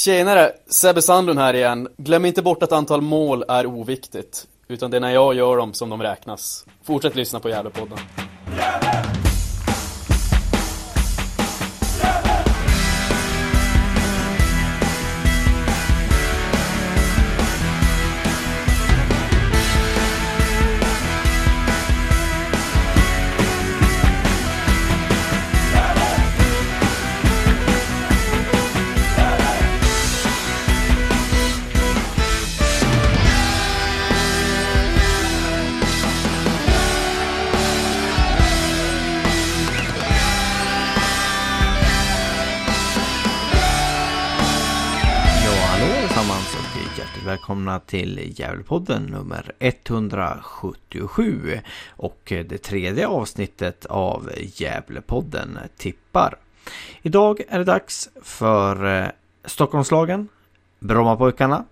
Tjenare! 0.00 0.52
Sebbe 0.66 1.02
Sandlund 1.02 1.38
här 1.38 1.54
igen. 1.54 1.88
Glöm 1.96 2.24
inte 2.24 2.42
bort 2.42 2.62
att 2.62 2.72
antal 2.72 3.00
mål 3.00 3.44
är 3.48 3.66
oviktigt. 3.66 4.46
Utan 4.68 4.90
det 4.90 4.96
är 4.96 5.00
när 5.00 5.10
jag 5.10 5.34
gör 5.34 5.56
dem 5.56 5.74
som 5.74 5.90
de 5.90 6.02
räknas. 6.02 6.64
Fortsätt 6.84 7.16
lyssna 7.16 7.40
på 7.40 7.48
Gävlepodden. 7.48 7.98
Ja, 8.58 8.89
välkomna 47.70 47.80
till 47.80 48.40
Gävlepodden 48.40 49.06
nummer 49.06 49.52
177 49.58 51.60
och 51.96 52.32
eh, 52.32 52.46
det 52.46 52.58
tredje 52.58 53.06
avsnittet 53.06 53.86
av 53.86 54.30
Gävlepodden 54.36 55.58
tippar. 55.76 56.36
Idag 57.02 57.40
är 57.48 57.58
det 57.58 57.64
dags 57.64 58.10
för 58.22 59.02
eh, 59.02 59.08
Stockholmslagen, 59.44 60.28
Brommapojkarna, 60.78 61.64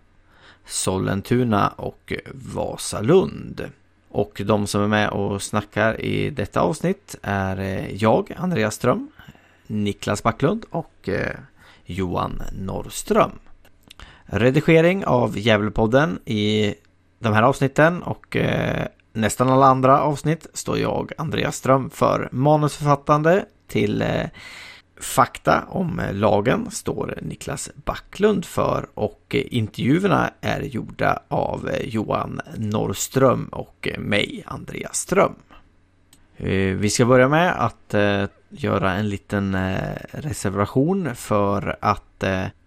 Sollentuna 0.66 1.68
och 1.68 2.12
Vasalund. 2.32 3.70
Och 4.08 4.42
de 4.44 4.66
som 4.66 4.82
är 4.82 4.88
med 4.88 5.10
och 5.10 5.42
snackar 5.42 6.00
i 6.00 6.30
detta 6.30 6.60
avsnitt 6.60 7.16
är 7.22 7.60
eh, 7.60 7.94
jag, 7.94 8.32
Andreas 8.36 8.74
Ström, 8.74 9.10
Niklas 9.66 10.22
Backlund 10.22 10.64
och 10.70 11.08
Johan 11.84 12.42
Norrström. 12.52 13.30
Redigering 14.30 15.04
av 15.04 15.38
Gävlepodden 15.38 16.18
i 16.24 16.74
de 17.18 17.32
här 17.32 17.42
avsnitten 17.42 18.02
och 18.02 18.36
eh, 18.36 18.86
nästan 19.12 19.48
alla 19.48 19.66
andra 19.66 20.00
avsnitt 20.00 20.46
står 20.54 20.78
jag, 20.78 21.12
Andreas 21.18 21.56
Ström, 21.56 21.90
för. 21.90 22.28
Manusförfattande 22.32 23.44
till 23.66 24.02
eh, 24.02 24.26
fakta 25.00 25.64
om 25.68 26.02
lagen 26.12 26.70
står 26.70 27.18
Niklas 27.22 27.70
Backlund 27.84 28.44
för 28.44 28.88
och 28.94 29.22
eh, 29.28 29.42
intervjuerna 29.50 30.30
är 30.40 30.60
gjorda 30.60 31.22
av 31.28 31.68
eh, 31.68 31.88
Johan 31.88 32.40
Norrström 32.56 33.48
och 33.52 33.88
eh, 33.92 33.98
mig, 33.98 34.42
Andreas 34.46 34.96
Ström. 34.96 35.34
Vi 36.76 36.90
ska 36.90 37.06
börja 37.06 37.28
med 37.28 37.64
att 37.64 37.94
göra 38.48 38.92
en 38.92 39.08
liten 39.08 39.56
reservation 40.10 41.14
för 41.14 41.76
att 41.80 42.24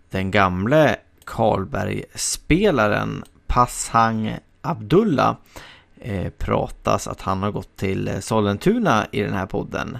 den 0.09 0.31
gamle 0.31 0.96
Karlberg-spelaren 1.32 3.24
Passhang 3.48 4.38
Abdullah 4.62 5.36
eh, 6.00 6.30
pratas 6.30 7.08
att 7.08 7.22
han 7.22 7.44
har 7.44 7.52
gått 7.52 7.78
till 7.78 8.12
Sollentuna 8.22 9.08
i 9.12 9.22
den 9.22 9.34
här 9.34 9.46
podden. 9.46 9.98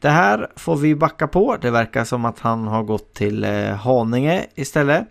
Det 0.00 0.08
här 0.08 0.50
får 0.56 0.76
vi 0.76 0.94
backa 0.94 1.28
på. 1.28 1.56
Det 1.60 1.70
verkar 1.70 2.04
som 2.04 2.24
att 2.24 2.38
han 2.38 2.66
har 2.66 2.82
gått 2.82 3.14
till 3.14 3.44
eh, 3.44 3.74
Haninge 3.74 4.46
istället. 4.54 5.04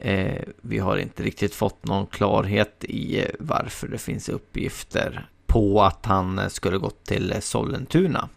Eh, 0.00 0.42
vi 0.60 0.78
har 0.78 0.96
inte 0.96 1.22
riktigt 1.22 1.54
fått 1.54 1.86
någon 1.86 2.06
klarhet 2.06 2.84
i 2.84 3.26
varför 3.38 3.88
det 3.88 3.98
finns 3.98 4.28
uppgifter 4.28 5.28
på 5.46 5.82
att 5.82 6.06
han 6.06 6.50
skulle 6.50 6.78
gått 6.78 7.04
till 7.04 7.34
Sollentuna. 7.40 8.28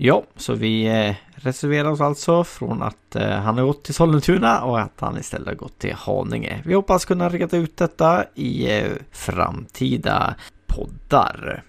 Ja, 0.00 0.24
så 0.36 0.54
vi 0.54 0.86
eh, 0.86 1.14
reserverar 1.34 1.90
oss 1.90 2.00
alltså 2.00 2.44
från 2.44 2.82
att 2.82 3.16
eh, 3.16 3.30
han 3.30 3.58
har 3.58 3.64
gått 3.64 3.84
till 3.84 3.94
Sollentuna 3.94 4.62
och 4.62 4.80
att 4.80 5.00
han 5.00 5.18
istället 5.18 5.48
har 5.48 5.54
gått 5.54 5.78
till 5.78 5.94
Haninge. 5.94 6.62
Vi 6.64 6.74
hoppas 6.74 7.04
kunna 7.04 7.28
reda 7.28 7.56
ut 7.56 7.76
detta 7.76 8.24
i 8.34 8.78
eh, 8.78 8.90
framtida 9.12 10.34
poddar. 10.66 11.62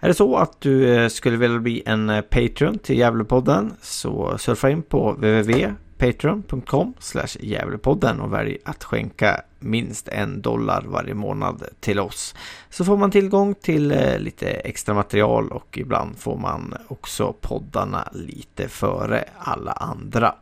Är 0.00 0.08
det 0.08 0.14
så 0.14 0.36
att 0.36 0.60
du 0.60 0.94
eh, 0.94 1.08
skulle 1.08 1.36
vilja 1.36 1.58
bli 1.58 1.82
en 1.86 2.10
eh, 2.10 2.20
Patreon 2.20 2.78
till 2.78 2.98
Gävlepodden 2.98 3.72
så 3.80 4.38
surfa 4.38 4.70
in 4.70 4.82
på 4.82 5.12
www 5.12 5.74
patreon.com 5.98 6.94
Gävlepodden 7.40 8.20
och 8.20 8.32
välj 8.32 8.58
att 8.64 8.84
skänka 8.84 9.40
minst 9.58 10.08
en 10.08 10.42
dollar 10.42 10.82
varje 10.86 11.14
månad 11.14 11.62
till 11.80 12.00
oss. 12.00 12.34
Så 12.70 12.84
får 12.84 12.96
man 12.96 13.10
tillgång 13.10 13.54
till 13.54 13.90
eh, 13.90 14.18
lite 14.18 14.48
extra 14.50 14.94
material 14.94 15.52
och 15.52 15.78
ibland 15.78 16.18
får 16.18 16.36
man 16.36 16.74
också 16.88 17.32
poddarna 17.40 18.08
lite 18.12 18.68
före 18.68 19.24
alla 19.38 19.72
andra. 19.72 20.34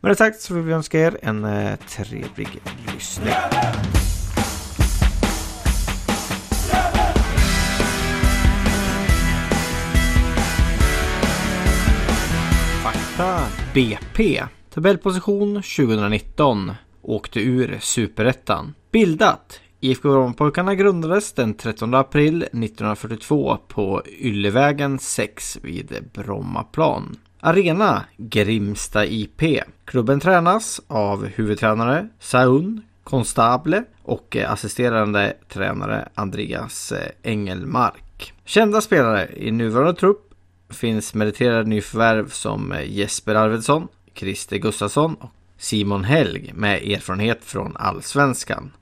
Med 0.00 0.10
det 0.10 0.16
sagt 0.16 0.40
så 0.40 0.54
vill 0.54 0.62
vi 0.62 0.72
önska 0.72 1.00
er 1.00 1.18
en 1.22 1.44
eh, 1.44 1.76
trevlig 1.76 2.60
lyssning. 2.94 3.34
Fakta 12.82 13.46
BP. 13.74 14.42
Tabellposition 14.74 15.54
2019. 15.54 16.72
Åkte 17.02 17.40
ur 17.40 17.78
Superettan. 17.80 18.74
Bildat. 18.92 19.60
IFK 19.80 20.02
Brommapojkarna 20.02 20.74
grundades 20.74 21.32
den 21.32 21.54
13 21.54 21.94
april 21.94 22.42
1942 22.42 23.58
på 23.68 24.02
Yllevägen 24.06 24.98
6 24.98 25.58
vid 25.62 26.10
Brommaplan. 26.14 27.16
Arena 27.40 28.04
Grimsta 28.16 29.06
IP. 29.06 29.42
Klubben 29.84 30.20
tränas 30.20 30.80
av 30.86 31.26
huvudtränare 31.26 32.08
Saun 32.18 32.82
Konstable 33.04 33.84
och 34.02 34.36
assisterande 34.36 35.36
tränare 35.48 36.08
Andreas 36.14 36.92
Engelmark. 37.22 38.32
Kända 38.44 38.80
spelare 38.80 39.28
i 39.36 39.50
nuvarande 39.50 39.94
trupp 39.94 40.34
finns 40.72 41.14
meriterade 41.14 41.68
nyförvärv 41.68 42.28
som 42.28 42.74
Jesper 42.86 43.34
Arvidsson, 43.34 43.88
Christer 44.20 44.56
Gustafsson 44.56 45.14
och 45.14 45.30
Simon 45.58 46.04
Helg 46.04 46.52
med 46.54 46.82
erfarenhet 46.82 47.44
från 47.44 47.76
Allsvenskan. 47.76 48.72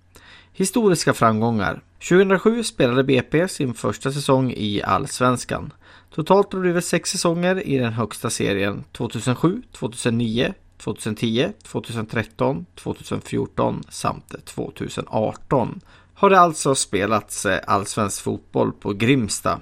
Historiska 0.52 1.14
framgångar. 1.14 1.82
2007 2.08 2.64
spelade 2.64 3.04
BP 3.04 3.48
sin 3.48 3.74
första 3.74 4.12
säsong 4.12 4.52
i 4.56 4.82
Allsvenskan. 4.82 5.72
Totalt 6.14 6.52
har 6.52 6.60
det 6.60 6.62
blivit 6.62 6.84
sex 6.84 7.10
säsonger 7.10 7.66
i 7.66 7.78
den 7.78 7.92
högsta 7.92 8.30
serien 8.30 8.84
2007, 8.92 9.62
2009, 9.72 10.54
2010, 10.78 11.52
2013, 11.62 12.66
2014 12.74 13.82
samt 13.88 14.34
2018. 14.44 15.80
Har 16.14 16.30
det 16.30 16.40
alltså 16.40 16.74
spelats 16.74 17.46
eh, 17.46 17.60
allsvensk 17.66 18.22
fotboll 18.22 18.72
på 18.72 18.92
Grimsta. 18.92 19.60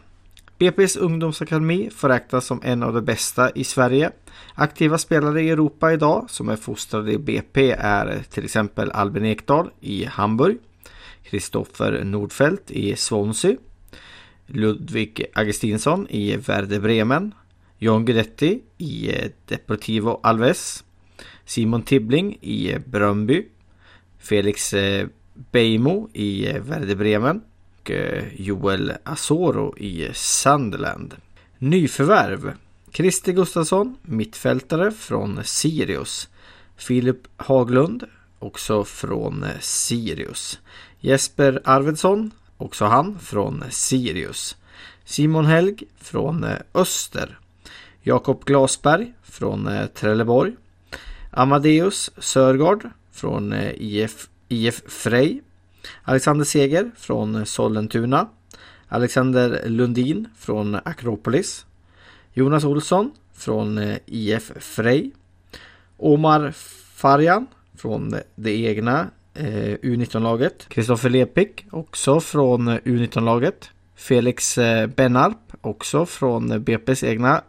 BP's 0.59 0.97
ungdomsakademi 0.97 1.91
får 1.91 2.09
räknas 2.09 2.47
som 2.47 2.61
en 2.65 2.83
av 2.83 2.95
de 2.95 3.05
bästa 3.05 3.51
i 3.51 3.65
Sverige. 3.65 4.11
Aktiva 4.55 4.99
spelare 4.99 5.43
i 5.43 5.51
Europa 5.51 5.93
idag 5.93 6.27
som 6.29 6.49
är 6.49 6.57
fostrade 6.57 7.13
i 7.13 7.19
BP 7.19 7.71
är 7.79 8.23
till 8.31 8.45
exempel 8.45 8.91
Albin 8.91 9.25
Ekdal 9.25 9.71
i 9.81 10.05
Hamburg, 10.05 10.59
Kristoffer 11.23 12.05
Nordfeldt 12.05 12.71
i 12.71 12.97
Swansea, 12.97 13.57
Ludvig 14.47 15.25
Augustinsson 15.35 16.07
i 16.11 16.37
Werder 16.37 16.81
Bremen, 16.81 17.35
John 17.79 18.05
Guidetti 18.05 18.63
i 18.79 19.11
Deportivo 19.45 20.21
Alves, 20.23 20.85
Simon 21.45 21.83
Tibbling 21.83 22.39
i 22.41 22.79
Bröndby, 22.87 23.49
Felix 24.19 24.75
eh, 24.75 25.09
Beijmo 25.53 26.09
i 26.13 26.45
Werder 26.45 26.95
Bremen 26.95 27.41
och 27.87 27.91
eh, 27.91 28.25
Joel 28.37 28.93
Asoro 29.05 29.79
i 29.79 30.09
Sunderland. 30.15 31.15
Nyförvärv 31.59 32.53
Christer 32.93 33.33
Gustafsson, 33.33 33.97
mittfältare 34.03 34.91
från 34.91 35.41
Sirius. 35.45 36.29
Filip 36.77 37.17
Haglund, 37.37 38.05
också 38.39 38.85
från 38.85 39.45
Sirius. 39.61 40.61
Jesper 41.01 41.61
Arvidsson, 41.65 42.31
också 42.57 42.85
han 42.85 43.19
från 43.19 43.65
Sirius. 43.71 44.57
Simon 45.05 45.45
Helg 45.45 45.83
från 46.01 46.45
eh, 46.45 46.57
Öster. 46.75 47.39
Jakob 48.03 48.45
Glasberg 48.45 49.13
från 49.23 49.67
eh, 49.67 49.87
Trelleborg. 49.87 50.57
Amadeus 51.31 52.11
Sörgard 52.19 52.91
från 53.13 53.55
IF, 53.77 54.29
IF 54.49 54.83
Frej. 54.87 55.43
Alexander 56.03 56.45
Seger 56.45 56.91
från 56.97 57.47
Sollentuna. 57.47 58.29
Alexander 58.89 59.63
Lundin 59.69 60.29
från 60.39 60.75
Akropolis. 60.85 61.67
Jonas 62.33 62.65
Olsson 62.65 63.11
från 63.35 63.79
eh, 63.79 63.97
IF 64.07 64.53
Frej. 64.61 65.11
Omar 65.97 66.53
Farjan 66.95 67.47
från 67.77 68.15
det 68.35 68.57
egna 68.57 69.11
eh, 69.35 69.77
U19-laget. 69.83 70.69
Kristoffer 70.69 71.11
Lepik 71.11 71.67
också 71.71 72.21
från 72.21 72.69
eh, 72.69 72.75
U19-laget. 72.75 73.71
Felix 73.97 74.59
Bennarp 74.97 75.53
också 75.61 76.07
från 76.07 76.53
BP's 76.53 77.05
egna 77.05 77.43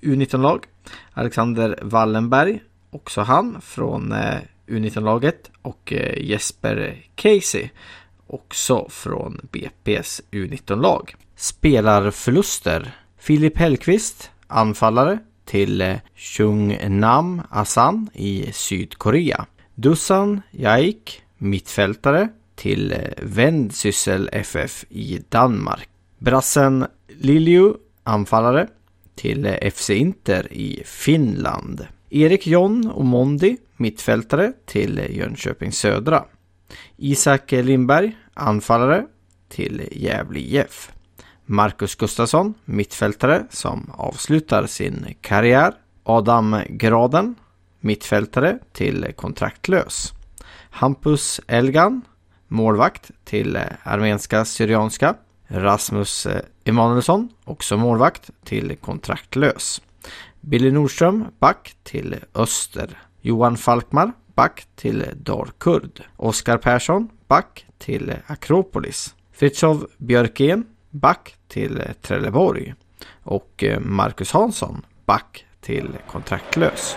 U19-lag. 0.00 0.64
Alexander 1.12 1.78
Wallenberg, 1.82 2.62
också 2.90 3.20
han 3.20 3.60
från 3.60 4.14
U19-laget. 4.68 5.50
Och 5.62 5.92
eh, 5.92 6.24
Jesper 6.24 7.04
Casey, 7.14 7.68
också 8.26 8.86
från 8.90 9.48
BP's 9.52 10.20
U19-lag. 10.30 11.14
Spelarförluster. 11.36 12.92
Filip 13.18 13.58
Hellqvist, 13.58 14.30
anfallare 14.46 15.18
till 15.44 15.80
eh, 15.80 15.96
Chung 16.16 16.78
Nam 16.88 17.42
Asan 17.50 18.10
i 18.14 18.52
Sydkorea. 18.52 19.46
Dusan 19.74 20.40
Jaik, 20.50 21.22
mittfältare 21.38 22.28
till 22.54 22.92
eh, 22.92 22.98
Vendsyssel 23.22 24.28
FF 24.32 24.84
i 24.88 25.22
Danmark. 25.28 25.88
Brassen 26.18 26.86
Lilju, 27.08 27.74
anfallare 28.04 28.68
till 29.14 29.56
FC 29.74 29.90
Inter 29.90 30.52
i 30.52 30.82
Finland. 30.84 31.86
Erik 32.10 32.46
John 32.46 32.90
Omondi, 32.94 33.56
mittfältare 33.78 34.52
till 34.66 35.06
Jönköping 35.10 35.72
Södra. 35.72 36.24
Isak 36.96 37.52
Lindberg, 37.52 38.16
anfallare 38.34 39.06
till 39.48 39.88
Gävle 39.92 40.40
IF. 40.40 40.92
Marcus 41.46 41.94
Gustafsson, 41.94 42.54
mittfältare 42.64 43.46
som 43.50 43.90
avslutar 43.96 44.66
sin 44.66 45.14
karriär. 45.20 45.74
Adam 46.02 46.62
Graden, 46.68 47.34
mittfältare 47.80 48.58
till 48.72 49.12
kontraktlös. 49.16 50.12
Hampus 50.70 51.40
Elgan, 51.46 52.02
målvakt 52.48 53.10
till 53.24 53.58
armenska 53.82 54.44
Syrianska. 54.44 55.14
Rasmus 55.46 56.26
Emanuelsson, 56.64 57.28
också 57.44 57.76
målvakt 57.76 58.30
till 58.44 58.76
kontraktlös. 58.76 59.82
Billy 60.40 60.70
Nordström, 60.70 61.24
back 61.38 61.76
till 61.82 62.16
Öster. 62.34 63.07
Johan 63.20 63.56
Falkmar, 63.56 64.12
back 64.34 64.66
till 64.74 65.04
Darkurd. 65.16 66.02
Oskar 66.16 66.58
Persson, 66.58 67.08
back 67.28 67.66
till 67.78 68.14
Akropolis. 68.26 69.14
Fritjof 69.32 69.82
Björkén, 69.96 70.66
back 70.90 71.34
till 71.48 71.82
Trelleborg. 72.02 72.74
Och 73.22 73.64
eh, 73.64 73.80
Marcus 73.80 74.32
Hansson, 74.32 74.86
back 75.06 75.44
till 75.60 75.88
kontraktlös. 76.10 76.96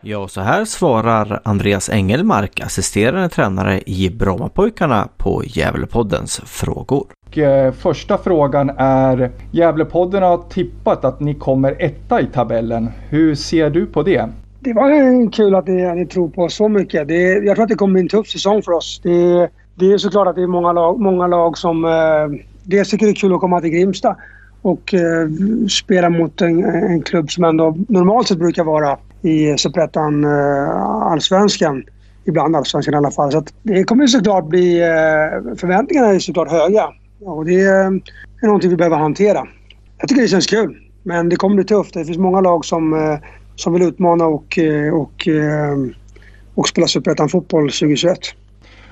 Ja, 0.00 0.28
så 0.28 0.40
här 0.40 0.64
svarar 0.64 1.40
Andreas 1.44 1.90
Engelmark, 1.90 2.60
assisterande 2.60 3.28
tränare 3.28 3.80
i 3.86 4.10
Brommapojkarna 4.10 5.08
på 5.16 5.42
Gävlepoddens 5.44 6.40
frågor. 6.44 7.06
Och, 7.26 7.38
eh, 7.38 7.72
första 7.72 8.18
frågan 8.18 8.70
är, 8.76 9.30
Gävlepodden 9.50 10.22
har 10.22 10.38
tippat 10.48 11.04
att 11.04 11.20
ni 11.20 11.34
kommer 11.34 11.82
etta 11.82 12.20
i 12.20 12.26
tabellen. 12.26 12.90
Hur 13.08 13.34
ser 13.34 13.70
du 13.70 13.86
på 13.86 14.02
det? 14.02 14.28
Det 14.60 14.72
var 14.72 15.32
kul 15.32 15.54
att 15.54 15.66
ni, 15.66 15.94
ni 15.94 16.06
tror 16.06 16.28
på 16.28 16.48
så 16.48 16.68
mycket. 16.68 17.08
Det, 17.08 17.22
jag 17.22 17.56
tror 17.56 17.62
att 17.62 17.68
det 17.68 17.74
kommer 17.74 17.92
bli 17.92 18.02
en 18.02 18.08
tuff 18.08 18.28
säsong 18.28 18.62
för 18.62 18.72
oss. 18.72 19.00
Det, 19.02 19.48
det 19.74 19.92
är 19.92 19.98
såklart 19.98 20.28
att 20.28 20.36
det 20.36 20.42
är 20.42 20.46
många 20.46 20.72
lag, 20.72 21.00
många 21.00 21.26
lag 21.26 21.58
som... 21.58 21.84
Eh, 21.84 22.40
dels 22.62 22.90
tycker 22.90 23.06
det 23.06 23.12
är 23.12 23.14
kul 23.14 23.34
att 23.34 23.40
komma 23.40 23.60
till 23.60 23.70
Grimsta 23.70 24.16
och 24.62 24.94
eh, 24.94 25.28
spela 25.68 26.10
mot 26.10 26.40
en, 26.40 26.64
en 26.64 27.02
klubb 27.02 27.30
som 27.30 27.44
ändå 27.44 27.76
normalt 27.88 28.28
sett 28.28 28.38
brukar 28.38 28.64
vara 28.64 28.98
i 29.22 29.58
Superettan, 29.58 30.24
eh, 30.24 30.80
Allsvenskan. 30.86 31.84
Ibland 32.24 32.56
Allsvenskan 32.56 32.94
i 32.94 32.96
alla 32.96 33.10
fall. 33.10 33.32
Så 33.32 33.44
det 33.62 33.84
kommer 33.84 34.06
såklart 34.06 34.48
bli... 34.48 34.80
Eh, 34.80 35.56
förväntningarna 35.56 36.08
är 36.08 36.18
såklart 36.18 36.50
höga. 36.50 36.88
Och 37.20 37.44
det 37.44 37.60
är 37.60 38.00
någonting 38.46 38.70
vi 38.70 38.76
behöver 38.76 38.96
hantera. 38.96 39.46
Jag 39.98 40.08
tycker 40.08 40.22
det 40.22 40.28
känns 40.28 40.46
kul. 40.46 40.76
Men 41.02 41.28
det 41.28 41.36
kommer 41.36 41.56
bli 41.56 41.64
tufft. 41.64 41.94
Det 41.94 42.04
finns 42.04 42.18
många 42.18 42.40
lag 42.40 42.64
som, 42.64 42.92
eh, 42.92 43.18
som 43.56 43.72
vill 43.72 43.82
utmana 43.82 44.26
och, 44.26 44.58
och, 44.92 45.28
och 46.54 46.68
spela 46.68 46.86
Superettan-fotboll 46.86 47.62
2021. 47.62 48.18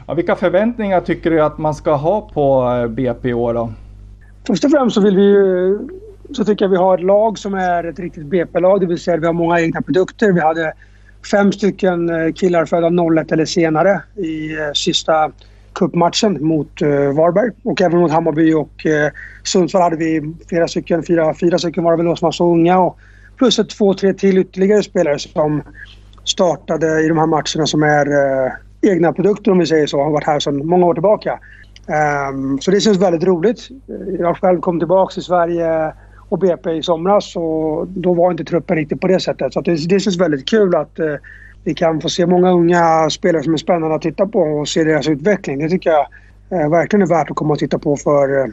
Ja, 0.06 0.14
vilka 0.14 0.37
förväntningar 0.37 1.00
tycker 1.00 1.31
du 1.31 1.43
att 1.43 1.58
man 1.58 1.75
ska 1.75 1.94
ha 1.94 2.31
på 2.34 2.87
BP 2.88 3.28
i 3.28 3.34
år 3.34 3.55
då? 3.55 3.73
Först 4.46 4.64
och 4.64 4.70
främst 4.70 4.94
så 4.94 5.00
vill 5.00 5.17
vi 5.17 5.23
ju 5.23 5.78
så 6.32 6.44
tycker 6.44 6.64
jag 6.64 6.70
vi 6.70 6.76
har 6.76 6.99
ett 6.99 7.05
lag 7.05 7.38
som 7.38 7.55
är 7.55 7.84
ett 7.84 7.99
riktigt 7.99 8.26
BP-lag. 8.26 8.81
Det 8.81 8.87
vill 8.87 8.99
säga 8.99 9.17
vi 9.17 9.26
har 9.26 9.32
många 9.32 9.61
egna 9.61 9.82
produkter. 9.82 10.32
Vi 10.32 10.40
hade 10.40 10.73
fem 11.31 11.52
stycken 11.52 12.11
eh, 12.11 12.32
killar 12.32 12.64
födda 12.64 13.20
01 13.20 13.32
eller 13.32 13.44
senare 13.44 14.02
i 14.17 14.56
eh, 14.56 14.73
sista 14.75 15.31
cupmatchen 15.73 16.46
mot 16.46 16.82
eh, 16.82 16.88
Varberg. 16.88 17.50
Och 17.62 17.81
även 17.81 18.00
mot 18.00 18.11
Hammarby 18.11 18.55
och 18.55 18.87
Sundsvall 19.44 19.82
hade 19.82 19.96
vi 19.96 20.34
flera 20.49 20.69
stycken, 20.69 21.02
fyra, 21.02 21.34
fyra 21.40 21.58
stycken 21.58 21.84
var 21.84 21.96
det 21.96 22.02
väl 22.02 22.17
som 22.17 22.26
var 22.26 22.32
så 22.32 22.52
unga. 22.52 22.78
Och 22.78 22.99
plus 23.37 23.58
ett 23.58 23.70
två, 23.70 23.94
tre 23.94 24.12
till 24.12 24.38
ytterligare 24.38 24.82
spelare 24.82 25.19
som 25.19 25.62
startade 26.25 27.05
i 27.05 27.08
de 27.08 27.19
här 27.19 27.26
matcherna 27.26 27.67
som 27.67 27.82
är 27.82 28.06
egna 28.82 29.12
produkter 29.12 29.50
om 29.50 29.58
vi 29.58 29.67
säger 29.67 29.87
så. 29.87 30.02
Har 30.02 30.11
varit 30.11 30.26
här 30.26 30.40
sedan 30.40 30.67
många 30.67 30.87
år 30.87 30.94
tillbaka. 30.94 31.38
Um, 32.31 32.61
så 32.61 32.70
det 32.70 32.81
känns 32.81 32.99
väldigt 32.99 33.25
roligt. 33.25 33.69
Jag 34.19 34.37
själv 34.37 34.61
kom 34.61 34.78
tillbaka 34.78 35.12
till 35.12 35.23
Sverige 35.23 35.93
och 36.28 36.38
BP 36.38 36.70
i 36.70 36.82
somras 36.82 37.37
och 37.37 37.88
då 37.88 38.14
var 38.14 38.31
inte 38.31 38.44
truppen 38.44 38.76
riktigt 38.76 39.00
på 39.00 39.06
det 39.06 39.20
sättet. 39.20 39.52
Så 39.52 39.61
det, 39.61 39.88
det 39.88 40.00
känns 40.00 40.20
väldigt 40.20 40.49
kul 40.49 40.75
att 40.75 40.99
eh, 40.99 41.14
vi 41.64 41.75
kan 41.75 42.00
få 42.00 42.08
se 42.08 42.26
många 42.26 42.50
unga 42.50 43.11
spelare 43.11 43.43
som 43.43 43.52
är 43.52 43.56
spännande 43.56 43.94
att 43.94 44.02
titta 44.02 44.26
på 44.26 44.40
och 44.40 44.69
se 44.69 44.84
deras 44.84 45.08
utveckling. 45.08 45.58
Det 45.58 45.69
tycker 45.69 45.90
jag 45.90 46.06
eh, 46.50 46.70
verkligen 46.70 47.02
är 47.02 47.06
värt 47.06 47.31
att 47.31 47.37
komma 47.37 47.52
och 47.52 47.58
titta 47.58 47.78
på 47.78 47.96
för 47.96 48.40
eh, 48.40 48.46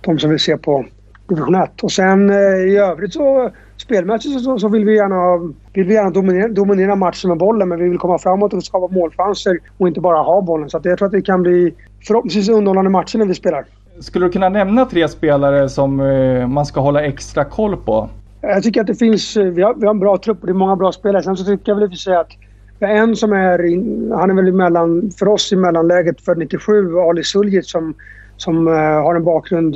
de 0.00 0.18
som 0.18 0.30
vill 0.30 0.40
se 0.40 0.56
på 0.56 0.84
division 1.28 1.54
1. 1.54 1.82
Och 1.82 1.92
sen 1.92 2.30
eh, 2.30 2.36
i 2.36 2.76
övrigt 2.76 3.12
så 3.12 3.50
spelmässigt 3.76 4.44
så, 4.44 4.58
så, 4.58 4.68
vill 4.68 4.84
vi 4.84 4.96
gärna, 4.96 5.52
vill 5.72 5.86
vi 5.86 5.94
gärna 5.94 6.10
dominera, 6.10 6.48
dominera 6.48 6.96
matchen 6.96 7.28
med 7.28 7.38
bollen 7.38 7.68
men 7.68 7.78
vi 7.78 7.88
vill 7.88 7.98
komma 7.98 8.18
framåt 8.18 8.54
och 8.54 8.64
skapa 8.64 8.94
målchanser 8.94 9.58
och 9.78 9.88
inte 9.88 10.00
bara 10.00 10.22
ha 10.22 10.42
bollen. 10.42 10.70
Så 10.70 10.80
jag 10.82 10.98
tror 10.98 11.06
att 11.06 11.12
det 11.12 11.22
kan 11.22 11.42
bli 11.42 11.74
förhoppningsvis 12.06 12.48
underhållande 12.48 12.90
matcher 12.90 13.18
när 13.18 13.26
vi 13.26 13.34
spelar. 13.34 13.64
Skulle 14.00 14.26
du 14.26 14.32
kunna 14.32 14.48
nämna 14.48 14.84
tre 14.84 15.08
spelare 15.08 15.68
som 15.68 16.00
eh, 16.00 16.48
man 16.48 16.66
ska 16.66 16.80
hålla 16.80 17.02
extra 17.02 17.44
koll 17.44 17.76
på? 17.76 18.08
Jag 18.40 18.62
tycker 18.62 18.80
att 18.80 18.86
det 18.86 18.94
finns... 18.94 19.36
Eh, 19.36 19.44
vi 19.44 19.62
har, 19.62 19.74
vi 19.74 19.86
har 19.86 19.94
en 19.94 20.00
bra 20.00 20.18
trupp 20.18 20.40
och 20.40 20.46
det 20.46 20.52
är 20.52 20.54
många 20.54 20.76
bra 20.76 20.92
spelare. 20.92 21.22
Sen 21.22 21.36
så 21.36 21.44
tycker 21.44 21.72
jag 21.72 21.76
väl 21.76 21.84
att 21.84 21.98
sig 21.98 22.16
att 22.16 22.30
vi 22.78 22.86
har 22.86 22.92
en 22.92 23.16
som 23.16 23.32
är... 23.32 23.64
In, 23.64 24.12
han 24.14 24.30
är 24.30 24.34
väl 24.34 24.52
mellan, 24.52 25.10
för 25.18 25.28
oss 25.28 25.52
i 25.52 25.56
mellanläget 25.56 26.20
för 26.20 26.34
97, 26.34 26.98
Ali 26.98 27.24
Suljic 27.24 27.70
som, 27.70 27.94
som 28.36 28.68
eh, 28.68 28.74
har 28.74 29.14
en 29.14 29.24
bakgrund 29.24 29.74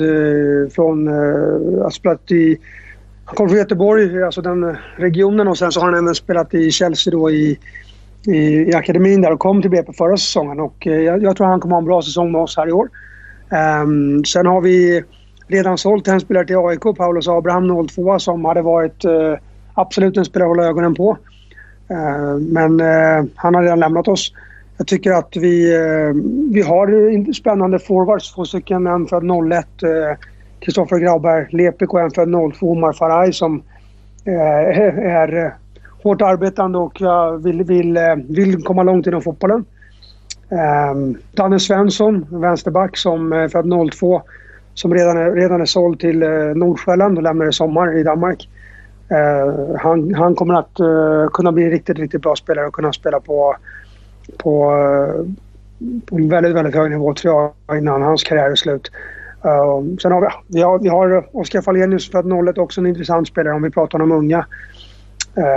från... 0.73 1.09
Uh, 1.09 1.83
har 1.83 1.91
spelat 1.91 2.31
i... 2.31 2.59
Han 3.25 3.37
kommer 3.37 3.49
från 3.49 3.59
Göteborg, 3.59 4.23
alltså 4.23 4.43
den 4.43 4.77
regionen 4.97 5.49
och 5.49 5.59
sen 5.59 5.73
så 5.73 5.81
har 5.81 5.93
han 5.93 6.05
även 6.05 6.15
spelat 6.15 6.55
i 6.55 6.71
Chelsea 6.71 7.11
då 7.11 7.31
i, 7.31 7.59
i, 8.27 8.37
i 8.39 8.75
akademin 8.75 9.23
där 9.23 9.33
och 9.33 9.39
kom 9.39 9.63
till 9.63 9.71
BP 9.71 9.93
förra 9.93 10.17
säsongen 10.17 10.61
och 10.61 10.87
jag, 10.87 11.23
jag 11.23 11.37
tror 11.37 11.47
han 11.47 11.61
kommer 11.61 11.75
ha 11.75 11.79
en 11.79 11.85
bra 11.85 12.03
säsong 12.03 12.33
med 12.33 12.41
oss 12.41 12.57
här 12.57 12.69
i 12.69 12.73
år. 12.73 12.89
Um, 13.51 14.25
sen 14.25 14.47
har 14.47 14.61
vi 14.61 15.03
redan 15.47 15.79
sålt 15.79 16.09
en 16.09 16.21
spelare 16.21 16.47
till 16.47 16.57
AIK, 16.57 16.97
Paulus 16.99 17.29
Abraham 17.29 17.89
02 17.89 18.19
som 18.19 18.45
hade 18.45 18.63
varit 18.63 19.05
uh, 19.05 19.37
absolut 19.75 20.17
en 20.17 20.25
spelare 20.25 20.51
att 20.51 20.57
hålla 20.57 20.69
ögonen 20.69 20.95
på. 20.95 21.19
Uh, 21.91 22.37
men 22.39 22.81
uh, 22.81 23.25
han 23.35 23.55
har 23.55 23.63
redan 23.63 23.81
lämnat 23.81 24.09
oss. 24.09 24.33
Jag 24.79 24.87
tycker 24.87 25.13
att 25.13 25.37
vi, 25.37 25.75
eh, 25.75 26.15
vi 26.53 26.63
har 26.63 27.33
spännande 27.33 27.79
forwards. 27.79 28.35
Två 28.35 28.45
stycken. 28.45 28.87
En 28.87 29.07
född 29.07 29.25
01, 29.53 29.67
Kristoffer 30.61 30.99
Grauberg 30.99 31.47
Lepik 31.51 31.93
och 31.93 32.01
en 32.01 32.11
född 32.11 32.29
02, 32.55 32.73
Omar 32.73 32.93
Faraj 32.93 33.33
som 33.33 33.63
är 34.25 35.55
hårt 36.03 36.23
arbetande 36.23 36.79
och 36.79 37.01
vill, 37.47 37.63
vill, 37.63 37.99
vill 38.29 38.63
komma 38.63 38.83
långt 38.83 39.07
inom 39.07 39.23
fotbollen. 39.23 39.65
Um, 40.51 41.19
Danne 41.33 41.61
Svensson, 41.61 42.27
vänsterback 42.31 42.97
som 42.97 43.33
är 43.33 43.49
född 43.49 43.93
02. 43.93 44.23
Som 44.75 44.95
redan 44.95 45.17
är, 45.17 45.33
redan 45.33 45.61
är 45.61 45.65
såld 45.65 46.01
till 46.01 46.23
uh, 46.23 46.55
Nordsjälland 46.55 47.17
och 47.17 47.23
lämnar 47.23 47.49
i 47.49 47.53
sommar 47.53 47.99
i 47.99 48.03
Danmark. 48.03 48.49
Uh, 49.13 49.77
han, 49.79 50.15
han 50.15 50.35
kommer 50.35 50.55
att 50.55 50.81
uh, 50.81 51.29
kunna 51.29 51.53
bli 51.53 51.65
en 51.65 51.71
riktigt, 51.71 51.99
riktigt 51.99 52.23
bra 52.23 52.37
spelare 52.37 52.67
och 52.67 52.75
kunna 52.75 52.93
spela 52.93 53.21
på, 53.21 53.57
på, 54.39 54.73
på 56.07 56.17
en 56.17 56.29
väldigt, 56.29 56.55
väldigt 56.55 56.75
hög 56.75 56.91
nivå 56.91 57.15
tror 57.15 57.53
jag 57.67 57.79
innan 57.79 58.03
hans 58.03 58.23
karriär 58.23 58.51
är 58.51 58.55
slut. 58.55 58.91
Ehm, 59.45 59.99
sen 59.99 60.13
har 60.13 60.21
vi, 60.21 60.27
vi 60.47 60.63
har, 60.63 60.79
vi 60.79 60.89
har 60.89 61.29
Oskar 61.33 61.63
Fallenius 61.63 62.11
född 62.11 62.49
01 62.49 62.59
också 62.59 62.81
en 62.81 62.87
intressant 62.87 63.29
spelare 63.29 63.55
om 63.55 63.63
vi 63.63 63.71
pratar 63.71 64.03
om 64.03 64.13
unga. 64.13 64.47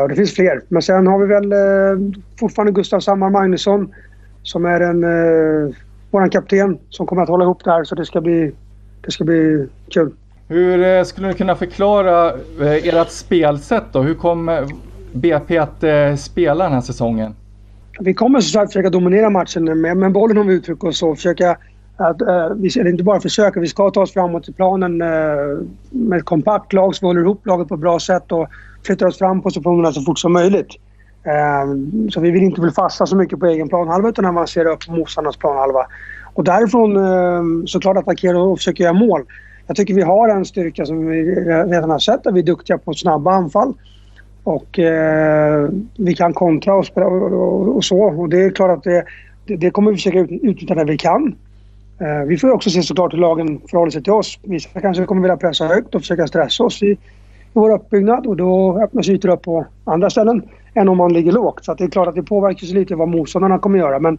Och 0.02 0.10
det 0.10 0.16
finns 0.16 0.36
fler. 0.36 0.62
Men 0.68 0.82
sen 0.82 1.08
har 1.08 1.20
vi 1.20 1.26
väl 1.26 1.54
fortfarande 2.40 2.72
Gustav 2.72 3.00
Sammar 3.00 3.30
Magnusson 3.30 3.94
som 4.44 4.66
är 4.66 4.82
en, 4.82 5.04
eh, 5.04 5.76
vår 6.12 6.32
kapten 6.32 6.80
som 6.90 7.08
kommer 7.08 7.22
att 7.22 7.30
hålla 7.30 7.44
ihop 7.44 7.64
det 7.64 7.72
här 7.72 7.84
så 7.84 7.96
det 7.96 8.06
ska 8.06 8.22
bli 8.22 8.52
det 9.02 9.12
ska 9.12 9.24
bli 9.24 9.68
kul. 9.90 10.12
Hur 10.48 10.84
eh, 10.84 11.04
skulle 11.04 11.28
du 11.28 11.34
kunna 11.34 11.56
förklara 11.56 12.30
eh, 12.62 12.88
ert 12.88 13.10
spelsätt 13.10 13.84
då? 13.92 14.02
Hur 14.02 14.14
kommer 14.14 14.68
BP 15.14 15.58
att 15.58 15.84
eh, 15.84 16.16
spela 16.16 16.64
den 16.64 16.74
här 16.74 16.82
säsongen? 16.82 17.36
Vi 18.00 18.14
kommer 18.14 18.42
så 18.42 18.50
sagt 18.50 18.74
försöka 18.74 18.90
dominera 18.90 19.30
matchen 19.30 19.82
med, 19.82 19.98
med 19.98 20.12
bollen 20.12 20.38
om 20.38 20.48
vi 20.48 20.54
uttrycker 20.54 20.88
oss 20.88 20.98
så. 20.98 21.16
Försöka 21.16 21.58
att, 21.98 22.22
uh, 22.22 22.56
vi, 22.56 22.80
eller 22.80 22.90
inte 22.90 23.04
bara 23.04 23.20
försöka, 23.20 23.60
vi 23.60 23.68
ska 23.68 23.90
ta 23.90 24.02
oss 24.02 24.14
framåt 24.14 24.50
i 24.50 24.54
planen 24.54 25.02
uh, 25.02 25.60
med 25.90 26.20
ett 26.20 26.26
kompakt 26.26 26.74
lag 26.74 26.96
som 26.96 27.08
håller 27.08 27.22
ihop 27.22 27.46
laget 27.46 27.68
på 27.68 27.76
ett 27.76 27.82
bra 27.82 28.00
sätt 28.00 28.32
och 28.32 28.48
flyttar 28.86 29.06
oss 29.06 29.18
fram 29.18 29.42
positionerna 29.42 29.92
så 29.92 30.02
fort 30.02 30.20
som 30.20 30.34
möjligt. 30.34 30.68
Ehm, 31.24 32.10
så 32.10 32.20
vi 32.20 32.32
vill 32.32 32.44
inte 32.44 32.62
bli 32.62 32.72
fasta 32.72 33.06
så 33.06 33.16
mycket 33.16 33.40
på 33.40 33.46
egen 33.46 33.70
planhalva 33.70 34.10
utan 34.10 34.26
avancera 34.26 34.70
upp 34.74 34.86
på 34.86 34.92
motståndarnas 34.92 35.38
planhalva. 35.38 35.88
Och 36.34 36.44
därifrån 36.44 36.98
ehm, 36.98 37.68
såklart 37.68 37.98
attackera 37.98 38.42
och 38.42 38.58
försöka 38.58 38.84
göra 38.84 38.94
mål. 38.94 39.24
Jag 39.68 39.76
tycker 39.76 39.94
vi 39.94 40.02
har 40.02 40.30
en 40.30 40.46
styrka 40.46 40.86
som 40.86 41.08
vi 41.08 41.36
redan 41.46 41.90
har 41.90 42.00
sett, 42.00 42.28
att 42.28 42.34
vi 42.34 42.40
är 42.40 42.44
duktiga 42.44 42.78
på 42.78 42.94
snabba 42.94 43.32
anfall. 43.32 43.74
Och 44.44 44.80
eh, 44.80 45.70
vi 45.98 46.16
kan 46.16 46.34
kontra 46.34 46.76
och, 46.76 46.86
spela 46.86 47.08
och, 47.08 47.32
och, 47.32 47.76
och, 47.76 47.84
så. 47.84 48.02
Och 48.02 48.30
det 48.30 48.44
är 48.44 48.50
klart 48.50 48.78
att 48.78 48.84
det, 48.84 49.06
det, 49.46 49.56
det 49.56 49.72
kommer 49.72 49.92
vi 49.92 49.98
försöka 49.98 50.20
utnyttja 50.20 50.74
när 50.74 50.86
vi 50.86 50.98
kan. 50.98 51.36
Eh, 52.00 52.28
vi 52.28 52.38
får 52.38 52.52
också 52.52 52.70
se 52.70 52.84
såklart 52.84 53.14
hur 53.14 53.18
lagen 53.18 53.62
förhåller 53.70 53.92
sig 53.92 54.04
till 54.04 54.14
oss. 54.14 54.40
Vissa 54.44 54.82
kanske 54.82 55.06
kommer 55.06 55.22
vilja 55.22 55.38
pressa 55.38 55.68
högt 55.68 55.96
och 55.96 56.02
försöka 56.02 56.28
stressa 56.28 56.64
oss 56.64 56.82
Vi, 56.82 56.98
vår 57.54 57.74
uppbyggnad 57.74 58.28
och 58.28 58.38
då 58.38 58.80
öppnas 58.84 59.10
ytor 59.10 59.30
upp 59.30 59.42
på 59.42 59.66
andra 59.84 60.10
ställen 60.10 60.44
än 60.74 60.90
om 60.90 60.98
man 60.98 61.14
ligger 61.14 61.32
lågt. 61.32 61.66
Så 61.66 61.74
det 61.74 61.84
är 61.84 61.90
klart 61.90 62.08
att 62.08 62.16
det 62.16 62.24
påverkar 62.24 62.68
sig 62.68 62.76
lite 62.76 62.96
vad 62.96 63.08
motståndarna 63.08 63.60
kommer 63.60 63.80
göra. 63.80 64.00
Men, 64.00 64.18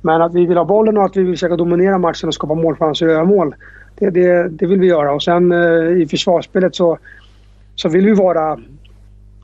men 0.00 0.22
att 0.22 0.34
vi 0.34 0.46
vill 0.46 0.56
ha 0.56 0.64
bollen 0.64 0.98
och 0.98 1.04
att 1.04 1.16
vi 1.16 1.22
vill 1.22 1.34
försöka 1.34 1.56
dominera 1.56 1.98
matchen 1.98 2.28
och 2.28 2.34
skapa 2.34 2.54
målchanser 2.54 3.06
och 3.06 3.12
göra 3.12 3.24
mål. 3.24 3.54
Det, 3.98 4.10
det, 4.10 4.48
det 4.48 4.66
vill 4.66 4.80
vi 4.80 4.86
göra. 4.86 5.12
Och 5.12 5.22
sen 5.22 5.52
eh, 5.52 6.02
i 6.02 6.06
försvarsspelet 6.10 6.74
så, 6.74 6.98
så 7.74 7.88
vill 7.88 8.06
vi 8.06 8.12
vara 8.12 8.58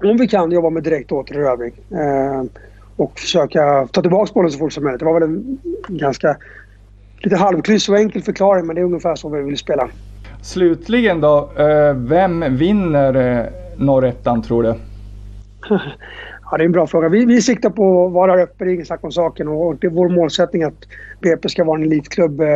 om 0.05 0.17
vi 0.17 0.29
kan 0.29 0.51
jobba 0.53 0.71
med 0.71 0.83
direkt 0.83 1.13
återerövring. 1.13 1.73
Eh, 1.91 2.43
och 2.97 3.19
försöka 3.19 3.89
ta 3.93 4.01
tillbaka 4.01 4.33
bollen 4.35 4.51
så 4.51 4.59
fort 4.59 4.73
som 4.73 4.85
möjligt. 4.85 4.99
Det 4.99 5.05
var 5.05 5.21
väl 5.21 5.23
en 5.23 5.59
ganska 5.89 6.37
lite 7.19 7.37
halvkryss 7.37 7.89
och 7.89 7.99
enkel 7.99 8.23
förklaring 8.23 8.67
men 8.67 8.77
det 8.77 8.83
är 8.83 8.85
ungefär 8.85 9.15
så 9.15 9.29
vi 9.29 9.43
vill 9.43 9.59
spela. 9.59 9.89
Slutligen 10.43 11.21
då, 11.21 11.51
eh, 11.57 11.95
vem 11.95 12.57
vinner 12.57 13.15
eh, 13.15 13.47
norrettan 13.77 14.43
tror 14.43 14.63
du? 14.63 14.75
ja, 16.51 16.57
det 16.57 16.63
är 16.63 16.67
en 16.67 16.73
bra 16.73 16.87
fråga. 16.87 17.09
Vi, 17.09 17.25
vi 17.25 17.43
siktar 17.43 17.71
på 17.71 18.07
att 18.07 18.13
vara 18.13 18.43
uppe, 18.43 18.65
det 18.65 18.71
är 18.71 18.75
inget 18.75 18.87
snack 18.87 19.05
om 19.05 19.13
saken. 19.13 19.49
Och 19.49 19.77
det 19.77 19.87
är 19.87 19.91
vår 19.91 20.09
målsättning 20.09 20.63
att 20.63 20.87
BP 21.21 21.49
ska 21.49 21.65
vara 21.65 21.79
en 21.79 21.85
elitklubb. 21.85 22.41
Eh, 22.41 22.49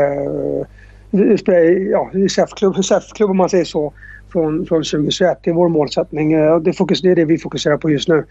ja, 1.91 2.11
SEF-klubb 2.29 3.31
om 3.31 3.37
man 3.37 3.49
säger 3.49 3.65
så 3.65 3.93
från, 4.33 4.67
från 4.67 4.83
2021. 4.83 5.39
Det 5.43 5.51
är 5.51 5.55
vår 5.55 5.69
målsättning. 5.69 6.33
Eh, 6.33 6.59
det, 6.59 6.73
fokus, 6.73 7.01
det 7.01 7.11
är 7.11 7.17
det 7.17 7.25
vi 7.25 7.39
fokuserar 7.39 7.77
på 7.77 7.91
just 7.91 8.09
nu. 8.09 8.25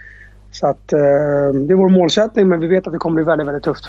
Så 0.51 0.67
att, 0.67 0.93
eh, 0.93 0.99
det 1.53 1.73
är 1.73 1.75
vår 1.75 1.89
målsättning 1.89 2.47
men 2.47 2.59
vi 2.59 2.67
vet 2.67 2.87
att 2.87 2.93
det 2.93 2.99
kommer 2.99 3.15
bli 3.15 3.23
väldigt, 3.23 3.47
väldigt 3.47 3.63
tufft. 3.63 3.85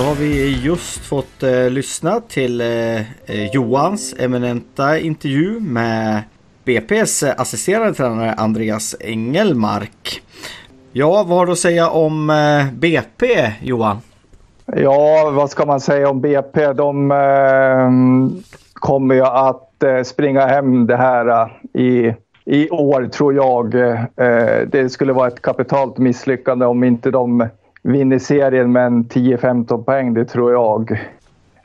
Då 0.00 0.06
har 0.06 0.14
vi 0.14 0.62
just 0.62 1.06
fått 1.06 1.42
eh, 1.42 1.70
lyssna 1.70 2.20
till 2.20 2.60
eh, 2.60 2.66
eh 2.66 3.50
Johans 3.52 4.14
eminenta 4.18 4.98
intervju 4.98 5.60
med 5.60 6.22
BP's 6.64 7.26
eh, 7.26 7.34
assisterande 7.40 7.94
tränare 7.94 8.32
Andreas 8.32 8.96
Engelmark. 9.00 10.22
Ja, 10.92 11.24
vad 11.28 11.38
har 11.38 11.46
du 11.46 11.52
att 11.52 11.58
säga 11.58 11.90
om 11.90 12.30
eh, 12.30 12.72
BP, 12.72 13.52
Johan? 13.62 13.96
Ja, 14.66 15.30
vad 15.30 15.50
ska 15.50 15.66
man 15.66 15.80
säga 15.80 16.10
om 16.10 16.20
BP? 16.20 16.72
De 16.72 17.10
eh, 17.10 17.90
kommer 18.74 19.14
ju 19.14 19.24
att 19.24 19.82
eh, 19.82 20.02
springa 20.02 20.46
hem 20.46 20.86
det 20.86 20.96
här 20.96 21.28
eh, 21.28 21.82
i, 21.82 22.14
i 22.44 22.70
år, 22.70 23.08
tror 23.12 23.34
jag. 23.34 23.74
Eh, 23.74 24.66
det 24.66 24.92
skulle 24.92 25.12
vara 25.12 25.28
ett 25.28 25.42
kapitalt 25.42 25.98
misslyckande 25.98 26.66
om 26.66 26.84
inte 26.84 27.10
de 27.10 27.48
vinner 27.82 28.18
serien 28.18 28.72
med 28.72 28.86
en 28.86 29.04
10-15 29.04 29.84
poäng. 29.84 30.14
Det 30.14 30.24
tror 30.24 30.52
jag 30.52 30.90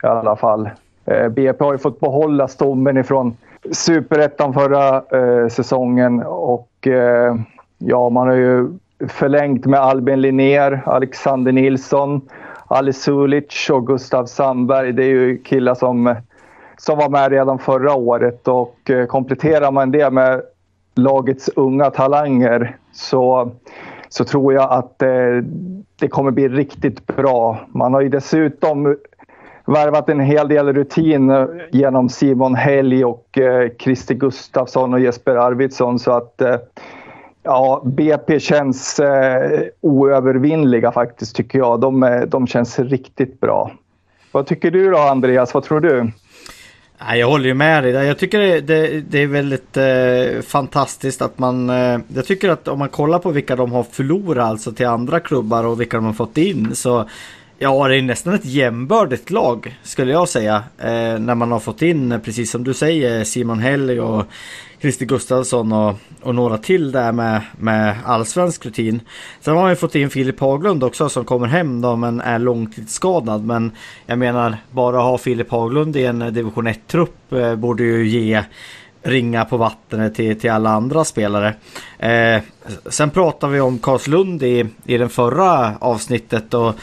i 0.02 0.06
alla 0.06 0.36
fall. 0.36 0.70
Eh, 1.04 1.28
BP 1.28 1.64
har 1.64 1.72
ju 1.72 1.78
fått 1.78 2.00
behålla 2.00 2.48
stommen 2.48 2.96
ifrån 2.96 3.36
superettan 3.72 4.54
förra 4.54 4.96
eh, 4.96 5.48
säsongen 5.48 6.22
och 6.22 6.86
eh, 6.86 7.36
ja, 7.78 8.08
man 8.08 8.28
har 8.28 8.34
ju 8.34 8.68
förlängt 9.08 9.66
med 9.66 9.80
Albin 9.80 10.20
Linnér, 10.20 10.82
Alexander 10.86 11.52
Nilsson, 11.52 12.20
Ali 12.66 12.92
Sulic 12.92 13.70
och 13.70 13.86
Gustav 13.86 14.26
Sandberg. 14.26 14.92
Det 14.92 15.04
är 15.04 15.08
ju 15.08 15.38
killar 15.38 15.74
som, 15.74 16.14
som 16.76 16.98
var 16.98 17.08
med 17.08 17.30
redan 17.30 17.58
förra 17.58 17.94
året 17.94 18.48
och 18.48 18.90
eh, 18.90 19.06
kompletterar 19.06 19.70
man 19.70 19.90
det 19.90 20.10
med 20.10 20.42
lagets 20.94 21.50
unga 21.56 21.90
talanger 21.90 22.76
så, 22.92 23.50
så 24.16 24.24
tror 24.24 24.54
jag 24.54 24.72
att 24.72 25.02
eh, 25.02 25.08
det 25.98 26.08
kommer 26.08 26.30
bli 26.30 26.48
riktigt 26.48 27.06
bra. 27.06 27.60
Man 27.68 27.94
har 27.94 28.00
ju 28.00 28.08
dessutom 28.08 28.96
värvat 29.66 30.08
en 30.08 30.20
hel 30.20 30.48
del 30.48 30.72
rutin 30.72 31.32
genom 31.70 32.08
Simon 32.08 32.54
Helg 32.54 33.04
och 33.04 33.38
eh, 33.38 33.70
Christer 33.78 34.14
Gustafsson 34.14 34.94
och 34.94 35.00
Jesper 35.00 35.36
Arvidsson 35.36 35.98
så 35.98 36.12
att 36.12 36.40
eh, 36.40 36.56
Ja, 37.42 37.82
BP 37.84 38.40
känns 38.40 39.00
eh, 39.00 39.62
oövervinnliga 39.80 40.92
faktiskt 40.92 41.36
tycker 41.36 41.58
jag. 41.58 41.80
De, 41.80 42.02
eh, 42.02 42.20
de 42.20 42.46
känns 42.46 42.78
riktigt 42.78 43.40
bra. 43.40 43.70
Vad 44.32 44.46
tycker 44.46 44.70
du 44.70 44.90
då 44.90 44.98
Andreas? 44.98 45.54
Vad 45.54 45.62
tror 45.62 45.80
du? 45.80 46.10
Jag 46.98 47.28
håller 47.28 47.46
ju 47.46 47.54
med 47.54 47.84
dig. 47.84 47.92
Jag 47.92 48.18
tycker 48.18 48.38
det, 48.38 48.60
det, 48.60 49.00
det 49.00 49.22
är 49.22 49.26
väldigt 49.26 49.76
eh, 49.76 50.42
fantastiskt 50.42 51.22
att 51.22 51.38
man... 51.38 51.70
Eh, 51.70 51.98
jag 52.14 52.26
tycker 52.26 52.48
att 52.48 52.68
om 52.68 52.78
man 52.78 52.88
kollar 52.88 53.18
på 53.18 53.30
vilka 53.30 53.56
de 53.56 53.72
har 53.72 53.82
förlorat 53.82 54.46
alltså 54.46 54.72
till 54.72 54.86
andra 54.86 55.20
klubbar 55.20 55.64
och 55.64 55.80
vilka 55.80 55.96
de 55.96 56.06
har 56.06 56.12
fått 56.12 56.38
in 56.38 56.74
så... 56.74 57.08
Ja, 57.58 57.88
det 57.88 57.96
är 57.96 58.02
nästan 58.02 58.34
ett 58.34 58.44
jämbördigt 58.44 59.30
lag 59.30 59.78
skulle 59.82 60.12
jag 60.12 60.28
säga. 60.28 60.64
Eh, 60.78 61.18
när 61.18 61.34
man 61.34 61.52
har 61.52 61.60
fått 61.60 61.82
in, 61.82 62.12
eh, 62.12 62.18
precis 62.18 62.50
som 62.50 62.64
du 62.64 62.74
säger, 62.74 63.24
Simon 63.24 63.58
Helg 63.58 64.00
och 64.00 64.24
Christer 64.80 65.06
Gustafsson 65.06 65.72
och, 65.72 65.94
och 66.22 66.34
några 66.34 66.58
till 66.58 66.92
där 66.92 67.12
med, 67.12 67.42
med 67.58 67.96
allsvensk 68.04 68.66
rutin. 68.66 69.00
Sen 69.40 69.54
har 69.54 69.62
man 69.62 69.70
ju 69.70 69.76
fått 69.76 69.94
in 69.94 70.10
Filip 70.10 70.40
Haglund 70.40 70.84
också 70.84 71.08
som 71.08 71.24
kommer 71.24 71.46
hem 71.46 71.80
då 71.80 71.96
men 71.96 72.20
är 72.20 72.38
långtidsskadad. 72.38 73.44
Men 73.44 73.72
jag 74.06 74.18
menar 74.18 74.56
bara 74.70 74.98
ha 74.98 75.18
Filip 75.18 75.50
Haglund 75.50 75.96
i 75.96 76.04
en 76.04 76.22
eh, 76.22 76.28
division 76.28 76.68
1-trupp 76.68 77.32
eh, 77.32 77.54
borde 77.54 77.84
ju 77.84 78.08
ge 78.08 78.44
ringa 79.02 79.44
på 79.44 79.56
vattnet 79.56 80.14
till, 80.14 80.40
till 80.40 80.50
alla 80.50 80.70
andra 80.70 81.04
spelare. 81.04 81.54
Eh, 81.98 82.42
sen 82.86 83.10
pratade 83.10 83.52
vi 83.52 83.60
om 83.60 83.78
Karlslund 83.78 84.42
i, 84.42 84.66
i 84.84 84.98
den 84.98 85.08
förra 85.08 85.76
avsnittet 85.78 86.54
och 86.54 86.74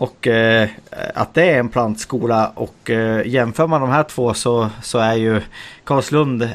och 0.00 0.26
eh, 0.26 0.68
att 1.14 1.34
det 1.34 1.50
är 1.50 1.58
en 1.58 1.68
plantskola 1.68 2.52
och 2.54 2.90
eh, 2.90 3.26
jämför 3.26 3.66
man 3.66 3.80
de 3.80 3.90
här 3.90 4.02
två 4.02 4.34
så, 4.34 4.68
så 4.82 4.98
är 4.98 5.14
ju 5.14 5.40
Karlslund 5.84 6.42
eh, 6.42 6.48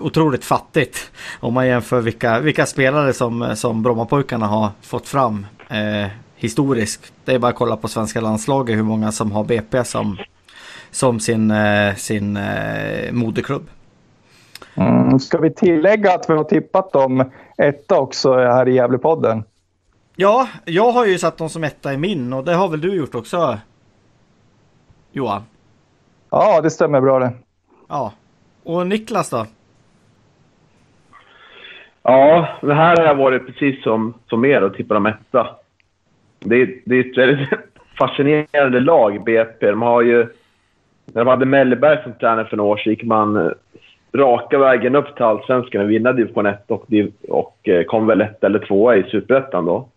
otroligt 0.00 0.44
fattigt. 0.44 1.10
Om 1.40 1.54
man 1.54 1.66
jämför 1.66 2.00
vilka, 2.00 2.40
vilka 2.40 2.66
spelare 2.66 3.12
som, 3.12 3.56
som 3.56 3.82
Brommapojkarna 3.82 4.46
har 4.46 4.70
fått 4.82 5.08
fram 5.08 5.46
eh, 5.68 6.10
historiskt. 6.36 7.12
Det 7.24 7.34
är 7.34 7.38
bara 7.38 7.48
att 7.48 7.54
kolla 7.54 7.76
på 7.76 7.88
svenska 7.88 8.20
landslaget 8.20 8.76
hur 8.76 8.82
många 8.82 9.12
som 9.12 9.32
har 9.32 9.44
BP 9.44 9.84
som, 9.84 10.18
som 10.90 11.20
sin, 11.20 11.50
eh, 11.50 11.94
sin 11.94 12.36
eh, 12.36 13.12
moderklubb. 13.12 13.68
Mm. 14.74 15.18
Ska 15.18 15.38
vi 15.38 15.50
tillägga 15.50 16.14
att 16.14 16.30
vi 16.30 16.34
har 16.34 16.44
tippat 16.44 16.92
dem 16.92 17.30
etta 17.58 17.98
också 17.98 18.34
här 18.34 18.68
i 18.68 18.74
Gävlepodden? 18.74 19.44
Ja, 20.18 20.48
jag 20.64 20.90
har 20.90 21.06
ju 21.06 21.18
satt 21.18 21.38
dem 21.38 21.48
som 21.48 21.64
etta 21.64 21.92
i 21.92 21.96
min 21.96 22.32
och 22.32 22.44
det 22.44 22.54
har 22.54 22.68
väl 22.68 22.80
du 22.80 22.94
gjort 22.94 23.14
också? 23.14 23.58
Johan? 25.12 25.42
Ja, 26.30 26.60
det 26.60 26.70
stämmer 26.70 27.00
bra 27.00 27.18
det. 27.18 27.32
Ja. 27.88 28.12
Och 28.64 28.86
Niklas 28.86 29.30
då? 29.30 29.46
Ja, 32.02 32.48
det 32.60 32.74
här 32.74 32.96
har 32.96 33.04
jag 33.04 33.14
varit 33.14 33.46
precis 33.46 33.82
som, 33.82 34.14
som 34.28 34.44
er 34.44 34.62
och 34.62 34.74
tippat 34.74 34.96
dem 34.96 35.06
etta. 35.06 35.48
Det, 36.38 36.80
det 36.84 36.96
är 36.96 37.10
ett 37.10 37.18
väldigt 37.18 37.48
fascinerande 37.98 38.80
lag, 38.80 39.24
BP. 39.24 39.70
De 39.70 39.82
har 39.82 40.02
ju... 40.02 40.26
När 41.04 41.24
de 41.24 41.28
hade 41.28 41.46
Mellberg 41.46 42.02
som 42.02 42.12
tränare 42.12 42.46
för 42.46 42.56
några 42.56 42.70
år 42.70 42.76
så 42.76 42.90
gick 42.90 43.02
man 43.02 43.54
raka 44.12 44.58
vägen 44.58 44.96
upp 44.96 45.16
till 45.16 45.24
Allsvenskan 45.24 45.82
och 45.82 45.90
vinna 45.90 46.12
division 46.12 46.46
1 46.46 46.70
och, 46.70 46.86
och 47.28 47.68
eh, 47.68 47.84
kom 47.84 48.06
väl 48.06 48.20
ett 48.20 48.44
eller 48.44 48.58
tvåa 48.58 48.96
i 48.96 49.02
Superettan 49.02 49.64
då. 49.64 49.88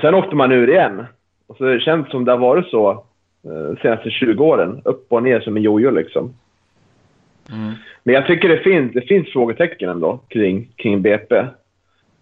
Sen 0.00 0.14
åkte 0.14 0.36
man 0.36 0.52
ur 0.52 0.70
igen. 0.70 1.06
Och 1.46 1.56
så 1.56 1.64
det 1.64 1.80
känns 1.80 2.10
som 2.10 2.24
det 2.24 2.32
har 2.32 2.38
varit 2.38 2.66
så 2.66 3.04
de 3.42 3.70
eh, 3.70 3.76
senaste 3.82 4.10
20 4.10 4.44
åren. 4.44 4.82
Upp 4.84 5.06
och 5.12 5.22
ner 5.22 5.40
som 5.40 5.56
en 5.56 5.62
jojo 5.62 5.90
liksom. 5.90 6.34
Mm. 7.50 7.72
Men 8.02 8.14
jag 8.14 8.26
tycker 8.26 8.48
det 8.48 8.58
finns, 8.58 8.92
det 8.92 9.00
finns 9.00 9.28
frågetecken 9.28 9.88
ändå 9.88 10.20
kring, 10.28 10.68
kring 10.76 11.02
BP. 11.02 11.46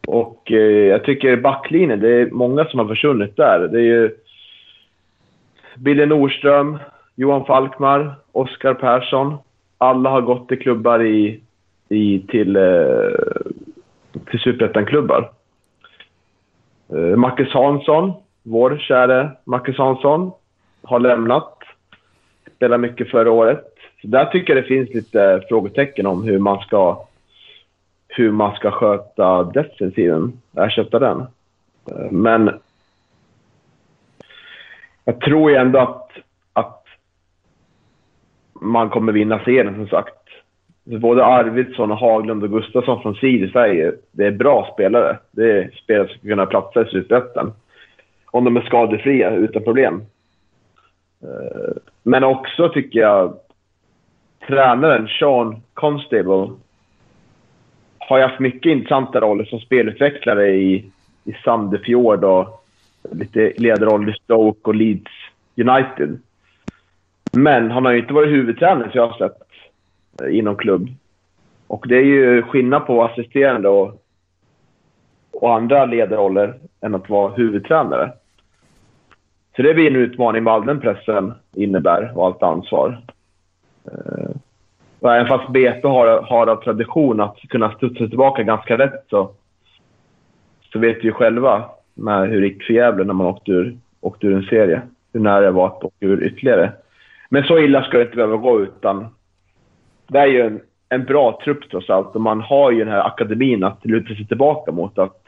Och 0.07 0.53
eh, 0.53 0.87
jag 0.89 1.05
tycker 1.05 1.37
backlinjen, 1.37 2.01
det 2.01 2.09
är 2.09 2.31
många 2.31 2.65
som 2.65 2.79
har 2.79 2.87
försvunnit 2.87 3.37
där. 3.37 3.69
Det 3.69 3.79
är 3.79 3.83
ju 3.83 4.11
Billy 5.77 6.07
Nordström, 6.07 6.79
Johan 7.15 7.45
Falkmar, 7.45 8.15
Oskar 8.33 8.75
Persson. 8.75 9.37
Alla 9.79 10.11
har 10.11 10.21
gått 10.21 10.49
till 10.49 10.59
klubbar 10.59 11.03
i, 11.03 11.41
i, 11.89 12.21
till, 12.29 12.57
eh, 12.57 13.11
till 14.31 14.41
superettan-klubbar. 14.41 15.31
Eh, 16.95 17.17
Marcus 17.17 17.53
Hansson, 17.53 18.13
vår 18.43 18.79
käre 18.79 19.31
Marcus 19.45 19.79
Hansson, 19.79 20.33
har 20.83 21.01
lämnat. 21.01 21.59
Spelade 22.57 22.81
mycket 22.83 23.11
förra 23.11 23.31
året. 23.31 23.75
Så 24.03 24.07
där 24.07 24.25
tycker 24.25 24.55
jag 24.55 24.65
det 24.65 24.69
finns 24.69 24.91
lite 24.95 25.43
frågetecken 25.49 26.07
om 26.07 26.23
hur 26.23 26.39
man 26.39 26.59
ska, 26.59 27.07
hur 28.09 28.33
man 28.33 28.57
ska 28.57 28.71
sköta 28.71 29.43
defensiven, 29.45 30.41
ersätta 30.57 30.99
den. 30.99 31.21
Eh, 31.91 32.11
Men 32.11 32.61
jag 35.05 35.21
tror 35.21 35.51
ju 35.51 35.57
ändå 35.57 35.79
att, 35.79 36.11
att 36.53 36.85
man 38.53 38.91
kommer 38.91 39.13
vinna 39.13 39.45
serien, 39.45 39.75
som 39.75 39.89
sagt. 39.89 40.29
Både 40.85 41.25
Arvidsson, 41.25 41.91
och 41.91 41.99
Haglund 41.99 42.43
och 42.43 42.51
Gustafsson 42.51 43.03
från 43.03 43.15
Sirius 43.15 43.53
säger 43.53 43.95
det 44.13 44.27
är 44.27 44.31
bra 44.31 44.71
spelare. 44.75 45.19
Det 45.31 45.53
är 45.53 45.71
spelare 45.85 46.09
som 46.09 46.19
ska 46.19 46.29
kunna 46.29 46.47
platsa 46.47 46.83
i 46.83 46.91
Superettan. 46.91 47.53
Om 48.27 48.45
de 48.45 48.57
är 48.57 48.61
skadefria, 48.61 49.31
utan 49.31 49.63
problem. 49.63 50.03
Eh, 51.23 51.77
men 52.03 52.25
också 52.25 52.69
tycker 52.69 53.01
jag 53.01 53.35
tränaren 54.47 55.09
Sean 55.09 55.63
Constable 55.75 56.51
har 57.99 58.19
ju 58.19 58.25
haft 58.25 58.41
mycket 58.41 58.71
intressanta 58.71 59.21
roller 59.21 59.45
som 59.45 59.61
spelutvecklare 59.61 60.49
i, 60.49 60.91
i 61.25 61.33
Sandefjord 61.45 62.25
och 62.25 62.65
lite 63.13 63.53
ledarroll 63.57 64.09
i 64.09 64.13
Stoke 64.13 64.61
och 64.71 64.75
Leeds 64.75 65.13
United. 65.57 66.19
Men 67.33 67.71
han 67.71 67.85
har 67.85 67.93
ju 67.93 67.99
inte 67.99 68.13
varit 68.13 68.31
huvudtränare, 68.31 68.91
så 68.93 68.99
jag 68.99 69.07
har 69.09 69.19
sett, 69.19 69.44
Eh, 70.23 70.39
inom 70.39 70.57
klubb. 70.57 70.89
Och 71.67 71.89
det 71.89 71.97
är 71.97 72.05
ju 72.05 72.43
skillnad 72.43 72.87
på 72.87 73.05
assisterande 73.05 73.69
och, 73.69 74.05
och 75.33 75.55
andra 75.55 75.85
ledarroller 75.85 76.55
än 76.81 76.95
att 76.95 77.09
vara 77.09 77.33
huvudtränare. 77.33 78.13
Så 79.57 79.63
det 79.63 79.75
blir 79.75 79.91
en 79.91 79.97
utmaning 79.97 80.45
med 80.45 80.53
all 80.53 80.67
den 80.67 80.81
pressen 80.81 81.35
innebär 81.53 82.13
och 82.15 82.27
allt 82.27 82.43
ansvar. 82.43 83.03
Eh, 83.85 84.31
och 85.01 85.15
även 85.15 85.27
fast 85.27 85.53
BP 85.53 85.89
har, 85.89 86.23
har 86.23 86.47
av 86.47 86.63
tradition 86.65 87.21
att 87.21 87.37
kunna 87.49 87.73
studsa 87.73 88.09
tillbaka 88.09 88.43
ganska 88.43 88.79
rätt 88.79 89.05
så, 89.11 89.31
så 90.73 90.79
vet 90.79 90.97
vi 90.97 91.03
ju 91.03 91.13
själva 91.13 91.65
med 91.95 92.29
hur 92.29 92.41
det 92.41 92.47
gick 92.47 92.63
för 92.63 92.75
Gävle 92.75 93.05
när 93.05 93.15
man 93.15 93.27
åkte 93.27 93.53
ur, 93.53 93.77
åkte 94.01 94.27
ur 94.27 94.37
en 94.37 94.43
serie. 94.43 94.83
Hur 95.13 95.21
nära 95.21 95.41
det 95.41 95.51
var 95.51 95.67
att 95.67 95.85
åka 95.85 96.07
ur 96.07 96.25
ytterligare. 96.25 96.73
Men 97.29 97.45
så 97.45 97.59
illa 97.59 97.83
ska 97.83 97.99
det 97.99 98.05
inte 98.05 98.17
behöva 98.17 98.37
gå 98.37 98.61
utan 98.61 99.07
det 100.07 100.19
är 100.19 100.27
ju 100.27 100.41
en, 100.41 100.61
en 100.89 101.05
bra 101.05 101.41
trupp 101.45 101.71
trots 101.71 101.91
allt 101.91 102.15
och 102.15 102.21
man 102.21 102.41
har 102.41 102.71
ju 102.71 102.79
den 102.79 102.89
här 102.89 103.07
akademin 103.07 103.65
att 103.65 103.85
luta 103.85 104.15
sig 104.15 104.27
tillbaka 104.27 104.73
mot. 104.73 104.99
att 104.99 105.21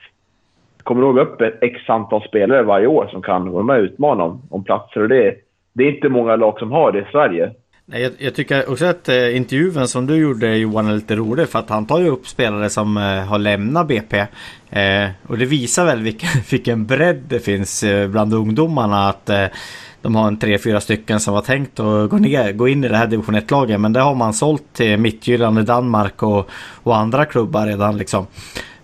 kommer 0.87 1.01
nog 1.01 1.19
upp 1.19 1.41
ett 1.41 1.59
x 1.63 1.81
antal 1.87 2.23
spelare 2.29 2.63
varje 2.63 2.87
år 2.87 3.09
som 3.11 3.23
kan 3.23 3.51
vara 3.51 3.63
med 3.63 3.77
och 3.77 3.83
utmana 3.83 4.25
om, 4.25 4.43
om 4.51 4.65
platser 4.65 5.01
och 5.01 5.09
det, 5.09 5.35
det 5.73 5.85
är 5.85 5.95
inte 5.95 6.09
många 6.09 6.37
lag 6.37 6.59
som 6.59 6.73
har 6.73 6.93
det 6.93 6.99
i 6.99 7.05
Sverige. 7.13 7.51
Nej, 7.89 8.03
jag, 8.03 8.13
jag 8.19 8.35
tycker 8.35 8.71
också 8.71 8.87
att 8.87 9.09
eh, 9.09 9.37
intervjun 9.37 9.89
som 9.89 10.07
du 10.07 10.17
gjorde 10.17 10.57
Johan 10.57 10.89
är 10.89 10.95
lite 10.95 11.17
rolig 11.17 11.49
för 11.49 11.59
att 11.59 11.71
han 11.71 11.87
tar 11.87 12.01
ju 12.01 12.09
upp 12.09 12.27
spelare 12.27 12.71
som 12.71 12.97
eh, 12.97 13.03
har 13.03 13.39
lämnat 13.39 13.89
BP. 13.89 14.19
Eh, 14.71 15.09
och 15.27 15.39
det 15.39 15.45
visar 15.45 15.85
väl 15.85 16.03
vilken, 16.03 16.29
vilken 16.51 16.87
bredd 16.87 17.23
det 17.29 17.41
finns 17.41 17.83
eh, 17.83 18.09
bland 18.09 18.35
ungdomarna 18.35 19.09
att 19.09 19.31
eh, 19.31 19.47
de 20.07 20.15
har 20.15 20.29
en 20.29 20.37
tre, 20.37 20.59
fyra 20.59 20.81
stycken 20.81 21.21
som 21.21 21.35
var 21.35 21.43
tänkt 21.43 21.81
att 21.81 22.11
gå, 22.11 22.19
ner, 22.19 22.53
gå 22.53 22.69
in 22.69 22.85
i 22.85 22.89
det 22.89 22.97
här 22.97 23.07
division 23.07 23.37
1-laget. 23.37 23.81
Men 23.81 23.93
det 23.93 24.01
har 24.01 24.15
man 24.15 24.35
sålt 24.35 24.63
till 24.73 24.99
Mittjylland 24.99 25.59
i 25.59 25.63
Danmark 25.63 26.23
och, 26.23 26.51
och 26.83 26.97
andra 26.97 27.25
klubbar 27.25 27.67
redan 27.67 27.99
liksom. 27.99 28.27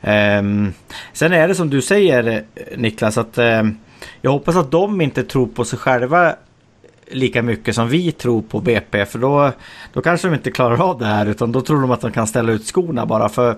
Um, 0.01 0.73
sen 1.13 1.33
är 1.33 1.49
det 1.49 1.55
som 1.55 1.71
du 1.71 1.83
säger 1.83 2.45
Niklas 2.77 3.19
att 3.19 3.39
um, 3.39 3.79
jag 4.21 4.31
hoppas 4.31 4.57
att 4.57 4.71
de 4.71 5.01
inte 5.01 5.23
tror 5.23 5.47
på 5.47 5.65
sig 5.65 5.79
själva 5.79 6.35
lika 7.11 7.43
mycket 7.43 7.75
som 7.75 7.89
vi 7.89 8.13
tror 8.13 8.43
på 8.43 8.61
BP. 8.61 9.07
För 9.07 9.19
då, 9.19 9.53
då 9.93 10.01
kanske 10.01 10.29
de 10.29 10.35
inte 10.35 10.51
klarar 10.51 10.91
av 10.91 10.99
det 10.99 11.07
här 11.07 11.27
utan 11.27 11.53
då 11.53 11.61
tror 11.61 11.81
de 11.81 11.91
att 11.91 12.01
de 12.01 12.13
kan 12.13 12.27
ställa 12.27 12.53
ut 12.53 12.67
skorna 12.67 13.07
bara. 13.07 13.29
För 13.29 13.57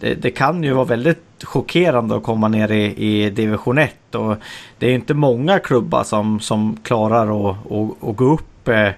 det, 0.00 0.14
det 0.14 0.30
kan 0.30 0.62
ju 0.62 0.72
vara 0.72 0.84
väldigt 0.84 1.44
chockerande 1.44 2.16
att 2.16 2.22
komma 2.22 2.48
ner 2.48 2.72
i, 2.72 2.94
i 3.06 3.30
division 3.30 3.78
1. 3.78 4.14
Och 4.14 4.36
det 4.78 4.86
är 4.86 4.94
inte 4.94 5.14
många 5.14 5.58
klubbar 5.58 6.04
som, 6.04 6.40
som 6.40 6.76
klarar 6.82 7.50
att, 7.50 7.56
att, 7.72 8.08
att 8.08 8.16
gå 8.16 8.24
upp 8.24 8.68
eh, 8.68 8.90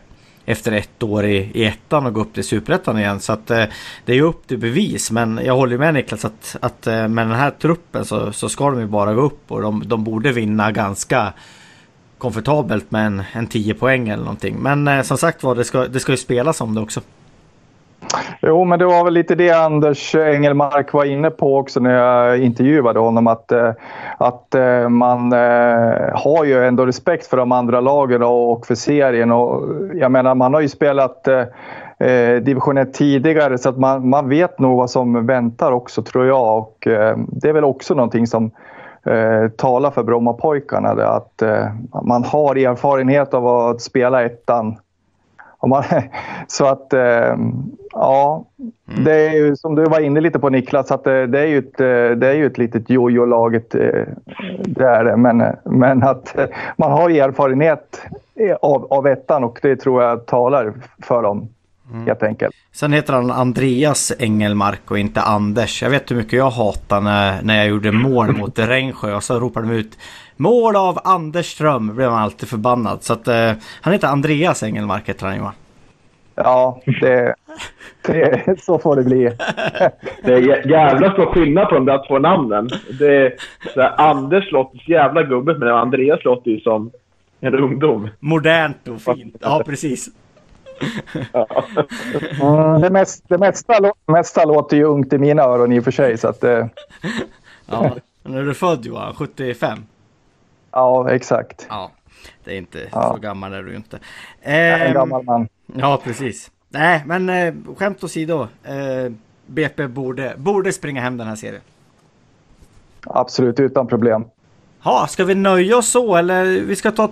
efter 0.45 0.73
ett 0.73 1.03
år 1.03 1.25
i, 1.25 1.51
i 1.55 1.65
ettan 1.65 2.07
och 2.07 2.15
gå 2.15 2.21
upp 2.21 2.35
till 2.35 2.45
superettan 2.45 2.99
igen. 2.99 3.21
Så 3.21 3.33
att 3.33 3.51
eh, 3.51 3.65
det 4.05 4.13
är 4.13 4.17
ju 4.17 4.23
upp 4.23 4.47
till 4.47 4.59
bevis. 4.59 5.11
Men 5.11 5.41
jag 5.45 5.57
håller 5.57 5.79
med 5.79 5.95
Niklas 5.95 6.25
att, 6.25 6.57
att 6.61 6.87
eh, 6.87 7.09
med 7.09 7.27
den 7.27 7.37
här 7.37 7.51
truppen 7.51 8.05
så, 8.05 8.33
så 8.33 8.49
ska 8.49 8.71
de 8.71 8.81
ju 8.81 8.87
bara 8.87 9.15
gå 9.15 9.21
upp 9.21 9.53
och 9.53 9.63
de, 9.63 9.83
de 9.87 10.05
borde 10.05 10.33
vinna 10.33 10.73
ganska 10.73 11.33
komfortabelt 12.19 12.91
med 12.91 13.07
en, 13.07 13.23
en 13.33 13.47
10 13.47 13.75
poäng 13.75 14.09
eller 14.09 14.23
någonting. 14.23 14.57
Men 14.57 14.89
eh, 14.89 15.03
som 15.03 15.19
sagt 15.19 15.43
var, 15.43 15.55
det 15.55 15.65
ska, 15.65 15.89
det 15.89 16.01
ska 16.01 16.13
ju 16.13 16.19
spelas 16.19 16.61
om 16.61 16.75
det 16.75 16.81
också. 16.81 17.01
Jo, 18.43 18.65
men 18.65 18.79
det 18.79 18.87
var 18.87 19.05
väl 19.05 19.15
lite 19.15 19.35
det 19.35 19.51
Anders 19.51 20.15
Engelmark 20.15 20.93
var 20.93 21.05
inne 21.05 21.31
på 21.31 21.57
också 21.57 21.81
när 21.81 21.95
jag 21.95 22.39
intervjuade 22.39 23.01
honom. 23.01 23.27
Att, 23.27 23.53
eh, 23.53 23.73
att 24.19 24.55
eh, 24.55 24.89
man 24.89 25.33
eh, 25.33 26.15
har 26.15 26.45
ju 26.45 26.65
ändå 26.65 26.87
respekt 26.87 27.27
för 27.27 27.37
de 27.37 27.53
andra 27.53 27.81
lagen 27.81 28.23
och 28.23 28.67
för 28.67 28.75
serien. 28.75 29.33
Och 29.33 29.69
jag 29.95 30.13
menar, 30.13 30.35
man 30.35 30.55
har 30.55 30.61
ju 30.61 30.69
spelat 30.69 31.29
division 32.43 32.79
1 32.79 32.95
tidigare 32.95 33.59
så 33.59 33.69
att 33.69 33.79
man, 33.79 34.09
man 34.09 34.29
vet 34.29 34.59
nog 34.59 34.77
vad 34.77 34.91
som 34.91 35.27
väntar 35.27 35.73
också 35.73 36.03
tror 36.03 36.27
jag. 36.27 36.59
Och 36.59 36.77
det 37.29 37.49
är 37.49 37.53
väl 37.53 37.65
också 37.65 37.95
någonting 37.95 38.27
som 38.27 38.51
talar 39.57 39.91
för 39.91 40.03
Brommapojkarna. 40.03 40.89
Att 40.89 41.43
man 42.03 42.25
har 42.25 42.57
erfarenhet 42.57 43.35
av 43.35 43.47
att 43.47 43.81
spela 43.81 44.23
ettan 44.23 44.77
man, 45.69 45.85
så 46.47 46.67
att, 46.67 46.87
ja, 47.93 48.45
mm. 48.59 49.05
det 49.05 49.29
är 49.29 49.33
ju 49.33 49.57
som 49.57 49.75
du 49.75 49.85
var 49.85 50.01
inne 50.01 50.21
lite 50.21 50.39
på 50.39 50.49
Niklas, 50.49 50.91
att 50.91 51.05
det, 51.05 51.27
det 51.27 51.41
är 51.41 51.47
ju 51.47 51.59
ett, 51.59 51.77
det 52.21 52.29
är 52.29 52.35
ju 52.35 52.47
ett 52.47 52.59
litet 52.59 52.91
jojo-laget. 52.91 53.71
Det 54.59 54.85
är 54.85 55.05
det. 55.05 55.17
Men, 55.17 55.43
men 55.65 56.03
att 56.03 56.37
man 56.77 56.93
har 56.93 57.11
erfarenhet 57.11 58.03
av, 58.63 58.87
av 58.93 59.07
ettan 59.07 59.45
och 59.45 59.59
det 59.63 59.77
tror 59.77 60.03
jag 60.03 60.27
talar 60.27 60.73
för 61.03 61.23
dem. 61.23 61.49
Mm. 61.93 62.07
Helt 62.07 62.23
enkelt. 62.23 62.55
Sen 62.73 62.93
heter 62.93 63.13
han 63.13 63.31
Andreas 63.31 64.13
Engelmark 64.19 64.91
och 64.91 64.99
inte 64.99 65.21
Anders. 65.21 65.83
Jag 65.83 65.91
vet 65.91 66.11
hur 66.11 66.17
mycket 66.17 66.33
jag 66.33 66.51
hatar 66.51 67.01
när, 67.01 67.43
när 67.43 67.57
jag 67.57 67.69
gjorde 67.69 67.93
mål 67.93 68.37
mot 68.37 68.59
Rengsjö 68.59 69.15
och 69.15 69.23
så 69.23 69.41
ropade 69.41 69.67
de 69.67 69.75
ut 69.75 69.99
Mål 70.41 70.77
av 70.77 70.99
Anders 71.05 71.47
Ström. 71.47 71.97
Blev 71.97 72.11
man 72.11 72.23
alltid 72.23 72.49
förbannad. 72.49 73.03
Så 73.03 73.13
att 73.13 73.29
eh, 73.29 73.53
han 73.81 73.93
heter 73.93 74.09
Andreas 74.09 74.63
Engelmark 74.63 75.09
heter 75.09 75.27
han 75.27 75.37
Johan. 75.37 75.53
Ja, 76.35 76.81
det, 77.01 77.35
det, 78.03 78.61
så 78.63 78.79
får 78.79 78.97
det 78.97 79.03
bli. 79.03 79.25
Det 80.25 80.33
är 80.33 80.71
jävla 80.71 81.13
stor 81.13 81.27
skillnad 81.27 81.69
på 81.69 81.75
de 81.75 81.85
där 81.85 82.09
två 82.09 82.19
namnen. 82.19 82.69
Det, 82.99 83.33
det 83.75 83.89
Anders 83.89 84.53
låter 84.53 84.79
så 84.79 84.91
jävla 84.93 85.23
gubbigt 85.23 85.59
men 85.59 85.69
Andreas 85.69 86.25
låter 86.25 86.51
ju 86.51 86.61
som 86.61 86.91
en 87.41 87.55
ungdom. 87.55 88.09
Modernt 88.19 88.89
och 88.89 89.01
fint. 89.01 89.37
Ja, 89.41 89.63
precis. 89.67 90.09
Mm, 92.43 92.81
det, 92.81 92.91
mest, 92.91 93.25
det 93.29 93.39
mesta, 93.39 93.93
mesta 94.07 94.45
låter 94.45 94.77
ju 94.77 94.85
ungt 94.85 95.13
i 95.13 95.19
mina 95.19 95.43
öron 95.43 95.73
i 95.73 95.81
och 95.81 95.85
för 95.85 95.91
sig. 95.91 96.19
Så 96.19 96.29
att, 96.29 96.45
eh. 96.45 96.67
ja, 97.67 97.97
när 98.23 98.43
du 98.43 98.51
är 98.51 98.55
född 98.55 98.87
Johan? 98.87 99.15
75? 99.15 99.79
Ja, 100.73 101.11
exakt. 101.11 101.67
Ja, 101.69 101.91
det 102.45 102.53
är 102.53 102.57
inte 102.57 102.89
ja. 102.93 103.13
så 103.15 103.21
gammal 103.21 103.53
är 103.53 103.63
du 103.63 103.77
inte. 103.77 103.99
Eh, 104.43 104.55
en 104.55 104.81
ehm, 104.81 104.93
gammal 104.93 105.25
man. 105.25 105.49
Ja, 105.67 106.01
precis. 106.05 106.51
Nej, 106.69 107.03
men 107.07 107.29
eh, 107.29 107.55
skämt 107.77 108.05
åsido. 108.05 108.49
Eh, 108.65 109.13
BP 109.47 109.87
borde, 109.87 110.35
borde 110.37 110.73
springa 110.73 111.01
hem 111.01 111.17
den 111.17 111.27
här 111.27 111.37
serien. 111.37 111.63
Absolut, 113.07 113.61
utan 113.61 113.87
problem. 113.87 114.25
Ja, 114.83 115.07
ska 115.09 115.25
vi 115.25 115.35
nöja 115.35 115.77
oss 115.77 115.89
så 115.89 116.17
eller 116.17 116.45
vi 116.45 116.77
ska 116.77 116.91
ta 116.91 117.11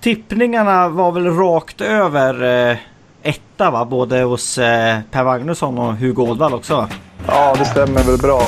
tippningarna 0.00 0.88
var 0.88 1.12
väl 1.12 1.36
rakt 1.36 1.80
över 1.80 2.42
eh, 2.70 2.76
etta 3.22 3.70
va? 3.70 3.84
Både 3.84 4.22
hos 4.22 4.58
eh, 4.58 4.98
Per 5.10 5.24
Magnusson 5.24 5.78
och 5.78 5.94
Hugo 5.94 6.22
Ådvall 6.22 6.54
också. 6.54 6.88
Ja, 7.26 7.54
det 7.58 7.64
stämmer 7.64 8.02
väl 8.02 8.18
bra. 8.18 8.42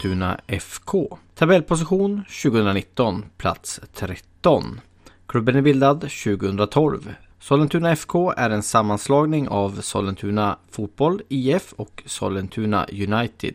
Sollentuna 0.00 0.40
FK. 0.46 1.18
Tabellposition 1.34 2.24
2019, 2.42 3.24
plats 3.36 3.80
13. 3.94 4.80
Klubben 5.26 5.56
är 5.56 5.62
bildad 5.62 6.00
2012. 6.00 7.14
Sollentuna 7.40 7.90
FK 7.92 8.32
är 8.36 8.50
en 8.50 8.62
sammanslagning 8.62 9.48
av 9.48 9.80
Sollentuna 9.80 10.58
Fotboll 10.70 11.22
IF 11.28 11.72
och 11.72 12.02
Sollentuna 12.06 12.86
United. 12.92 13.54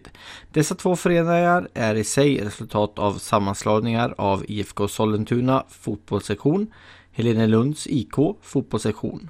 Dessa 0.52 0.76
två 0.76 0.96
föreningar 0.96 1.68
är 1.74 1.96
i 1.96 2.04
sig 2.04 2.38
resultat 2.38 3.00
av 3.00 3.14
sammanslagningar 3.14 4.16
av 4.18 4.46
IFK 4.48 4.88
Sollentuna 4.88 5.64
fotbollssektion, 5.70 6.68
Helenelunds 7.12 7.88
IK 7.88 8.16
fotbollssektion 8.42 9.30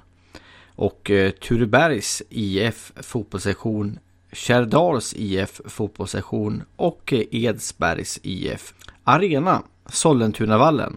och 0.76 1.10
eh, 1.10 1.30
Turebergs 1.30 2.22
IF 2.28 2.92
fotbollssektion, 2.96 3.98
Kärdals 4.36 5.14
IF 5.16 5.60
fotbollssektion 5.64 6.62
och 6.76 7.14
Edsbergs 7.30 8.18
IF. 8.22 8.74
Arena 9.04 9.62
Sollentunavallen. 9.86 10.96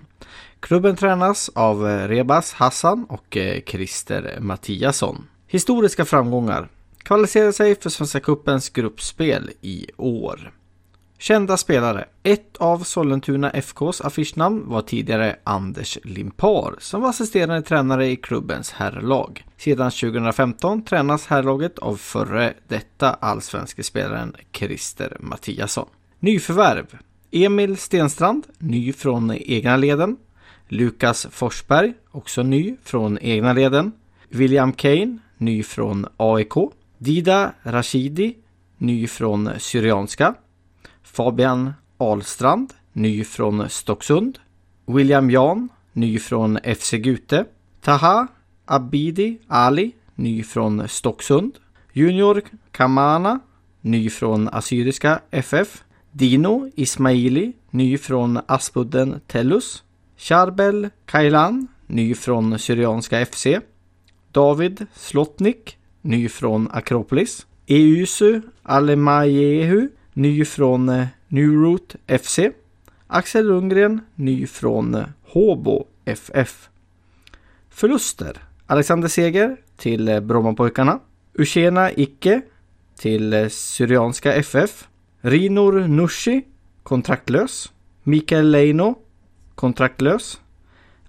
Klubben 0.60 0.96
tränas 0.96 1.50
av 1.56 1.84
Rebas 1.84 2.54
Hassan 2.54 3.06
och 3.10 3.38
Christer 3.66 4.38
Mattiasson. 4.40 5.28
Historiska 5.48 6.06
framgångar. 6.06 6.70
Kvalificerar 6.98 7.52
sig 7.52 7.76
för 7.76 7.90
Svenska 7.90 8.20
Cupens 8.20 8.70
gruppspel 8.70 9.50
i 9.62 9.88
år. 9.98 10.54
Kända 11.22 11.58
spelare. 11.58 12.06
Ett 12.24 12.58
av 12.58 12.80
Sollentuna 12.80 13.50
FKs 13.50 14.02
affischnamn 14.02 14.70
var 14.70 14.82
tidigare 14.82 15.36
Anders 15.44 15.98
Limpar 16.04 16.76
som 16.80 17.02
var 17.02 17.10
assisterande 17.10 17.62
tränare 17.62 18.08
i 18.08 18.16
klubbens 18.16 18.72
herrlag. 18.72 19.46
Sedan 19.58 19.92
2015 19.92 20.82
tränas 20.86 21.28
herrlaget 21.28 21.80
av 21.80 21.96
före 21.96 22.54
detta 22.68 23.14
allsvenske 23.14 23.84
spelaren 23.84 24.36
Christer 24.54 25.18
Mattiasson. 25.20 25.88
Nyförvärv. 26.20 26.98
Emil 27.32 27.78
Stenstrand, 27.78 28.44
ny 28.58 28.94
från 28.94 29.32
egna 29.32 29.78
leden. 29.78 30.18
Lukas 30.68 31.28
Forsberg, 31.32 31.94
också 32.12 32.44
ny 32.44 32.76
från 32.84 33.18
egna 33.22 33.54
leden. 33.54 33.92
William 34.30 34.74
Kane, 34.74 35.18
ny 35.38 35.64
från 35.64 36.06
AIK. 36.18 36.54
Dida 36.98 37.54
Rashidi, 37.64 38.36
ny 38.78 39.08
från 39.08 39.50
Syrianska. 39.58 40.36
Fabian 41.12 41.74
Ahlstrand, 41.98 42.74
ny 42.94 43.24
från 43.24 43.70
Stocksund. 43.70 44.40
William 44.86 45.32
Jan, 45.32 45.70
ny 45.94 46.20
från 46.20 46.60
FC 46.78 46.92
Gute. 46.92 47.46
Taha 47.82 48.28
Abidi 48.66 49.38
Ali, 49.48 49.92
ny 50.16 50.44
från 50.44 50.88
Stocksund. 50.88 51.54
Junior 51.94 52.42
Kamana, 52.72 53.40
ny 53.82 54.10
från 54.10 54.50
Assyriska 54.52 55.20
FF. 55.32 55.84
Dino 56.12 56.70
Ismaili, 56.76 57.54
ny 57.70 57.98
från 57.98 58.40
Aspudden 58.46 59.22
Tellus. 59.28 59.84
Charbel 60.18 60.90
Kailan, 61.06 61.68
ny 61.88 62.16
från 62.16 62.60
Syrianska 62.60 63.26
FC. 63.26 63.48
David 64.32 64.86
Slotnik, 64.96 65.78
ny 66.02 66.30
från 66.30 66.70
Akropolis. 66.72 67.46
Eusu 67.68 68.42
Alemajehu, 68.64 69.90
ny 70.20 70.46
från 70.46 70.90
eh, 70.90 71.08
New 71.28 71.52
Root 71.54 71.96
FC. 72.22 72.40
Axel 73.08 73.48
Lundgren, 73.48 74.02
ny 74.16 74.48
från 74.48 74.96
eh, 74.96 75.06
Håbo 75.24 75.88
FF. 76.06 76.70
Förluster. 77.70 78.38
Alexander 78.66 79.08
Seger 79.08 79.58
till 79.78 80.08
eh, 80.08 80.20
Brommapojkarna. 80.20 81.00
Ushena 81.34 81.92
Icke 81.92 82.42
till 82.98 83.34
eh, 83.34 83.48
Syrianska 83.48 84.34
FF. 84.34 84.88
Rinor 85.22 85.88
Nushi, 85.88 86.42
kontraktlös. 86.84 87.72
Mikael 88.04 88.52
Leino, 88.52 88.96
kontraktlös. 89.56 90.42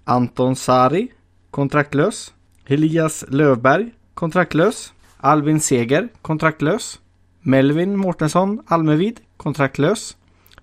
Anton 0.03 0.55
Sari, 0.55 1.07
kontraktlös. 1.49 2.33
Elias 2.65 3.25
Lövberg, 3.27 3.91
kontraktlös. 4.13 4.93
Albin 5.17 5.59
Seger, 5.59 6.09
kontraktlös. 6.21 7.00
Melvin 7.41 7.97
Mårtensson 7.97 8.61
Almevid, 8.67 9.19
kontraktlös. 9.37 10.17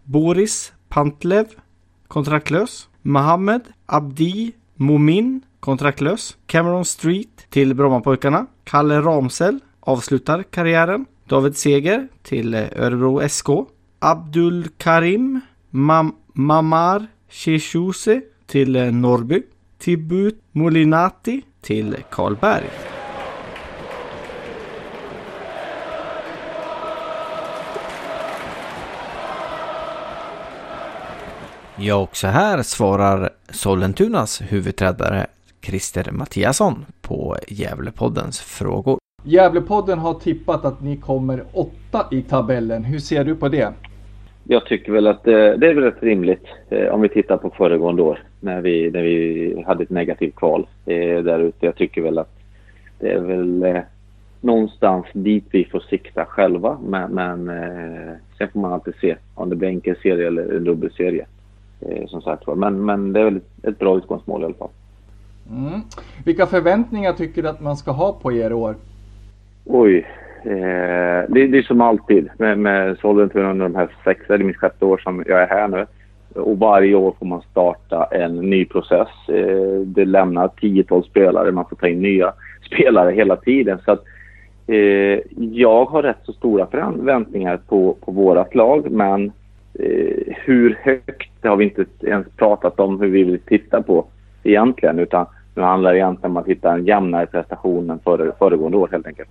Boris 0.05 0.73
Pantlev, 0.89 1.47
kontraktlös. 2.09 2.89
Mohammed 3.03 3.63
Abdi 3.87 4.53
Momin, 4.77 5.41
kontraktlös. 5.61 6.37
Cameron 6.47 6.85
Street 6.85 7.47
till 7.51 7.75
Brommapojkarna. 7.75 8.47
Kalle 8.65 9.01
Ramsel 9.01 9.61
avslutar 9.81 10.43
karriären. 10.43 11.07
David 11.27 11.57
Seger 11.57 12.09
till 12.23 12.55
eh, 12.55 12.69
Örebro 12.77 13.29
SK. 13.29 13.49
Abdul 13.99 14.69
Karim 14.77 15.41
Mam 15.71 16.13
Mamar 16.33 17.07
Sheshuse 17.29 18.21
till 18.47 18.77
eh, 18.77 18.93
Norrby. 18.93 19.43
Tibut 19.79 20.41
Molinati 20.53 21.43
till 21.61 21.97
Karlberg. 22.11 22.98
Ja, 31.81 32.03
också 32.03 32.27
här 32.27 32.63
svarar 32.63 33.31
Sollentunas 33.51 34.43
huvudtränare 34.53 35.27
Christer 35.63 36.11
Mattiasson 36.13 36.85
på 37.03 37.37
Gävlepoddens 37.49 38.41
frågor. 38.41 38.99
Gävlepodden 39.25 39.99
har 39.99 40.15
tippat 40.15 40.65
att 40.65 40.83
ni 40.83 40.97
kommer 40.97 41.45
åtta 41.53 42.07
i 42.11 42.23
tabellen. 42.23 42.85
Hur 42.85 42.99
ser 42.99 43.25
du 43.25 43.35
på 43.35 43.49
det? 43.49 43.73
Jag 44.45 44.67
tycker 44.67 44.93
väl 44.93 45.07
att 45.07 45.25
det, 45.25 45.57
det 45.57 45.67
är 45.67 45.75
väl 45.75 45.85
rätt 45.85 46.03
rimligt 46.03 46.47
eh, 46.71 46.95
om 46.95 47.01
vi 47.01 47.09
tittar 47.09 47.37
på 47.37 47.51
föregående 47.51 48.03
år 48.03 48.23
när 48.41 48.61
vi, 48.61 48.91
när 48.91 49.03
vi 49.03 49.65
hade 49.67 49.83
ett 49.83 49.91
negativt 49.91 50.37
kval 50.37 50.67
eh, 50.87 51.23
där 51.23 51.41
ute. 51.41 51.67
Jag 51.67 51.77
tycker 51.77 52.03
väl 52.03 52.19
att 52.19 52.39
det 53.01 53.11
är 53.11 53.21
väl 53.21 53.63
eh, 53.63 53.81
någonstans 54.41 55.07
dit 55.13 55.45
vi 55.51 55.65
får 55.65 55.81
sikta 55.81 56.25
själva. 56.25 56.79
Men, 56.85 57.11
men 57.11 57.49
eh, 57.49 58.13
sen 58.39 58.49
får 58.53 58.61
man 58.61 58.73
alltid 58.73 58.95
se 59.01 59.17
om 59.35 59.51
det 59.51 59.57
blir 59.57 59.69
enkel 59.69 59.97
serie 60.03 60.27
eller 60.27 60.57
en 60.57 60.65
dubbelserie. 60.65 61.27
Eh, 61.81 62.07
som 62.07 62.23
sagt 62.23 62.47
men, 62.57 62.85
men 62.85 63.13
det 63.13 63.21
är 63.21 63.25
väl 63.25 63.41
ett 63.63 63.79
bra 63.79 63.97
utgångsmål 63.97 64.43
i 64.43 64.45
alla 64.45 64.55
fall. 64.55 64.71
Mm. 65.51 65.81
Vilka 66.25 66.47
förväntningar 66.47 67.13
tycker 67.13 67.43
du 67.43 67.49
att 67.49 67.61
man 67.61 67.77
ska 67.77 67.91
ha 67.91 68.13
på 68.13 68.33
er 68.33 68.53
år? 68.53 68.75
Oj. 69.65 70.07
Eh, 70.45 71.25
det, 71.29 71.47
det, 71.47 71.59
är 71.59 71.63
som 71.63 71.81
alltid 71.81 72.29
med, 72.39 72.59
med 72.59 72.99
Sollentuna 72.99 73.51
under 73.51 73.69
de 73.69 73.75
här 73.75 73.89
sex, 74.05 74.21
det 74.29 74.35
är 74.35 74.39
mitt 74.39 74.57
sjätte 74.57 74.85
år 74.85 74.99
som 74.99 75.25
jag 75.27 75.43
är 75.43 75.47
här 75.47 75.69
nu. 75.69 75.87
Och 76.35 76.59
varje 76.59 76.95
år 76.95 77.15
får 77.19 77.27
man 77.27 77.43
starta 77.51 78.05
en 78.05 78.37
ny 78.37 78.65
process. 78.65 79.09
Eh, 79.29 79.81
det 79.85 80.05
lämnar 80.05 80.49
tiotal 80.49 81.05
spelare, 81.05 81.53
man 81.53 81.69
får 81.69 81.77
ta 81.77 81.89
in 81.89 82.03
nya 82.03 82.33
spelare 82.67 83.11
hela 83.11 83.37
tiden. 83.37 83.79
Så 83.85 83.93
att, 83.93 84.05
eh, 84.67 85.21
jag 85.37 85.85
har 85.85 86.03
rätt 86.03 86.21
så 86.23 86.33
stora 86.33 86.67
förväntningar 86.67 87.57
på, 87.69 87.97
på 88.01 88.13
vårat 88.13 88.55
lag, 88.55 88.91
men 88.91 89.33
eh, 89.79 90.35
hur 90.45 90.79
högt 90.83 91.31
det 91.41 91.49
har 91.49 91.57
vi 91.57 91.65
inte 91.65 91.85
ens 92.03 92.27
pratat 92.37 92.81
om 92.81 93.01
hur 93.01 93.09
vi 93.09 93.25
vill 93.25 93.41
titta 93.41 93.83
på 93.83 94.07
egentligen. 94.43 94.99
Utan 94.99 95.27
nu 95.55 95.63
handlar 95.63 95.93
det 95.93 95.99
egentligen 95.99 96.31
om 96.31 96.37
att 96.37 96.47
hitta 96.47 96.73
en 96.73 96.87
jämnare 96.87 97.27
prestation 97.27 97.91
än 97.91 97.99
före, 97.99 98.33
föregående 98.39 98.79
år 98.79 98.89
helt 98.93 99.07
enkelt. 99.07 99.29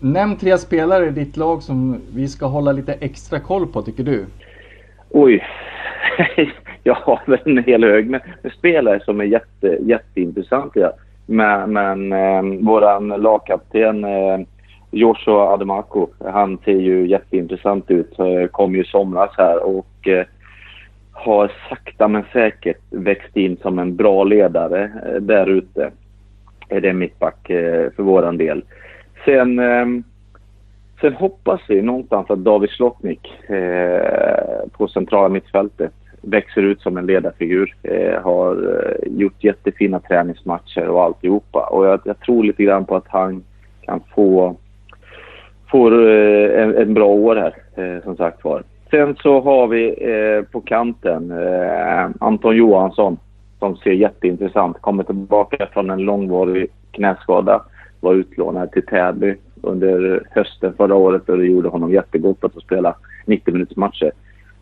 Nämn 0.00 0.36
tre 0.36 0.58
spelare 0.58 1.06
i 1.06 1.10
ditt 1.10 1.36
lag 1.36 1.62
som 1.62 2.00
vi 2.14 2.28
ska 2.28 2.46
hålla 2.46 2.72
lite 2.72 2.92
extra 2.92 3.40
koll 3.40 3.66
på 3.66 3.82
tycker 3.82 4.04
du? 4.04 4.26
Oj. 5.10 5.42
jag 6.82 6.94
har 6.94 7.20
väl 7.26 7.40
en 7.44 7.64
hel 7.64 7.84
hög 7.84 8.10
med, 8.10 8.20
spelare 8.58 9.00
som 9.04 9.20
är 9.20 9.24
jätte, 9.24 9.78
jätteintressanta. 9.80 10.92
Men, 11.26 11.72
men 11.72 12.12
eh, 12.12 12.64
våran 12.66 13.08
lagkapten 13.08 14.04
eh, 14.04 14.40
Joshua 14.94 15.52
Ademako, 15.52 16.08
han 16.24 16.58
ser 16.64 16.80
ju 16.80 17.06
jätteintressant 17.06 17.90
ut. 17.90 18.18
Eh, 18.18 18.46
kom 18.50 18.74
ju 18.74 18.82
i 18.82 18.84
somras 18.84 19.30
här 19.38 19.62
och 19.62 20.08
eh, 20.08 20.26
har 21.12 21.52
sakta 21.68 22.08
men 22.08 22.24
säkert 22.32 22.80
växt 22.90 23.36
in 23.36 23.56
som 23.56 23.78
en 23.78 23.96
bra 23.96 24.24
ledare 24.24 24.92
eh, 25.06 25.20
där 25.20 25.46
ute. 25.46 25.90
Det 26.68 26.88
är 26.88 26.92
mittback 26.92 27.36
för 27.96 28.02
våran 28.02 28.38
del. 28.38 28.64
Sen, 29.24 29.60
sen 31.00 31.12
hoppas 31.12 31.60
vi 31.68 31.82
någonstans 31.82 32.30
att 32.30 32.38
David 32.38 32.70
Slotnik 32.70 33.32
på 34.72 34.88
centrala 34.88 35.28
mittfältet 35.28 35.92
växer 36.22 36.62
ut 36.62 36.80
som 36.80 36.96
en 36.96 37.06
ledarfigur. 37.06 37.74
har 38.22 38.56
gjort 39.06 39.44
jättefina 39.44 40.00
träningsmatcher 40.00 40.88
och 40.88 41.02
alltihopa. 41.02 41.66
Och 41.66 41.86
jag, 41.86 42.00
jag 42.04 42.20
tror 42.20 42.44
lite 42.44 42.62
grann 42.62 42.84
på 42.84 42.96
att 42.96 43.08
han 43.08 43.44
kan 43.82 44.00
få 44.14 44.56
får 45.72 46.08
eh, 46.08 46.62
en, 46.62 46.76
en, 46.76 46.94
bra 46.94 47.06
år 47.06 47.36
här, 47.36 47.54
eh, 47.76 48.02
som 48.02 48.16
sagt 48.16 48.44
var. 48.44 48.62
Sen 48.90 49.16
så 49.22 49.40
har 49.40 49.66
vi 49.66 49.88
eh, 49.88 50.44
på 50.52 50.60
kanten 50.60 51.30
eh, 51.30 52.10
Anton 52.20 52.56
Johansson 52.56 53.18
som 53.58 53.76
ser 53.76 53.92
jätteintressant. 53.92 54.80
Kommer 54.80 55.04
tillbaka 55.04 55.68
från 55.72 55.90
en 55.90 56.02
långvarig 56.02 56.66
knäskada. 56.90 57.62
Var 58.00 58.14
utlånad 58.14 58.72
till 58.72 58.86
Täby 58.86 59.36
under 59.62 60.22
hösten 60.30 60.72
förra 60.76 60.94
året 60.94 61.28
och 61.28 61.38
det 61.38 61.46
gjorde 61.46 61.68
honom 61.68 61.92
jättegott 61.92 62.44
att 62.44 62.54
få 62.54 62.60
spela 62.60 62.94
90 63.26 63.52
minuters 63.52 63.76
matcher. 63.76 64.12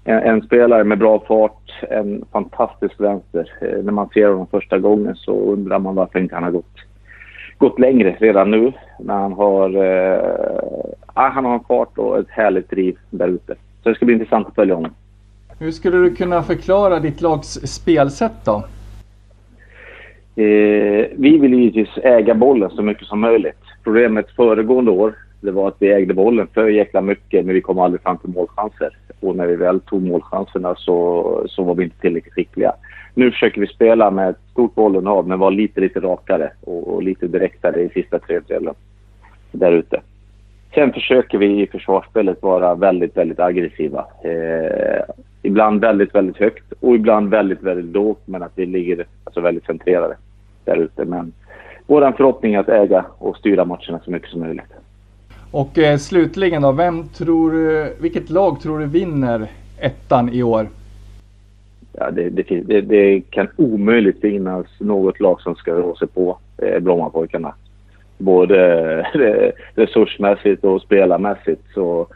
En, 0.04 0.18
en, 0.18 0.42
spelare 0.42 0.84
med 0.84 0.98
bra 0.98 1.24
fart, 1.28 1.84
en 1.90 2.24
fantastisk 2.32 3.00
vänster. 3.00 3.52
Eh, 3.60 3.84
när 3.84 3.92
man 3.92 4.08
ser 4.08 4.28
honom 4.28 4.46
första 4.46 4.78
gången 4.78 5.14
så 5.14 5.32
undrar 5.32 5.78
man 5.78 5.94
varför 5.94 6.18
inte 6.18 6.34
han 6.34 6.44
har 6.44 6.50
gått, 6.50 6.76
gått 7.60 7.78
längre 7.78 8.16
redan 8.20 8.50
nu. 8.50 8.72
När 8.98 9.14
han 9.14 9.32
har, 9.32 9.68
eh, 9.84 10.20
han 11.14 11.44
har 11.44 11.54
en 11.54 11.64
fart 11.68 11.98
och 11.98 12.18
ett 12.18 12.30
härligt 12.30 12.70
driv 12.70 12.98
där 13.10 13.28
ute. 13.28 13.54
Så 13.82 13.88
det 13.88 13.94
ska 13.94 14.04
bli 14.04 14.14
intressant 14.14 14.48
att 14.48 14.54
följa 14.54 14.74
honom. 14.74 14.94
Hur 15.58 15.70
skulle 15.70 15.96
du 15.96 16.14
kunna 16.16 16.42
förklara 16.42 17.00
ditt 17.00 17.20
lags 17.20 17.48
spelsätt 17.48 18.44
då? 18.44 18.56
Eh, 20.42 21.06
vi 21.16 21.38
vill 21.38 21.54
givetvis 21.54 22.04
äga 22.04 22.34
bollen 22.34 22.70
så 22.70 22.82
mycket 22.82 23.06
som 23.06 23.20
möjligt. 23.20 23.62
Problemet 23.84 24.30
föregående 24.30 24.90
år 24.90 25.14
det 25.40 25.50
var 25.50 25.68
att 25.68 25.76
vi 25.78 25.92
ägde 25.92 26.14
bollen 26.14 26.46
för 26.54 26.68
jäkla 26.68 27.00
mycket 27.00 27.46
men 27.46 27.54
vi 27.54 27.60
kom 27.60 27.78
aldrig 27.78 28.02
fram 28.02 28.18
till 28.18 28.30
målchanser. 28.30 28.96
Och 29.20 29.36
när 29.36 29.46
vi 29.46 29.56
väl 29.56 29.80
tog 29.80 30.02
målchanserna 30.02 30.74
så, 30.74 31.44
så 31.48 31.64
var 31.64 31.74
vi 31.74 31.84
inte 31.84 32.00
tillräckligt 32.00 32.34
skickliga. 32.34 32.72
Nu 33.14 33.30
försöker 33.30 33.60
vi 33.60 33.66
spela 33.66 34.10
med 34.10 34.28
ett 34.28 34.40
stort 34.50 34.74
bollinnehav 34.74 35.28
men 35.28 35.38
vara 35.38 35.50
lite, 35.50 35.80
lite 35.80 36.00
rakare 36.00 36.50
och, 36.60 36.94
och 36.94 37.02
lite 37.02 37.26
direktare 37.26 37.80
i 37.80 37.88
sista 37.88 38.18
tredjedelen 38.18 38.74
där 39.52 39.72
ute. 39.72 40.00
Sen 40.74 40.92
försöker 40.92 41.38
vi 41.38 41.62
i 41.62 41.66
försvarsspelet 41.66 42.42
vara 42.42 42.74
väldigt, 42.74 43.16
väldigt 43.16 43.40
aggressiva. 43.40 44.06
Eh, 44.24 45.02
ibland 45.42 45.80
väldigt, 45.80 46.14
väldigt 46.14 46.36
högt 46.36 46.72
och 46.80 46.94
ibland 46.94 47.30
väldigt, 47.30 47.62
väldigt 47.62 47.94
lågt 47.94 48.22
men 48.24 48.42
att 48.42 48.52
vi 48.54 48.66
ligger 48.66 49.06
alltså 49.24 49.40
väldigt 49.40 49.64
centrerade 49.64 50.16
där 50.64 50.76
ute. 50.76 51.04
Men 51.04 51.32
vår 51.86 52.12
förhoppning 52.12 52.54
är 52.54 52.58
att 52.58 52.68
äga 52.68 53.04
och 53.18 53.36
styra 53.36 53.64
matcherna 53.64 54.00
så 54.04 54.10
mycket 54.10 54.30
som 54.30 54.40
möjligt. 54.40 54.72
Och 55.50 55.78
eh, 55.78 55.96
slutligen 55.96 56.62
då, 56.62 56.72
vem 56.72 57.08
tror 57.08 57.70
eh, 57.70 57.86
vilket 58.00 58.30
lag 58.30 58.60
tror 58.60 58.78
du 58.78 58.86
vinner 58.86 59.46
ettan 59.80 60.28
i 60.28 60.42
år? 60.42 60.66
Ja, 61.92 62.10
det, 62.10 62.30
det, 62.30 62.42
det, 62.42 62.80
det 62.80 63.20
kan 63.30 63.48
omöjligt 63.56 64.20
finnas 64.20 64.66
något 64.78 65.20
lag 65.20 65.40
som 65.40 65.54
ska 65.54 65.72
rå 65.72 65.96
sig 65.96 66.08
på 66.08 66.38
eh, 66.58 66.80
Brommapojkarna. 66.80 67.54
Både 68.18 68.98
eh, 69.00 69.52
resursmässigt 69.74 70.64
och 70.64 70.82
spelarmässigt 70.82 71.62
så, 71.74 72.06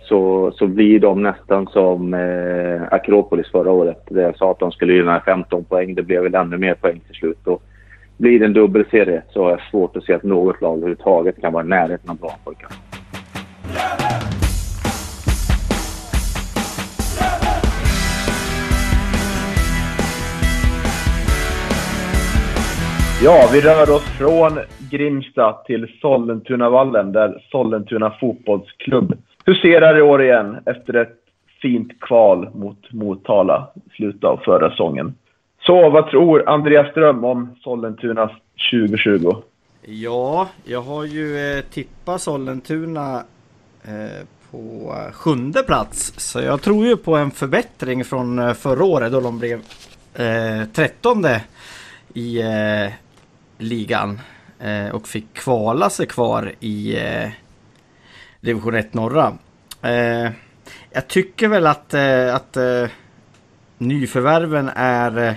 så, 0.00 0.52
så 0.52 0.66
blir 0.66 1.00
de 1.00 1.22
nästan 1.22 1.66
som 1.66 2.14
eh, 2.14 2.82
Akropolis 2.90 3.50
förra 3.50 3.70
året. 3.70 4.02
Där 4.08 4.22
jag 4.22 4.36
sa 4.36 4.50
att 4.50 4.58
de 4.58 4.72
skulle 4.72 4.92
vinna 4.92 5.20
15 5.20 5.64
poäng. 5.64 5.94
Det 5.94 6.02
blev 6.02 6.22
väl 6.22 6.34
ännu 6.34 6.58
mer 6.58 6.74
poäng 6.74 7.00
till 7.06 7.14
slut. 7.14 7.46
Och 7.46 7.62
blir 8.16 8.38
det 8.38 8.44
en 8.44 8.52
dubbelserie 8.52 9.22
så 9.28 9.42
har 9.42 9.50
jag 9.50 9.60
svårt 9.70 9.96
att 9.96 10.04
se 10.04 10.12
att 10.12 10.22
något 10.22 10.60
lag 10.60 10.76
överhuvudtaget 10.76 11.40
kan 11.40 11.52
vara 11.52 11.64
i 11.64 11.68
närheten 11.68 12.10
av 12.10 12.16
Brommapojkarna. 12.16 12.74
Ja, 23.26 23.48
vi 23.52 23.60
rör 23.60 23.90
oss 23.90 24.04
från 24.18 24.58
Grimsta 24.90 25.52
till 25.52 25.98
Sollentunavallen 26.00 27.12
där 27.12 27.44
Sollentuna 27.50 28.10
fotbollsklubb 28.20 29.14
huserar 29.44 29.98
i 29.98 30.02
år 30.02 30.22
igen 30.22 30.56
efter 30.66 30.94
ett 30.94 31.18
fint 31.62 32.00
kval 32.00 32.50
mot 32.54 32.92
Motala 32.92 33.70
i 33.74 33.96
slutet 33.96 34.24
av 34.24 34.36
förra 34.36 34.70
säsongen. 34.70 35.14
Så 35.66 35.90
vad 35.90 36.10
tror 36.10 36.48
Andreas 36.48 36.90
Ström 36.90 37.24
om 37.24 37.56
Sollentunas 37.60 38.30
2020? 38.72 39.32
Ja, 39.82 40.48
jag 40.64 40.82
har 40.82 41.04
ju 41.04 41.38
eh, 41.38 41.64
tippat 41.64 42.20
Sollentuna 42.20 43.22
eh, 43.84 44.26
på 44.50 44.94
eh, 44.96 45.12
sjunde 45.12 45.62
plats. 45.62 46.12
Så 46.16 46.40
jag 46.40 46.62
tror 46.62 46.86
ju 46.86 46.96
på 46.96 47.16
en 47.16 47.30
förbättring 47.30 48.04
från 48.04 48.38
eh, 48.38 48.52
förra 48.52 48.84
året 48.84 49.12
då 49.12 49.20
de 49.20 49.38
blev 49.38 49.58
eh, 50.14 50.68
trettonde 50.74 51.42
i 52.14 52.40
eh, 52.40 52.92
ligan. 53.58 54.20
Eh, 54.60 54.88
och 54.88 55.08
fick 55.08 55.34
kvala 55.34 55.90
sig 55.90 56.06
kvar 56.06 56.52
i 56.60 56.96
eh, 56.96 57.30
division 58.40 58.74
1 58.74 58.94
norra. 58.94 59.32
Eh, 59.82 60.30
jag 60.90 61.08
tycker 61.08 61.48
väl 61.48 61.66
att, 61.66 61.94
eh, 61.94 62.34
att 62.34 62.56
eh, 62.56 62.86
nyförvärven 63.78 64.70
är 64.74 65.28
eh, 65.28 65.34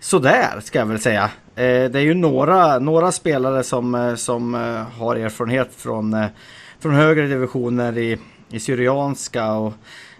sådär 0.00 0.60
ska 0.60 0.78
jag 0.78 0.86
väl 0.86 1.00
säga. 1.00 1.30
det 1.54 1.94
är 1.94 1.98
ju 1.98 2.14
några, 2.14 2.78
några 2.78 3.12
spelare 3.12 3.62
som, 3.62 4.14
som 4.18 4.54
har 4.98 5.16
erfarenhet 5.16 5.74
från, 5.74 6.26
från 6.80 6.94
högre 6.94 7.26
divisioner 7.26 7.98
i, 7.98 8.18
i 8.50 8.60
Syrianska 8.60 9.52
och 9.52 9.72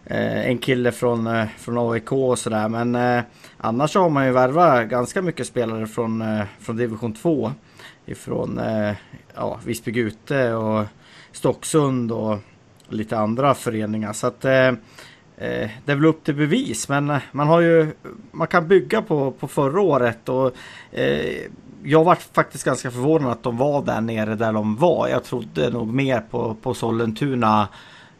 en 0.07 0.59
kille 0.59 0.93
från, 0.93 1.47
från 1.59 1.93
AIK 1.93 2.13
och 2.13 2.39
sådär. 2.39 2.69
Men 2.69 3.23
annars 3.65 3.95
har 3.95 4.09
man 4.09 4.27
ju 4.27 4.33
värvat 4.33 4.89
ganska 4.89 5.23
mycket 5.23 5.47
spelare 5.47 5.87
från, 5.87 6.23
eh, 6.23 6.45
från 6.61 6.77
division 6.77 7.13
2 7.13 7.53
ifrån 8.07 8.59
eh, 8.59 8.95
ja, 9.35 9.59
Visby 9.65 9.91
Gute 9.91 10.53
och 10.53 10.85
Stocksund 11.33 12.13
och 12.13 12.39
lite 12.89 13.19
andra 13.19 13.55
föreningar. 13.55 14.13
Så 14.13 14.27
att 14.27 14.45
eh, 14.45 14.53
eh 14.53 15.71
det 15.85 15.93
är 15.93 15.95
väl 15.95 16.05
upp 16.05 16.25
till 16.25 16.35
bevis. 16.35 16.89
Men 16.89 17.19
man 17.33 17.49
har 17.49 17.61
ju 17.61 17.93
man 18.31 18.47
kan 18.47 18.69
bygga 18.69 19.03
på, 19.03 19.31
på 19.31 19.49
förra 19.49 19.81
året 19.81 20.29
och 20.29 20.53
eh, 20.93 21.37
jag 21.83 22.05
var 22.05 22.15
faktiskt 22.15 22.65
ganska 22.65 22.91
förvånad 22.91 23.33
att 23.33 23.43
de 23.43 23.57
var 23.57 23.83
där 23.83 24.01
nere 24.01 24.35
där 24.35 24.53
de 24.53 24.77
var. 24.77 25.09
Jag 25.09 25.25
trodde 25.25 25.71
nog 25.71 25.95
mer 25.95 26.21
på, 26.21 26.55
på 26.55 26.75
Sollentuna 26.75 27.69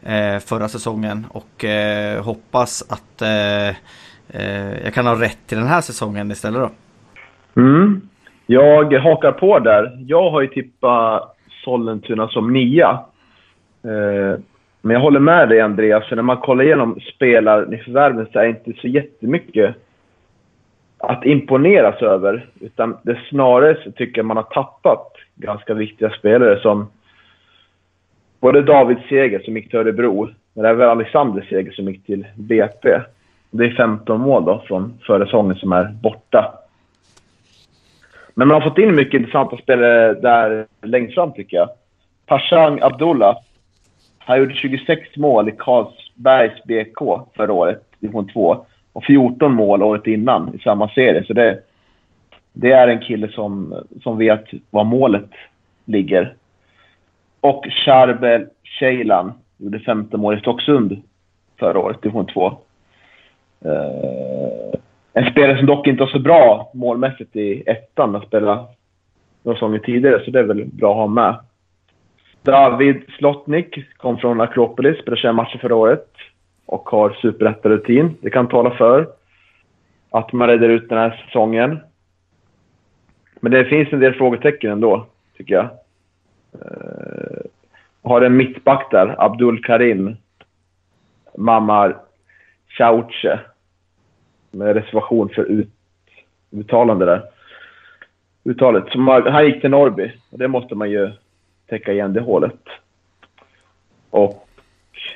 eh, 0.01 0.39
förra 0.39 0.69
säsongen 0.69 1.25
och 1.29 1.65
eh, 1.65 2.23
hoppas 2.23 2.83
att 2.89 3.21
eh, 4.39 4.83
jag 4.83 4.93
kan 4.93 5.07
ha 5.07 5.21
rätt 5.21 5.47
till 5.47 5.57
den 5.57 5.67
här 5.67 5.81
säsongen 5.81 6.31
istället 6.31 6.61
då. 6.61 6.69
Mm. 7.61 8.01
Jag 8.45 8.99
hakar 8.99 9.31
på 9.31 9.59
där. 9.59 10.03
Jag 10.07 10.29
har 10.29 10.41
ju 10.41 10.47
tippat 10.47 11.37
Sollentuna 11.63 12.27
som 12.27 12.53
nia. 12.53 12.99
Eh, 13.83 14.39
men 14.81 14.93
jag 14.93 14.99
håller 14.99 15.19
med 15.19 15.49
dig 15.49 15.61
Andreas, 15.61 16.07
för 16.07 16.15
när 16.15 16.23
man 16.23 16.37
kollar 16.37 16.63
igenom 16.63 16.99
spelarförvärven 17.15 18.27
så 18.33 18.39
är 18.39 18.43
det 18.43 18.49
inte 18.49 18.81
så 18.81 18.87
jättemycket 18.87 19.75
att 20.97 21.25
imponeras 21.25 22.01
över. 22.01 22.49
Utan 22.59 22.97
det 23.03 23.19
snarare 23.29 23.77
så 23.83 23.91
tycker 23.91 24.19
jag 24.19 24.25
man 24.25 24.37
har 24.37 24.43
tappat 24.43 25.11
ganska 25.35 25.73
viktiga 25.73 26.09
spelare 26.09 26.59
som 26.61 26.87
både 28.39 28.61
David 28.61 28.97
Seger 29.09 29.39
som 29.39 29.57
gick 29.57 29.69
till 29.69 29.79
Örebro, 29.79 30.29
men 30.53 30.65
även 30.65 30.89
Alexander 30.89 31.45
Seger 31.49 31.71
som 31.71 31.87
gick 31.87 32.05
till 32.05 32.25
BP. 32.35 32.99
Det 33.51 33.65
är 33.65 33.71
15 33.71 34.21
mål 34.21 34.45
då 34.45 34.63
från 34.67 34.99
förra 35.07 35.25
säsongen 35.25 35.55
som 35.55 35.71
är 35.71 35.83
borta. 35.83 36.53
Men 38.33 38.47
man 38.47 38.61
har 38.61 38.69
fått 38.69 38.77
in 38.77 38.95
mycket 38.95 39.19
intressanta 39.19 39.57
spelare 39.57 40.13
där 40.13 40.65
längst 40.81 41.13
fram 41.13 41.33
tycker 41.33 41.57
jag. 41.57 41.69
Pashang 42.25 42.79
Abdullah. 42.81 43.37
Han 44.17 44.39
gjorde 44.39 44.53
26 44.53 45.17
mål 45.17 45.49
i 45.49 45.51
Karlsbergs 45.51 46.63
BK 46.63 47.27
förra 47.35 47.53
året, 47.53 47.81
division 47.99 48.27
2. 48.27 48.65
Och 48.93 49.03
14 49.03 49.53
mål 49.53 49.83
året 49.83 50.07
innan 50.07 50.55
i 50.55 50.59
samma 50.59 50.89
serie. 50.89 51.23
Så 51.23 51.33
det, 51.33 51.59
det 52.53 52.71
är 52.71 52.87
en 52.87 52.99
kille 52.99 53.27
som, 53.31 53.83
som 54.03 54.17
vet 54.17 54.43
var 54.69 54.83
målet 54.83 55.29
ligger. 55.85 56.35
Och 57.39 57.65
Charbel 57.85 58.47
Ceylan 58.79 59.33
gjorde 59.57 59.79
15 59.79 60.19
mål 60.19 60.37
i 60.37 60.39
Stocksund 60.39 61.01
förra 61.59 61.79
året, 61.79 62.01
division 62.01 62.25
2. 62.25 62.57
Uh, 63.65 64.79
en 65.13 65.31
spelare 65.31 65.57
som 65.57 65.65
dock 65.65 65.87
inte 65.87 66.03
var 66.03 66.07
så 66.07 66.19
bra 66.19 66.71
målmässigt 66.73 67.35
i 67.35 67.63
ettan 67.65 68.15
att 68.15 68.27
spela 68.27 68.67
några 69.43 69.57
säsonger 69.57 69.79
tidigare, 69.79 70.25
så 70.25 70.31
det 70.31 70.39
är 70.39 70.43
väl 70.43 70.65
bra 70.65 70.91
att 70.91 70.97
ha 70.97 71.07
med. 71.07 71.35
David 72.41 73.01
Slotnik 73.17 73.97
kom 73.97 74.17
från 74.17 74.41
Akropolis, 74.41 74.99
spelade 75.01 75.21
21 75.21 75.35
matcher 75.35 75.57
förra 75.57 75.75
året 75.75 76.07
och 76.65 76.89
har 76.89 77.09
superettarutin. 77.21 78.15
Det 78.21 78.29
kan 78.29 78.47
tala 78.47 78.71
för 78.71 79.07
att 80.09 80.33
man 80.33 80.47
räddar 80.47 80.69
ut 80.69 80.89
den 80.89 80.97
här 80.97 81.23
säsongen. 81.25 81.79
Men 83.39 83.51
det 83.51 83.65
finns 83.65 83.93
en 83.93 83.99
del 83.99 84.13
frågetecken 84.13 84.71
ändå, 84.71 85.05
tycker 85.37 85.53
jag. 85.53 85.69
Uh, 86.55 87.41
har 88.03 88.21
en 88.21 88.37
mittback 88.37 88.91
där, 88.91 89.15
Abdul 89.17 89.63
Karim. 89.63 90.15
Mamar 91.37 91.97
Chauche 92.67 93.39
med 94.55 94.75
reservation 94.75 95.29
för 95.29 95.43
ut, 95.43 95.69
uttalande 96.51 97.05
där. 97.05 97.21
Uttalet. 98.43 98.83
Så 98.91 98.99
man, 98.99 99.27
han 99.27 99.45
gick 99.45 99.61
till 99.61 99.69
Norrby 99.69 100.11
och 100.31 100.39
det 100.39 100.47
måste 100.47 100.75
man 100.75 100.91
ju 100.91 101.11
täcka 101.69 101.93
igen 101.93 102.13
det 102.13 102.21
hålet. 102.21 102.59
Och 104.09 104.47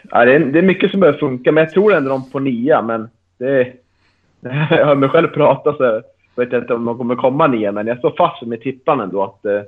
ja, 0.10 0.26
det, 0.26 0.34
är, 0.34 0.40
det 0.40 0.60
är 0.60 0.64
mycket 0.64 0.92
som 0.92 1.00
behöver 1.00 1.20
funka, 1.20 1.52
men 1.52 1.64
jag 1.64 1.74
tror 1.74 1.94
ändå 1.94 2.10
de 2.10 2.32
på 2.32 2.40
nia. 2.40 2.82
Men 2.82 3.10
det, 3.38 3.74
jag 4.42 4.86
hör 4.86 4.96
mig 4.96 5.10
själv 5.10 5.28
prata 5.28 5.74
så 5.74 6.02
vet 6.36 6.52
jag 6.52 6.64
inte 6.64 6.74
om 6.74 6.86
de 6.86 6.98
kommer 6.98 7.16
komma 7.16 7.48
nia, 7.48 7.72
men 7.72 7.88
jag 7.88 7.98
står 7.98 8.14
fast 8.18 8.42
med 8.42 8.62
tippan 8.62 9.00
ändå 9.00 9.24
att 9.24 9.44
det, 9.44 9.66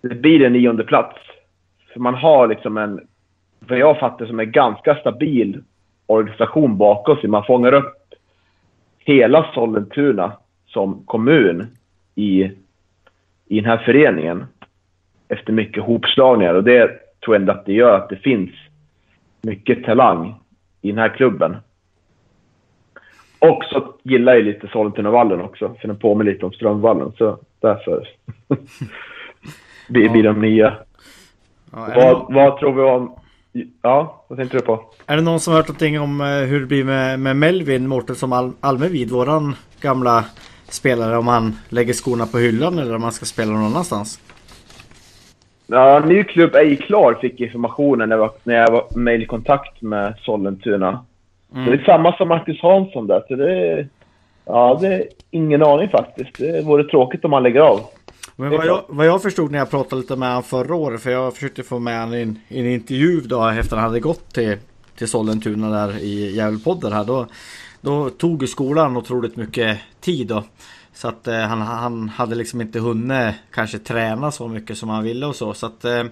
det 0.00 0.14
blir 0.14 0.42
en 0.44 0.52
nionde 0.52 0.84
plats. 0.84 1.16
För 1.92 2.00
man 2.00 2.14
har 2.14 2.48
liksom 2.48 2.76
en 2.76 3.00
vad 3.58 3.78
jag 3.78 3.98
fattar 3.98 4.26
som 4.26 4.40
en 4.40 4.52
ganska 4.52 4.94
stabil 4.94 5.62
organisation 6.06 6.76
bakom 6.76 7.16
sig. 7.16 7.30
Man 7.30 7.44
fångar 7.44 7.72
upp 7.72 7.99
hela 9.04 9.52
Sollentuna 9.54 10.32
som 10.66 11.04
kommun 11.06 11.66
i, 12.14 12.42
i 13.46 13.60
den 13.60 13.64
här 13.64 13.78
föreningen 13.78 14.46
efter 15.28 15.52
mycket 15.52 15.82
hopslagningar. 15.82 16.54
Och 16.54 16.64
det 16.64 16.88
tror 17.24 17.34
jag 17.34 17.40
ändå 17.40 17.52
att 17.52 17.66
det 17.66 17.72
gör 17.72 17.96
att 17.96 18.08
det 18.08 18.16
finns 18.16 18.50
mycket 19.42 19.84
talang 19.84 20.34
i 20.82 20.88
den 20.88 20.98
här 20.98 21.08
klubben. 21.08 21.56
Och 23.38 23.64
så 23.64 23.94
gillar 24.02 24.34
jag 24.34 24.44
lite 24.44 24.68
Sollentunavallen 24.68 25.40
också, 25.40 25.74
för 25.80 25.88
den 25.88 25.98
påminner 25.98 26.32
lite 26.32 26.46
om 26.46 26.52
Strömvallen. 26.52 27.12
Så 27.18 27.38
därför 27.60 28.08
blir, 29.88 30.08
blir 30.10 30.22
de 30.22 30.40
nya. 30.40 30.76
Ja, 31.72 31.88
Vad, 31.96 32.34
vad 32.34 32.58
tror 32.58 32.72
vi 32.72 32.82
om... 32.82 33.16
Ja, 33.82 34.24
vad 34.28 34.38
tänkte 34.38 34.56
du 34.56 34.62
på? 34.62 34.84
är 35.06 35.16
det 35.16 35.22
någon 35.22 35.40
som 35.40 35.52
har 35.52 35.58
hört 35.58 35.68
någonting 35.68 36.00
om 36.00 36.20
eh, 36.20 36.26
hur 36.26 36.60
det 36.60 36.66
blir 36.66 36.84
med, 36.84 37.20
med 37.20 37.36
Melvin 37.36 37.86
Mårtensson 37.86 38.32
Al 38.32 38.52
Almevid, 38.60 39.10
våran 39.10 39.54
gamla 39.80 40.24
spelare, 40.68 41.18
om 41.18 41.26
han 41.28 41.56
lägger 41.68 41.92
skorna 41.92 42.26
på 42.26 42.38
hyllan 42.38 42.78
eller 42.78 42.94
om 42.94 43.02
han 43.02 43.12
ska 43.12 43.24
spela 43.26 43.52
någon 43.52 43.64
annanstans? 43.64 44.20
Ja, 45.66 46.02
ny 46.06 46.24
klubb 46.24 46.54
är 46.54 46.64
ju 46.64 46.76
klar, 46.76 47.18
fick 47.20 47.40
informationen 47.40 48.08
när 48.08 48.16
jag 48.16 48.20
var, 48.20 48.30
när 48.44 48.54
jag 48.54 48.70
var 48.70 48.84
mejlkontakt 48.96 49.82
med 49.82 50.14
Sollentuna. 50.20 51.04
Mm. 51.54 51.66
Det 51.66 51.72
är 51.72 51.84
samma 51.84 52.16
som 52.16 52.28
Marcus 52.28 52.60
Hansson 52.62 53.06
där, 53.06 53.22
så 53.28 53.34
det. 53.34 53.86
Ja, 54.44 54.78
det 54.80 54.86
är 54.86 55.04
ingen 55.30 55.62
aning 55.62 55.88
faktiskt. 55.88 56.38
Det 56.38 56.64
vore 56.64 56.84
tråkigt 56.84 57.24
om 57.24 57.32
han 57.32 57.42
lägger 57.42 57.60
av. 57.60 57.80
Men 58.40 58.50
vad 58.50 58.66
jag, 58.66 58.84
vad 58.88 59.06
jag 59.06 59.22
förstod 59.22 59.50
när 59.50 59.58
jag 59.58 59.70
pratade 59.70 60.02
lite 60.02 60.16
med 60.16 60.28
honom 60.28 60.42
förra 60.42 60.74
året, 60.74 61.00
för 61.00 61.10
jag 61.10 61.34
försökte 61.34 61.62
få 61.62 61.78
med 61.78 62.00
honom 62.00 62.14
i 62.14 62.22
en, 62.22 62.38
i 62.48 62.60
en 62.60 62.66
intervju 62.66 63.20
då 63.20 63.48
efter 63.48 63.76
han 63.76 63.84
hade 63.84 64.00
gått 64.00 64.34
till, 64.34 64.56
till 64.96 65.08
Sollentuna 65.08 65.70
där 65.70 65.98
i 65.98 66.36
Gävlepodden 66.36 66.92
här. 66.92 67.04
Då, 67.04 67.26
då 67.80 68.10
tog 68.10 68.48
skolan 68.48 68.96
otroligt 68.96 69.36
mycket 69.36 69.78
tid 70.00 70.26
då. 70.26 70.44
Så 70.94 71.08
att 71.08 71.28
eh, 71.28 71.40
han, 71.40 71.60
han 71.60 72.08
hade 72.08 72.34
liksom 72.34 72.60
inte 72.60 72.80
hunnit 72.80 73.34
kanske 73.50 73.78
träna 73.78 74.30
så 74.30 74.48
mycket 74.48 74.78
som 74.78 74.88
han 74.88 75.04
ville 75.04 75.26
och 75.26 75.36
så. 75.36 75.54
Så 75.54 75.66
att 75.66 75.84
eh, 75.84 76.04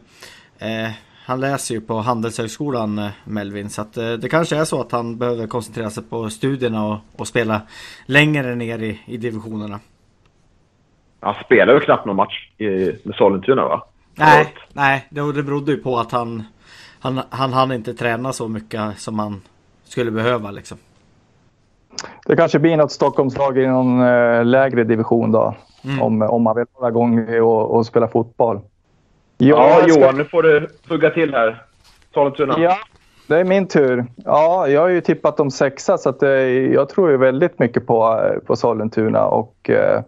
eh, 0.58 0.90
han 1.24 1.40
läser 1.40 1.74
ju 1.74 1.80
på 1.80 1.98
Handelshögskolan 1.98 2.98
eh, 2.98 3.10
Melvin. 3.24 3.70
Så 3.70 3.82
att 3.82 3.96
eh, 3.96 4.12
det 4.12 4.28
kanske 4.28 4.56
är 4.56 4.64
så 4.64 4.80
att 4.80 4.92
han 4.92 5.18
behöver 5.18 5.46
koncentrera 5.46 5.90
sig 5.90 6.02
på 6.02 6.30
studierna 6.30 6.86
och, 6.86 6.98
och 7.16 7.28
spela 7.28 7.62
längre 8.06 8.54
ner 8.54 8.78
i, 8.78 9.00
i 9.06 9.16
divisionerna. 9.16 9.80
Han 11.20 11.35
spelar 11.44 11.74
ju 11.74 11.81
knappt 11.81 12.07
någon 12.07 12.16
match 12.16 12.48
i, 12.59 12.68
med 13.02 13.14
Sollentuna 13.14 13.68
va? 13.68 13.85
Nej, 14.14 14.54
nej 14.72 15.07
det, 15.11 15.33
det 15.33 15.42
berodde 15.42 15.72
ju 15.72 15.78
på 15.78 15.96
att 15.98 16.12
han, 16.12 16.42
han, 17.00 17.20
han 17.31 17.52
hann 17.52 17.72
inte 17.72 17.94
träna 17.94 18.33
så 18.33 18.48
mycket 18.48 18.98
som 18.98 19.18
han 19.18 19.40
skulle 19.85 20.11
behöva 20.11 20.50
liksom. 20.50 20.78
Det 22.26 22.37
kanske 22.37 22.59
blir 22.59 22.76
något 22.76 22.92
Stockholmslag 22.92 23.59
i 23.59 23.66
någon 23.66 24.00
eh, 24.00 24.44
lägre 24.44 24.85
division 24.85 25.33
då. 25.33 25.54
Mm. 25.85 26.02
Om, 26.02 26.22
om 26.22 26.42
man 26.42 26.57
vill 26.57 26.64
hålla 26.72 26.88
igång 26.88 27.40
och, 27.40 27.76
och 27.76 27.87
spela 27.87 28.09
fotboll. 28.09 28.61
Ja, 29.38 29.78
ska- 29.83 29.88
Johan, 29.88 30.16
nu 30.16 30.24
får 30.24 30.42
du 30.42 30.68
hugga 30.88 31.11
till 31.11 31.35
här. 31.35 31.62
Sollentuna. 32.14 32.54
Ja, 32.59 32.76
det 33.26 33.37
är 33.37 33.44
min 33.44 33.68
tur. 33.68 34.07
Ja, 34.16 34.68
jag 34.68 34.81
har 34.81 34.88
ju 34.88 35.00
tippat 35.00 35.37
dem 35.37 35.50
sexa 35.50 35.98
så 35.98 36.09
att, 36.09 36.22
eh, 36.22 36.31
jag 36.31 36.88
tror 36.88 37.11
ju 37.11 37.16
väldigt 37.16 37.59
mycket 37.59 37.87
på, 37.87 38.20
eh, 38.24 38.38
på 38.46 38.57
Sollentuna. 38.57 39.24
Och, 39.24 39.70
eh, 39.70 40.02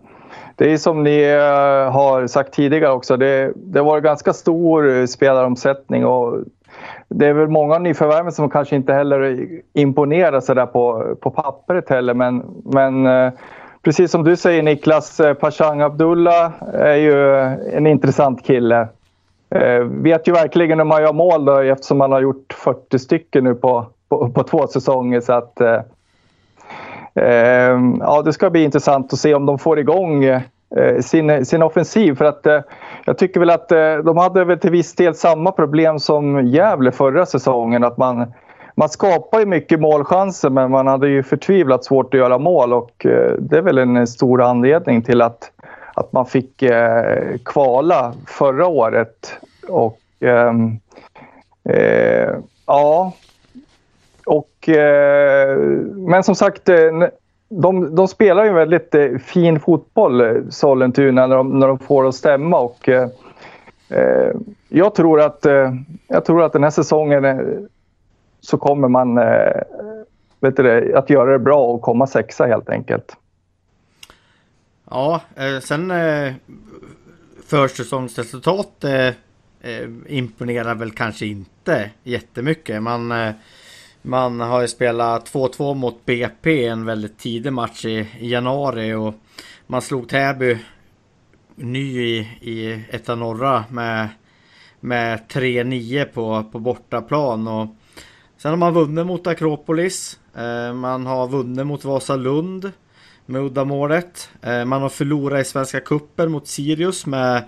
det 0.60 0.72
är 0.72 0.76
som 0.76 1.02
ni 1.02 1.22
eh, 1.22 1.92
har 1.92 2.26
sagt 2.26 2.54
tidigare 2.54 2.92
också, 2.92 3.16
det, 3.16 3.52
det 3.56 3.82
var 3.82 4.00
ganska 4.00 4.32
stor 4.32 4.88
eh, 4.88 5.06
spelaromsättning 5.06 6.06
och 6.06 6.38
det 7.08 7.26
är 7.26 7.32
väl 7.32 7.48
många 7.48 7.78
nyförvärv 7.78 8.30
som 8.30 8.50
kanske 8.50 8.76
inte 8.76 8.92
heller 8.92 9.48
imponerar 9.72 10.40
sådär 10.40 10.66
på, 10.66 11.14
på 11.20 11.30
pappret 11.30 11.88
heller. 11.88 12.14
Men, 12.14 12.62
men 12.64 13.06
eh, 13.06 13.32
precis 13.82 14.10
som 14.10 14.24
du 14.24 14.36
säger 14.36 14.62
Niklas, 14.62 15.20
Pashang 15.40 15.80
Abdullah 15.80 16.52
är 16.72 16.96
ju 16.96 17.36
en 17.76 17.86
intressant 17.86 18.46
kille. 18.46 18.88
Vet 19.84 20.28
ju 20.28 20.32
verkligen 20.32 20.78
hur 20.78 20.86
man 20.86 21.02
gör 21.02 21.12
mål 21.12 21.44
då, 21.44 21.58
eftersom 21.58 22.00
han 22.00 22.12
har 22.12 22.20
gjort 22.20 22.52
40 22.52 22.98
stycken 22.98 23.44
nu 23.44 23.54
på, 23.54 23.86
på, 24.08 24.30
på 24.30 24.42
två 24.42 24.66
säsonger. 24.66 25.20
Så 25.20 25.32
att, 25.32 25.60
eh, 25.60 25.80
Ehm, 27.14 27.96
ja, 28.00 28.22
det 28.22 28.32
ska 28.32 28.50
bli 28.50 28.64
intressant 28.64 29.12
att 29.12 29.18
se 29.18 29.34
om 29.34 29.46
de 29.46 29.58
får 29.58 29.78
igång 29.78 30.24
eh, 30.24 30.40
sin, 31.00 31.46
sin 31.46 31.62
offensiv. 31.62 32.14
För 32.14 32.24
att, 32.24 32.46
eh, 32.46 32.60
jag 33.04 33.18
tycker 33.18 33.40
väl 33.40 33.50
att 33.50 33.72
eh, 33.72 33.96
de 33.96 34.16
hade 34.16 34.44
väl 34.44 34.58
till 34.58 34.70
viss 34.70 34.94
del 34.94 35.14
samma 35.14 35.52
problem 35.52 35.98
som 35.98 36.46
Gävle 36.46 36.92
förra 36.92 37.26
säsongen. 37.26 37.84
Att 37.84 37.96
man, 37.96 38.32
man 38.74 38.88
skapar 38.88 39.40
ju 39.40 39.46
mycket 39.46 39.80
målchanser 39.80 40.50
men 40.50 40.70
man 40.70 40.86
hade 40.86 41.08
ju 41.08 41.22
förtvivlat 41.22 41.84
svårt 41.84 42.14
att 42.14 42.20
göra 42.20 42.38
mål 42.38 42.72
och 42.72 43.06
eh, 43.06 43.32
det 43.38 43.58
är 43.58 43.62
väl 43.62 43.78
en 43.78 44.06
stor 44.06 44.42
anledning 44.42 45.02
till 45.02 45.22
att 45.22 45.50
att 45.94 46.12
man 46.12 46.26
fick 46.26 46.62
eh, 46.62 47.36
kvala 47.44 48.12
förra 48.26 48.66
året. 48.66 49.36
Och 49.68 49.98
ehm, 50.20 50.78
eh, 51.64 52.34
ja, 52.66 53.12
och 54.26 54.68
eh, 54.68 55.56
men 55.96 56.22
som 56.22 56.34
sagt, 56.34 56.68
eh, 56.68 57.08
de, 57.48 57.94
de 57.94 58.08
spelar 58.08 58.44
ju 58.44 58.52
väldigt 58.52 58.94
eh, 58.94 59.18
fin 59.18 59.60
fotboll, 59.60 60.20
eh, 60.20 60.34
Sollentuna, 60.50 61.26
när 61.26 61.36
de, 61.36 61.58
när 61.58 61.68
de 61.68 61.78
får 61.78 62.02
det 62.02 62.08
att 62.08 62.14
stämma. 62.14 62.58
Och, 62.58 62.88
eh, 62.88 63.08
jag, 64.68 64.94
tror 64.94 65.20
att, 65.20 65.46
eh, 65.46 65.74
jag 66.08 66.24
tror 66.24 66.42
att 66.42 66.52
den 66.52 66.62
här 66.62 66.70
säsongen 66.70 67.68
så 68.40 68.58
kommer 68.58 68.88
man 68.88 69.18
eh, 69.18 69.62
vet 70.40 70.56
du 70.56 70.62
det, 70.62 70.98
att 70.98 71.10
göra 71.10 71.32
det 71.32 71.38
bra 71.38 71.64
och 71.64 71.82
komma 71.82 72.06
sexa 72.06 72.46
helt 72.46 72.68
enkelt. 72.68 73.16
Ja, 74.90 75.20
eh, 75.36 75.60
sen 75.60 75.90
eh, 75.90 76.32
försäsongsresultat 77.46 78.84
eh, 78.84 79.06
eh, 79.60 79.88
imponerar 80.06 80.74
väl 80.74 80.90
kanske 80.90 81.26
inte 81.26 81.90
jättemycket. 82.02 82.82
Man, 82.82 83.12
eh, 83.12 83.34
man 84.02 84.40
har 84.40 84.60
ju 84.60 84.68
spelat 84.68 85.32
2-2 85.32 85.74
mot 85.74 86.06
BP 86.06 86.66
en 86.66 86.84
väldigt 86.84 87.18
tidig 87.18 87.52
match 87.52 87.84
i, 87.84 88.08
i 88.18 88.30
januari 88.30 88.94
och 88.94 89.14
man 89.66 89.82
slog 89.82 90.08
Täby 90.08 90.58
ny 91.54 92.00
i, 92.00 92.18
i 92.40 92.84
etta 92.90 93.14
norra 93.14 93.64
med, 93.70 94.08
med 94.80 95.20
3-9 95.28 96.04
på, 96.04 96.44
på 96.52 96.58
bortaplan. 96.58 97.48
Och 97.48 97.66
sen 98.36 98.50
har 98.50 98.56
man 98.56 98.74
vunnit 98.74 99.06
mot 99.06 99.26
Akropolis. 99.26 100.20
Eh, 100.36 100.74
man 100.74 101.06
har 101.06 101.28
vunnit 101.28 101.66
mot 101.66 101.84
Vasalund 101.84 102.72
med 103.26 103.42
uddamålet. 103.42 104.30
Eh, 104.42 104.64
man 104.64 104.82
har 104.82 104.88
förlorat 104.88 105.40
i 105.40 105.44
Svenska 105.44 105.80
Cupen 105.80 106.30
mot 106.30 106.48
Sirius 106.48 107.06
med 107.06 107.44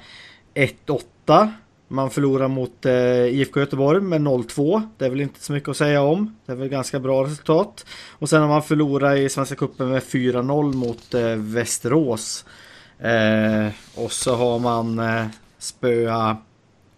1-8. 0.54 1.52
Man 1.92 2.10
förlorar 2.10 2.48
mot 2.48 2.86
eh, 2.86 3.24
IFK 3.24 3.60
Göteborg 3.60 4.00
med 4.00 4.20
0-2. 4.20 4.82
Det 4.98 5.06
är 5.06 5.10
väl 5.10 5.20
inte 5.20 5.40
så 5.40 5.52
mycket 5.52 5.68
att 5.68 5.76
säga 5.76 6.02
om. 6.02 6.36
Det 6.46 6.52
är 6.52 6.56
väl 6.56 6.68
ganska 6.68 7.00
bra 7.00 7.24
resultat. 7.24 7.86
Och 8.10 8.28
sen 8.28 8.40
har 8.40 8.48
man 8.48 8.62
förlorat 8.62 9.18
i 9.18 9.28
Svenska 9.28 9.54
Cupen 9.56 9.88
med 9.88 10.02
4-0 10.02 10.74
mot 10.74 11.14
eh, 11.14 11.22
Västerås. 11.36 12.44
Eh, 12.98 13.72
och 13.94 14.12
så 14.12 14.34
har 14.34 14.58
man 14.58 14.98
eh, 14.98 15.26
spöa 15.58 16.36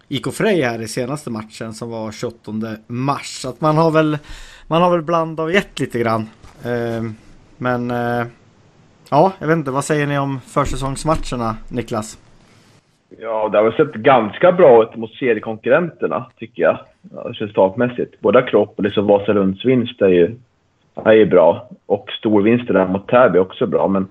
IK 0.08 0.34
Frej 0.34 0.62
här 0.62 0.82
i 0.82 0.88
senaste 0.88 1.30
matchen 1.30 1.74
som 1.74 1.90
var 1.90 2.12
28 2.12 2.52
mars. 2.86 3.40
Så 3.42 3.48
att 3.48 3.60
man 3.60 3.76
har 3.76 3.90
väl 3.90 4.18
man 4.66 4.82
har 4.82 4.90
väl 4.90 5.02
blandat 5.02 5.44
och 5.44 5.52
gett 5.52 5.80
lite 5.80 5.98
grann. 5.98 6.28
Eh, 6.62 7.02
men 7.56 7.90
eh, 7.90 8.26
ja, 9.08 9.32
jag 9.38 9.46
vet 9.46 9.56
inte. 9.56 9.70
Vad 9.70 9.84
säger 9.84 10.06
ni 10.06 10.18
om 10.18 10.40
försäsongsmatcherna 10.46 11.56
Niklas? 11.68 12.18
Ja, 13.18 13.48
det 13.48 13.58
har 13.58 13.64
väl 13.64 13.72
sett 13.72 13.94
ganska 13.94 14.52
bra 14.52 14.82
ut 14.82 14.96
mot 14.96 15.14
seriekonkurrenterna, 15.14 16.26
tycker 16.38 16.62
jag. 16.62 16.78
Ja, 17.14 17.20
resultatmässigt. 17.20 18.20
Både 18.20 18.38
Akropolis 18.38 18.96
och 18.96 19.04
Vasalunds 19.04 19.64
vinst 19.64 20.02
är 20.02 20.08
ju, 20.08 20.36
är 20.94 21.12
ju 21.12 21.26
bra. 21.26 21.68
Och 21.86 22.10
storvinsterna 22.10 22.86
mot 22.86 23.08
Täby 23.08 23.38
är 23.38 23.42
också 23.42 23.66
bra. 23.66 23.88
Men 23.88 24.08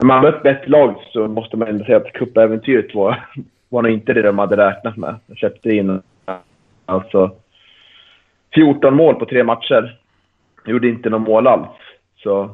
när 0.00 0.06
man 0.06 0.22
mött 0.22 0.46
ett 0.46 0.68
lag 0.68 0.94
så 1.12 1.28
måste 1.28 1.56
man 1.56 1.68
ändå 1.68 1.84
säga 1.84 1.96
att 1.96 2.12
cupäventyret 2.12 2.94
var, 2.94 3.24
var 3.68 3.82
nog 3.82 3.92
inte 3.92 4.12
det 4.12 4.22
de 4.22 4.38
hade 4.38 4.56
räknat 4.56 4.96
med. 4.96 5.14
De 5.26 5.34
köpte 5.34 5.70
in 5.70 6.02
alltså 6.86 7.30
14 8.54 8.94
mål 8.94 9.14
på 9.14 9.26
tre 9.26 9.44
matcher. 9.44 9.98
Gjorde 10.66 10.88
inte 10.88 11.10
någon 11.10 11.22
mål 11.22 11.46
alls. 11.46 11.68
Så 12.16 12.50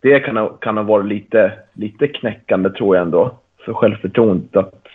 det 0.00 0.20
kan 0.20 0.36
ha, 0.36 0.48
kan 0.48 0.76
ha 0.76 0.84
varit 0.84 1.06
lite, 1.06 1.52
lite 1.72 2.08
knäckande, 2.08 2.70
tror 2.70 2.96
jag 2.96 3.02
ändå, 3.02 3.38
för 3.64 3.72
självförtroendet 3.74 4.56
att 4.56 4.86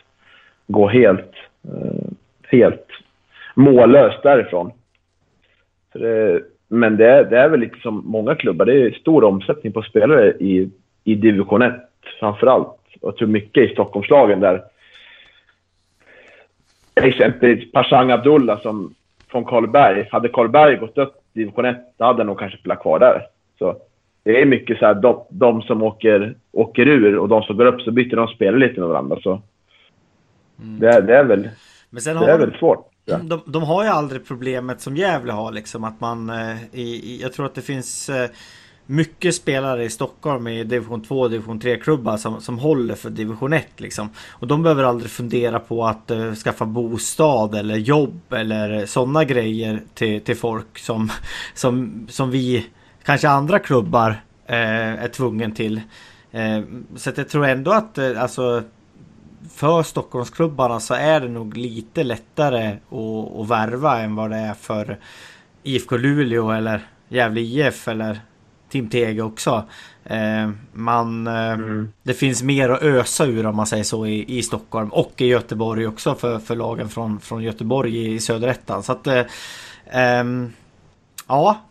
gå 0.68 0.88
helt, 0.88 1.32
eh, 1.64 2.10
helt 2.50 2.88
mållöst 3.56 4.24
därifrån. 4.24 4.72
Så 5.92 5.98
det, 5.98 6.42
men 6.68 6.98
det, 6.98 7.10
är- 7.10 7.24
det 7.24 7.38
är 7.40 7.50
väl 7.50 7.60
lite 7.60 7.80
som 7.80 8.02
många 8.06 8.36
klubbar. 8.36 8.66
Det 8.66 8.74
är 8.82 8.92
stor 8.92 9.24
omsättning 9.24 9.74
på 9.74 9.82
spelare 9.82 10.32
i, 10.32 10.70
i 11.04 11.16
division 11.16 11.62
1 11.62 11.74
framför 12.20 12.48
allt. 12.48 12.68
Och 13.02 13.08
jag 13.08 13.18
tror 13.18 13.28
mycket 13.28 13.70
i 13.70 13.74
Stockholmslagen 13.74 14.40
där 14.40 14.64
exempelvis 16.96 17.72
Pashang 17.72 18.12
Abdullah 18.12 18.62
som 18.62 18.94
från 19.28 19.46
Karlberg. 19.46 20.08
Hade 20.12 20.30
Karlberg 20.30 20.76
gått 20.76 20.98
upp 20.98 21.16
i 21.34 21.40
division 21.40 21.66
1, 21.66 21.78
då 21.98 22.06
hade 22.06 22.20
han 22.20 22.28
nog 22.28 22.40
kanske 22.40 22.58
spelat 22.58 22.82
kvar 22.82 23.00
där. 23.00 23.22
Så 23.60 23.76
det 24.26 24.42
är 24.42 24.46
mycket 24.46 24.80
så 24.80 24.86
här, 24.86 24.94
de, 24.94 25.24
de 25.30 25.62
som 25.62 25.84
åker, 25.84 26.36
åker 26.52 26.88
ur 26.88 27.18
och 27.18 27.30
de 27.30 27.44
som 27.44 27.58
går 27.58 27.66
upp, 27.66 27.82
så 27.82 27.92
byter 27.92 28.16
de 28.16 28.28
spelare 28.28 28.68
lite 28.68 28.80
med 28.80 28.90
varandra. 28.90 29.20
Så 29.24 29.42
det, 30.56 30.88
är, 30.88 31.02
det 31.02 31.18
är 31.18 31.24
väl, 31.24 31.50
det 31.90 32.08
är 32.08 32.14
de, 32.14 32.40
väl 32.40 32.58
svårt. 32.60 32.90
Ja. 33.06 33.18
de, 33.18 33.42
de 33.46 33.64
har 33.64 33.84
ju 33.84 33.90
aldrig 33.90 34.28
problemet 34.28 34.82
som 34.82 34.98
Gävle 34.98 35.32
har 35.32 35.52
liksom 35.52 35.84
att 35.84 36.02
man 36.02 36.30
eh, 36.30 36.56
i, 36.74 37.20
Jag 37.22 37.34
tror 37.34 37.46
att 37.46 37.56
det 37.56 37.62
finns 37.62 38.10
eh, 38.10 38.30
mycket 38.86 39.36
spelare 39.36 39.84
i 39.84 39.90
Stockholm 39.90 40.48
i 40.48 40.64
division 40.64 41.02
2 41.02 41.20
och 41.20 41.30
division 41.30 41.60
3 41.60 41.78
klubbar 41.78 42.18
som, 42.18 42.42
som 42.42 42.60
håller 42.60 42.96
för 42.96 43.10
division 43.10 43.54
1 43.54 43.68
liksom. 43.78 44.10
Och 44.32 44.48
de 44.48 44.64
behöver 44.64 44.84
aldrig 44.84 45.12
fundera 45.12 45.60
på 45.60 45.86
att 45.86 46.12
eh, 46.12 46.34
skaffa 46.34 46.66
bostad 46.66 47.56
eller 47.56 47.76
jobb 47.76 48.22
eller 48.34 48.86
sådana 48.86 49.24
grejer 49.24 49.82
till, 49.94 50.22
till 50.22 50.38
folk 50.38 50.78
som, 50.78 51.10
som, 51.54 52.06
som 52.10 52.32
vi 52.32 52.66
kanske 53.06 53.30
andra 53.30 53.60
klubbar 53.60 54.10
eh, 54.46 55.04
är 55.04 55.08
tvungen 55.08 55.52
till. 55.52 55.82
Eh, 56.32 56.62
så 56.96 57.10
att 57.10 57.18
jag 57.18 57.30
tror 57.30 57.46
ändå 57.46 57.72
att 57.72 57.98
eh, 57.98 58.22
alltså 58.22 58.64
för 59.50 59.84
Stockholmsklubbarna 59.84 60.80
så 60.80 60.94
är 60.94 61.20
det 61.20 61.28
nog 61.28 61.58
lite 61.58 62.04
lättare 62.04 62.68
att, 62.68 63.40
att 63.40 63.48
värva 63.48 64.00
än 64.00 64.16
vad 64.16 64.30
det 64.30 64.38
är 64.38 64.54
för 64.54 64.98
IFK 65.64 65.98
Luleå 65.98 66.52
eller 66.52 66.82
Gävle 67.08 67.42
IF 67.42 67.88
eller 67.88 68.20
Team 68.70 68.90
Tege 68.90 69.22
också. 69.22 69.64
Eh, 70.04 70.50
man, 70.74 71.28
eh, 71.28 71.58
Det 72.04 72.14
finns 72.14 72.44
mer 72.44 72.70
att 72.70 72.82
ösa 72.84 73.26
ur 73.26 73.46
om 73.46 73.56
man 73.56 73.68
säger 73.68 73.84
så 73.84 74.06
i, 74.06 74.38
i 74.38 74.44
Stockholm 74.44 74.90
och 74.90 75.22
i 75.22 75.26
Göteborg 75.26 75.88
också 75.88 76.16
för, 76.16 76.40
för 76.40 76.56
lagen 76.56 76.90
från, 76.90 77.20
från 77.20 77.44
Göteborg 77.44 77.98
i, 77.98 78.14
i 78.14 78.20
söderettan. 78.20 78.84
Så 78.84 78.92
att 78.92 79.08
eh, 79.08 79.24
ehm, 79.92 80.54
Ja, 81.28 81.62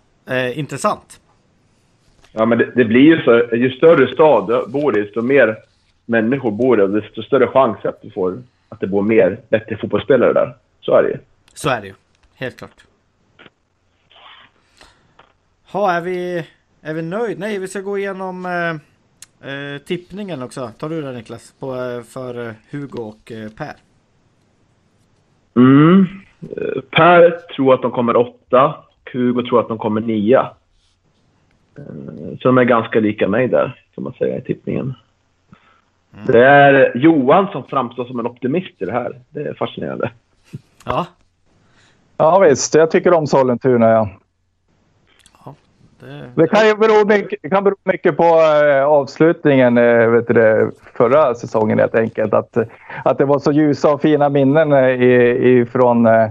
intressant. 0.54 1.20
Ja, 2.36 2.46
men 2.46 2.58
det, 2.58 2.72
det 2.74 2.84
blir 2.84 3.00
ju 3.00 3.22
så. 3.22 3.56
Ju 3.56 3.70
större 3.70 4.14
stad 4.14 4.48
du 4.48 4.72
bor 4.72 4.98
i, 4.98 5.02
desto 5.02 5.22
mer 5.22 5.56
människor 6.06 6.50
bor 6.50 6.76
där, 6.76 6.88
desto 6.88 7.22
större 7.22 7.46
chans 7.46 7.76
att 7.84 8.02
du 8.02 8.10
får 8.10 8.42
att 8.68 8.80
det 8.80 8.86
bor 8.86 9.02
mer 9.02 9.40
bättre 9.48 9.76
fotbollsspelare 9.76 10.32
där. 10.32 10.56
Så 10.80 10.94
är 10.94 11.02
det 11.02 11.08
ju. 11.08 11.18
Så 11.54 11.68
är 11.68 11.80
det 11.80 11.86
ju. 11.86 11.94
Helt 12.34 12.56
klart. 12.56 12.84
Ha, 15.72 15.92
är 15.92 16.00
vi, 16.00 16.46
är 16.82 16.94
vi 16.94 17.02
nöjd? 17.02 17.38
Nej, 17.38 17.58
vi 17.58 17.68
ska 17.68 17.80
gå 17.80 17.98
igenom 17.98 18.46
eh, 18.46 19.50
eh, 19.50 19.78
tippningen 19.78 20.42
också. 20.42 20.70
Tar 20.78 20.88
du 20.88 21.02
det 21.02 21.12
Niklas? 21.12 21.54
På, 21.58 21.74
eh, 21.74 22.02
för 22.02 22.48
eh, 22.48 22.52
Hugo 22.70 23.02
och 23.02 23.32
Per. 23.56 23.74
Mm. 25.56 26.06
Per 26.90 27.30
tror 27.56 27.74
att 27.74 27.82
de 27.82 27.90
kommer 27.90 28.16
åtta. 28.16 28.74
Hugo 29.12 29.42
tror 29.42 29.60
att 29.60 29.68
de 29.68 29.78
kommer 29.78 30.00
nia. 30.00 30.50
Eh, 31.78 32.36
Så 32.40 32.48
de 32.48 32.58
är 32.58 32.64
ganska 32.64 33.00
lika 33.00 33.28
mig 33.28 33.48
där, 33.48 33.80
kan 33.94 34.04
man 34.04 34.12
säga, 34.12 34.38
i 34.38 34.40
tippningen. 34.42 34.94
Det 36.26 36.44
är 36.46 36.92
Johan 36.96 37.46
som 37.52 37.64
framstår 37.64 38.04
som 38.04 38.18
en 38.18 38.26
optimist 38.26 38.82
i 38.82 38.84
det 38.84 38.92
här. 38.92 39.20
Det 39.30 39.40
är 39.40 39.54
fascinerande. 39.54 40.10
Ja, 40.84 41.06
Ja 42.16 42.38
visst, 42.38 42.74
jag 42.74 42.90
tycker 42.90 43.14
om 43.14 43.26
Sollentuna. 43.26 43.86
Ja. 43.88 44.08
det, 46.00 46.30
Det 46.34 46.46
kan 46.48 46.66
ju 46.66 46.74
bero 46.76 47.06
mycket, 47.06 47.50
kan 47.50 47.64
bero 47.64 47.76
mycket 47.84 48.16
på 48.16 48.24
eh, 48.24 48.84
avslutningen 48.84 49.78
eh, 49.78 50.08
vet 50.08 50.26
du, 50.28 50.70
förra 50.96 51.34
säsongen 51.34 51.78
helt 51.78 51.94
enkelt. 51.94 52.34
Att, 52.34 52.56
att 53.04 53.18
det 53.18 53.24
var 53.24 53.38
så 53.38 53.52
ljusa 53.52 53.92
och 53.94 54.00
fina 54.02 54.28
minnen 54.28 54.72
eh, 54.72 54.88
i, 54.88 55.14
i, 55.50 55.66
från, 55.66 56.06
eh, 56.06 56.28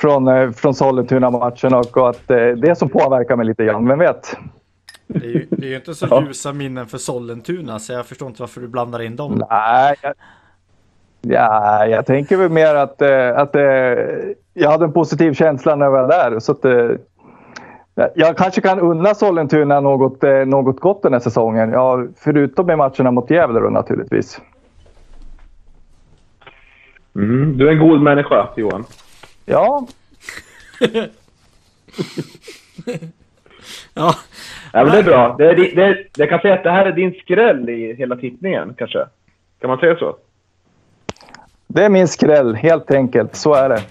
från, 0.00 0.28
eh, 0.28 0.50
från 0.50 0.74
Sollentuna-matchen 0.74 1.74
och, 1.74 1.96
och 1.96 2.08
att 2.08 2.30
eh, 2.30 2.46
det 2.46 2.78
som 2.78 2.88
påverkar 2.88 3.36
mig 3.36 3.46
lite 3.46 3.64
grann. 3.64 3.88
Vem 3.88 3.98
vet? 3.98 4.36
Det, 5.06 5.26
är 5.26 5.30
ju, 5.30 5.46
det 5.50 5.66
är 5.66 5.70
ju 5.70 5.76
inte 5.76 5.94
så 5.94 6.06
Ja. 6.10 6.22
ljusa 6.26 6.52
minnen 6.52 6.86
för 6.86 6.98
Sollentuna 6.98 7.78
så 7.78 7.92
jag 7.92 8.06
förstår 8.06 8.28
inte 8.28 8.42
varför 8.42 8.60
du 8.60 8.68
blandar 8.68 9.02
in 9.02 9.16
dem. 9.16 9.42
Nej, 9.50 9.94
jag, 10.02 10.14
ja, 11.20 11.86
jag 11.86 12.06
tänker 12.06 12.36
väl 12.36 12.50
mer 12.50 12.74
att, 12.74 13.02
eh, 13.02 13.38
att 13.38 13.54
eh, 13.56 13.62
jag 14.54 14.70
hade 14.70 14.84
en 14.84 14.92
positiv 14.92 15.34
känsla 15.34 15.76
när 15.76 15.84
jag 15.86 15.92
var 15.92 16.08
där. 16.08 16.40
Så 16.40 16.52
att, 16.52 16.64
eh, 16.64 16.90
jag 18.14 18.36
kanske 18.36 18.60
kan 18.60 18.80
unna 18.80 19.14
Sollentuna 19.14 19.80
något, 19.80 20.22
något 20.46 20.80
gott 20.80 21.02
den 21.02 21.12
här 21.12 21.20
säsongen. 21.20 21.70
Ja, 21.72 22.06
förutom 22.16 22.70
i 22.70 22.76
matcherna 22.76 23.10
mot 23.10 23.30
Gävle 23.30 23.60
då 23.60 23.70
naturligtvis. 23.70 24.40
Mm. 27.16 27.58
Du 27.58 27.68
är 27.68 27.72
en 27.72 27.88
god 27.88 28.02
människa, 28.02 28.48
Johan. 28.56 28.84
Ja, 29.46 29.86
Ja, 33.94 34.14
Ja, 34.72 34.84
men 34.84 34.92
det 34.92 34.98
är 34.98 35.02
bra. 35.02 35.34
Det 35.38 35.48
är, 35.48 35.54
det 35.54 35.82
är, 35.82 36.06
jag 36.16 36.28
kan 36.28 36.40
säga 36.40 36.54
att 36.54 36.62
det 36.62 36.70
här 36.70 36.86
är 36.86 36.92
din 36.92 37.12
skräll 37.12 37.68
i 37.68 37.94
hela 37.94 38.16
tippningen, 38.16 38.74
kanske. 38.78 39.06
Kan 39.60 39.70
man 39.70 39.78
säga 39.78 39.96
så? 39.96 40.16
det 41.74 41.84
är 41.84 41.88
min 41.88 42.08
skräll 42.08 42.54
helt 42.54 42.90
enkelt. 42.90 43.36
Så 43.36 43.54
är 43.54 43.68
det. 43.68 43.82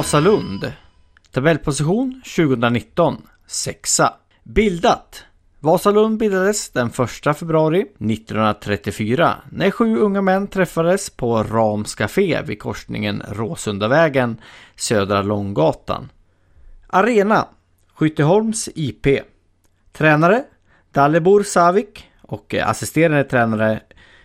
Vasalund. 0.00 0.72
Tabellposition 1.30 2.22
2019. 2.36 3.22
Sexa. 3.46 4.14
Bildat. 4.42 5.24
Vasalund 5.58 6.18
bildades 6.18 6.70
den 6.70 6.86
1 7.26 7.36
februari 7.38 7.80
1934 7.80 9.36
när 9.50 9.70
sju 9.70 9.96
unga 9.96 10.22
män 10.22 10.46
träffades 10.46 11.10
på 11.10 11.42
Rams 11.42 11.94
Café 11.94 12.42
vid 12.42 12.58
korsningen 12.60 13.22
Råsundavägen, 13.28 14.40
Södra 14.76 15.22
Långgatan. 15.22 16.08
Arena. 16.86 17.48
Skytteholms 17.94 18.68
IP. 18.74 19.06
Tränare 19.92 20.44
Dalibor 20.92 21.42
Savik 21.42 22.10
och 22.22 22.54
assisterande 22.54 23.24
tränare 23.24 23.80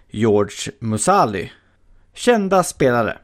George 0.09 0.71
Musali. 0.79 1.51
Kända 2.13 2.63
spelare 2.63 3.17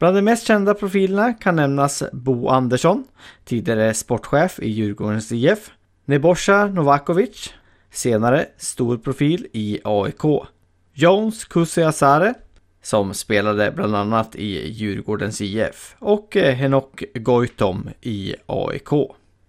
Bland 0.00 0.16
de 0.16 0.22
mest 0.22 0.46
kända 0.46 0.74
profilerna 0.74 1.32
kan 1.32 1.56
nämnas 1.56 2.02
Bo 2.12 2.48
Andersson, 2.48 3.04
tidigare 3.44 3.94
sportchef 3.94 4.58
i 4.60 4.68
Djurgårdens 4.68 5.32
IF, 5.32 5.70
Nebojsa 6.04 6.66
Novakovic, 6.66 7.52
senare 7.90 8.46
stor 8.56 8.98
profil 8.98 9.46
i 9.52 9.80
AIK, 9.84 10.22
Jones 10.94 11.44
Kusiasare, 11.44 12.34
som 12.82 13.14
spelade 13.14 13.72
bland 13.76 13.96
annat 13.96 14.36
i 14.36 14.68
Djurgårdens 14.70 15.40
IF, 15.40 15.96
och 15.98 16.36
eh, 16.36 16.54
Henok 16.54 17.04
Goitom 17.14 17.90
i 18.00 18.34
AIK. 18.46 18.88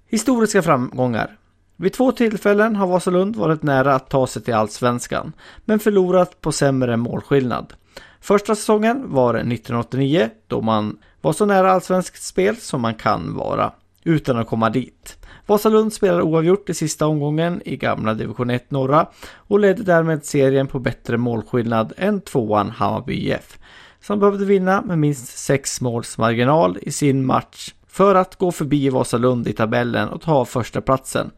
Historiska 0.10 0.62
framgångar 0.62 1.38
vid 1.76 1.94
två 1.94 2.12
tillfällen 2.12 2.76
har 2.76 2.88
Vasalund 2.88 3.36
varit 3.36 3.64
nära 3.64 3.96
att 3.96 4.10
ta 4.10 4.28
sig 4.28 4.42
till 4.42 4.54
Allsvenskan, 4.54 5.34
men 5.66 5.80
förlorat 5.80 6.42
på 6.42 6.52
sämre 6.52 6.98
målskillnad. 6.98 7.74
Första 8.22 8.56
säsongen 8.56 9.14
var 9.14 9.34
1989 9.34 10.30
då 10.48 10.62
man 10.62 10.98
var 11.22 11.34
så 11.34 11.46
nära 11.46 11.72
allsvenskt 11.72 12.24
spel 12.24 12.56
som 12.56 12.82
man 12.82 12.96
kan 12.96 13.36
vara, 13.36 13.72
utan 14.04 14.38
att 14.38 14.48
komma 14.48 14.70
dit. 14.70 15.18
Vasalund 15.46 15.94
spelade 15.94 16.24
oavgjort 16.24 16.70
i 16.70 16.74
sista 16.74 17.08
omgången 17.08 17.62
i 17.66 17.78
gamla 17.78 18.14
division 18.14 18.50
1 18.50 18.72
norra 18.72 19.08
och 19.36 19.60
ledde 19.60 19.84
därmed 19.84 20.26
serien 20.26 20.68
på 20.68 20.80
bättre 20.80 21.18
målskillnad 21.18 21.94
än 21.98 22.22
tvåan 22.22 22.70
Hammarby 22.70 23.14
IF, 23.14 23.60
som 24.02 24.20
behövde 24.20 24.46
vinna 24.46 24.82
med 24.82 25.00
minst 25.00 25.38
sex 25.38 25.82
måls 25.82 26.18
marginal 26.18 26.78
i 26.82 26.92
sin 26.92 27.26
match 27.26 27.74
för 27.88 28.16
att 28.16 28.36
gå 28.36 28.52
förbi 28.52 28.90
Vasalund 28.90 29.48
i 29.48 29.54
tabellen 29.54 30.10
och 30.10 30.22
ta 30.22 30.46
första 30.46 30.82
platsen. 30.82 31.32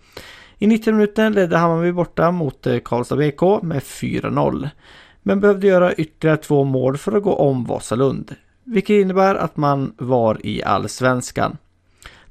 I 0.57 0.67
90 0.67 0.93
minuten 0.93 1.33
ledde 1.33 1.57
Hammarby 1.57 1.91
borta 1.91 2.31
mot 2.31 2.67
eh, 2.67 2.79
Karlstad 2.79 3.15
BK 3.15 3.41
med 3.61 3.81
4-0 3.81 4.69
men 5.23 5.39
behövde 5.39 5.67
göra 5.67 5.93
ytterligare 5.93 6.37
två 6.37 6.63
mål 6.63 6.97
för 6.97 7.11
att 7.11 7.23
gå 7.23 7.33
om 7.33 7.65
Vasalund, 7.65 8.35
vilket 8.63 8.93
innebär 8.93 9.35
att 9.35 9.57
man 9.57 9.93
var 9.97 10.45
i 10.45 10.63
allsvenskan. 10.63 11.57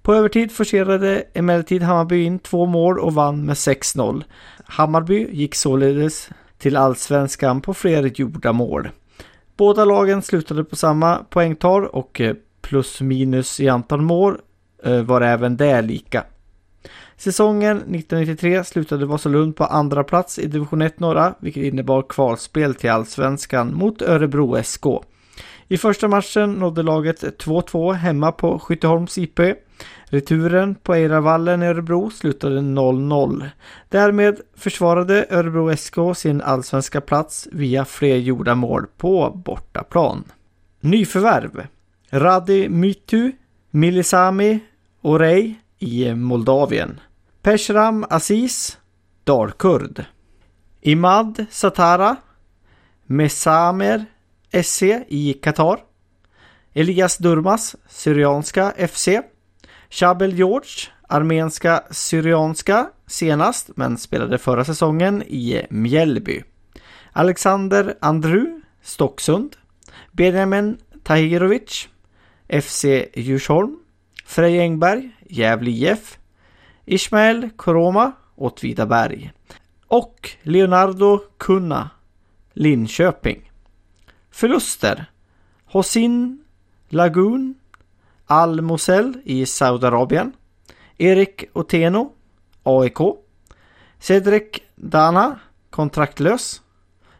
På 0.02 0.14
övertid 0.14 0.52
forcerade 0.52 1.24
emellertid 1.34 1.82
Hammarby 1.82 2.24
in 2.24 2.38
två 2.38 2.66
mål 2.66 2.98
och 2.98 3.14
vann 3.14 3.44
med 3.44 3.54
6-0. 3.54 4.24
Hammarby 4.64 5.28
gick 5.30 5.54
således 5.54 6.28
till 6.58 6.76
allsvenskan 6.76 7.60
på 7.60 7.74
fler 7.74 8.12
gjorda 8.14 8.52
mål. 8.52 8.88
Båda 9.56 9.84
lagen 9.84 10.22
slutade 10.22 10.64
på 10.64 10.76
samma 10.76 11.16
poängtal 11.30 11.86
och 11.86 12.20
eh, 12.20 12.34
plus 12.60 13.00
minus 13.00 13.60
i 13.60 13.68
antal 13.68 14.00
mål 14.00 14.38
eh, 14.84 15.02
var 15.02 15.20
även 15.20 15.56
det 15.56 15.82
lika. 15.82 16.24
Säsongen 17.16 17.76
1993 17.76 18.64
slutade 18.64 19.06
Vasalund 19.06 19.56
på 19.56 19.64
andra 19.64 20.04
plats 20.04 20.38
i 20.38 20.46
division 20.46 20.82
1 20.82 21.00
norra, 21.00 21.34
vilket 21.40 21.62
innebar 21.64 22.02
kvalspel 22.02 22.74
till 22.74 22.90
allsvenskan 22.90 23.74
mot 23.74 24.02
Örebro 24.02 24.62
SK. 24.62 24.84
I 25.68 25.78
första 25.78 26.08
matchen 26.08 26.52
nådde 26.52 26.82
laget 26.82 27.22
2-2 27.22 27.92
hemma 27.92 28.32
på 28.32 28.58
Skytteholms 28.58 29.18
IP. 29.18 29.40
Returen 30.04 30.74
på 30.74 30.94
Eiravallen 30.94 31.62
i 31.62 31.66
Örebro 31.66 32.10
slutade 32.10 32.60
0-0. 32.60 33.48
Därmed 33.88 34.40
försvarade 34.56 35.26
Örebro 35.30 35.76
SK 35.76 35.94
sin 36.16 36.40
allsvenska 36.40 37.00
plats 37.00 37.48
via 37.52 37.84
fler 37.84 38.16
gjorda 38.16 38.54
mål 38.54 38.86
på 38.96 39.42
bortaplan. 39.44 40.24
Nyförvärv 40.80 41.66
Radi 42.10 42.68
Mytu, 42.68 43.32
Milisami 43.70 44.60
Orey 45.02 45.54
i 45.82 46.14
Moldavien. 46.14 47.00
Peshram 47.42 48.06
Aziz, 48.10 48.78
Dalkurd. 49.24 50.04
Imad 50.80 51.46
Satara, 51.50 52.16
Mesamer 53.06 54.04
SC 54.62 54.82
i 55.08 55.34
Qatar. 55.42 55.78
Elias 56.74 57.18
Durmas, 57.18 57.76
Syrianska 57.88 58.72
FC. 58.88 59.08
Shabel 59.90 60.34
George, 60.34 60.90
armenska 61.08 61.82
Syrianska 61.90 62.90
senast, 63.06 63.70
men 63.76 63.98
spelade 63.98 64.38
förra 64.38 64.64
säsongen 64.64 65.22
i 65.22 65.66
Mjällby. 65.70 66.42
Alexander 67.12 67.94
Andru, 68.00 68.60
Stocksund. 68.82 69.56
Benjamin 70.12 70.78
Tahirovic, 71.02 71.88
FC 72.62 72.84
Djursholm. 73.14 73.78
Frej 74.26 74.58
Engberg, 74.58 75.10
Gävle 75.32 75.70
IF. 75.70 76.18
Ismael 76.84 77.50
Koroma, 77.56 78.12
Åtvidaberg. 78.36 79.32
Och 79.86 80.30
Leonardo 80.42 81.20
Kunna, 81.38 81.90
Linköping. 82.52 83.50
Förluster. 84.30 85.10
Hosin 85.64 86.44
Lagun 86.88 87.54
Al 88.26 88.60
Mosel 88.60 89.14
i 89.24 89.46
Saudiarabien. 89.46 90.32
Erik 90.98 91.44
Oteno, 91.52 92.12
AIK. 92.62 92.98
Cedric 93.98 94.60
Dana, 94.74 95.40
kontraktlös. 95.70 96.62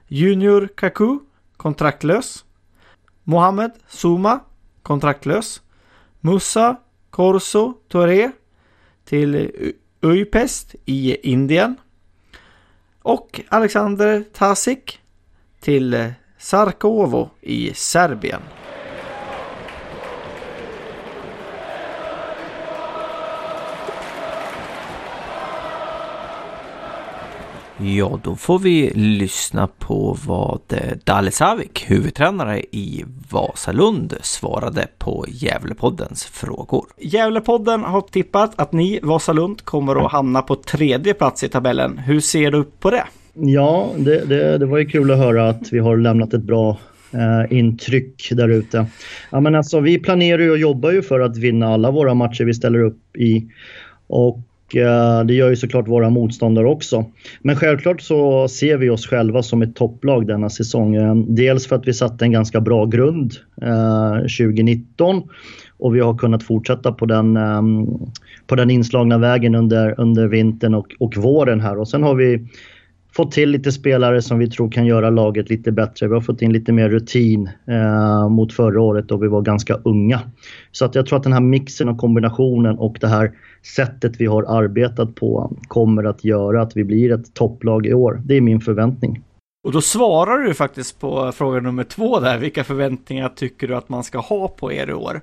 Junior 0.06 0.68
Kaku, 0.74 1.18
kontraktlös. 1.56 2.44
Mohamed 3.24 3.72
Zuma, 3.88 4.40
kontraktlös. 4.82 5.62
Musa 6.20 6.76
Corso 7.12 7.74
Touré 7.88 8.30
till 9.04 9.50
Ujpest 10.00 10.74
i 10.84 11.30
Indien. 11.30 11.76
Och 13.02 13.40
Alexander 13.48 14.24
Tasik 14.32 15.00
till 15.60 16.12
Sarkovo 16.38 17.30
i 17.40 17.74
Serbien. 17.74 18.40
Ja, 27.85 28.20
då 28.24 28.37
får 28.37 28.59
vi 28.59 28.93
lyssna 28.95 29.68
på 29.78 30.16
vad 30.26 30.61
Dale 31.05 31.30
Savik, 31.30 31.85
huvudtränare 31.91 32.61
i 32.61 33.05
Vasalund, 33.30 34.14
svarade 34.20 34.87
på 34.99 35.24
Gävlepoddens 35.28 36.24
frågor. 36.24 36.87
Gävlepodden 37.01 37.80
har 37.80 38.01
tippat 38.01 38.53
att 38.57 38.72
ni, 38.72 39.01
Vasalund, 39.03 39.64
kommer 39.64 40.07
att 40.07 40.12
hamna 40.12 40.43
på 40.43 40.57
tredje 40.57 41.14
plats 41.14 41.45
i 41.45 41.49
tabellen. 41.49 41.99
Hur 41.99 42.20
ser 42.20 42.51
du 42.51 42.64
på 42.64 42.91
det? 42.91 43.05
Ja, 43.35 43.91
det, 43.97 44.24
det, 44.24 44.59
det 44.59 44.66
var 44.66 44.78
ju 44.78 44.87
kul 44.87 45.11
att 45.11 45.18
höra 45.18 45.49
att 45.49 45.72
vi 45.72 45.78
har 45.78 45.97
lämnat 45.97 46.35
ett 46.35 46.43
bra 46.43 46.78
eh, 47.12 47.59
intryck 47.59 48.28
där 48.30 48.49
ute. 48.49 48.87
Ja, 49.30 49.41
men 49.41 49.55
alltså, 49.55 49.80
vi 49.80 49.99
planerar 49.99 50.43
ju 50.43 50.51
och 50.51 50.59
jobbar 50.59 50.91
ju 50.91 51.03
för 51.03 51.20
att 51.20 51.37
vinna 51.37 51.74
alla 51.74 51.91
våra 51.91 52.14
matcher 52.14 52.45
vi 52.45 52.55
ställer 52.55 52.78
upp 52.78 53.16
i. 53.16 53.49
Och 54.07 54.39
eh, 54.39 54.43
Eh, 54.76 55.24
det 55.24 55.34
gör 55.34 55.50
ju 55.50 55.56
såklart 55.56 55.88
våra 55.88 56.10
motståndare 56.10 56.66
också. 56.66 57.04
Men 57.42 57.56
självklart 57.56 58.00
så 58.00 58.48
ser 58.48 58.76
vi 58.76 58.90
oss 58.90 59.06
själva 59.06 59.42
som 59.42 59.62
ett 59.62 59.76
topplag 59.76 60.26
denna 60.26 60.50
säsong. 60.50 60.94
Eh, 60.94 61.14
dels 61.14 61.66
för 61.66 61.76
att 61.76 61.88
vi 61.88 61.94
satte 61.94 62.24
en 62.24 62.32
ganska 62.32 62.60
bra 62.60 62.86
grund 62.86 63.32
eh, 63.62 64.16
2019 64.16 65.22
och 65.78 65.96
vi 65.96 66.00
har 66.00 66.18
kunnat 66.18 66.42
fortsätta 66.42 66.92
på 66.92 67.06
den, 67.06 67.38
på 68.46 68.56
den 68.56 68.70
inslagna 68.70 69.18
vägen 69.18 69.54
under, 69.54 70.00
under 70.00 70.28
vintern 70.28 70.74
och, 70.74 70.86
och 70.98 71.16
våren 71.16 71.60
här. 71.60 71.78
Och 71.78 71.88
sen 71.88 72.02
har 72.02 72.14
vi 72.14 72.46
fått 73.16 73.32
till 73.32 73.50
lite 73.50 73.72
spelare 73.72 74.22
som 74.22 74.38
vi 74.38 74.50
tror 74.50 74.70
kan 74.70 74.86
göra 74.86 75.10
laget 75.10 75.50
lite 75.50 75.72
bättre. 75.72 76.08
Vi 76.08 76.14
har 76.14 76.20
fått 76.20 76.42
in 76.42 76.52
lite 76.52 76.72
mer 76.72 76.88
rutin 76.88 77.50
eh, 77.66 78.28
mot 78.28 78.52
förra 78.52 78.80
året 78.80 79.08
då 79.08 79.16
vi 79.16 79.28
var 79.28 79.42
ganska 79.42 79.74
unga. 79.74 80.20
Så 80.72 80.84
att 80.84 80.94
jag 80.94 81.06
tror 81.06 81.16
att 81.16 81.22
den 81.22 81.32
här 81.32 81.40
mixen 81.40 81.88
och 81.88 81.98
kombinationen 81.98 82.78
och 82.78 82.96
det 83.00 83.08
här 83.08 83.32
sättet 83.76 84.20
vi 84.20 84.26
har 84.26 84.42
arbetat 84.42 85.14
på 85.14 85.56
kommer 85.68 86.04
att 86.04 86.24
göra 86.24 86.62
att 86.62 86.76
vi 86.76 86.84
blir 86.84 87.12
ett 87.12 87.34
topplag 87.34 87.86
i 87.86 87.94
år. 87.94 88.22
Det 88.24 88.36
är 88.36 88.40
min 88.40 88.60
förväntning. 88.60 89.22
Och 89.64 89.72
då 89.72 89.80
svarar 89.80 90.38
du 90.38 90.54
faktiskt 90.54 91.00
på 91.00 91.32
fråga 91.32 91.60
nummer 91.60 91.84
två 91.84 92.20
där. 92.20 92.38
Vilka 92.38 92.64
förväntningar 92.64 93.28
tycker 93.28 93.68
du 93.68 93.76
att 93.76 93.88
man 93.88 94.04
ska 94.04 94.18
ha 94.18 94.48
på 94.48 94.72
er 94.72 94.90
i 94.90 94.92
år? 94.92 95.20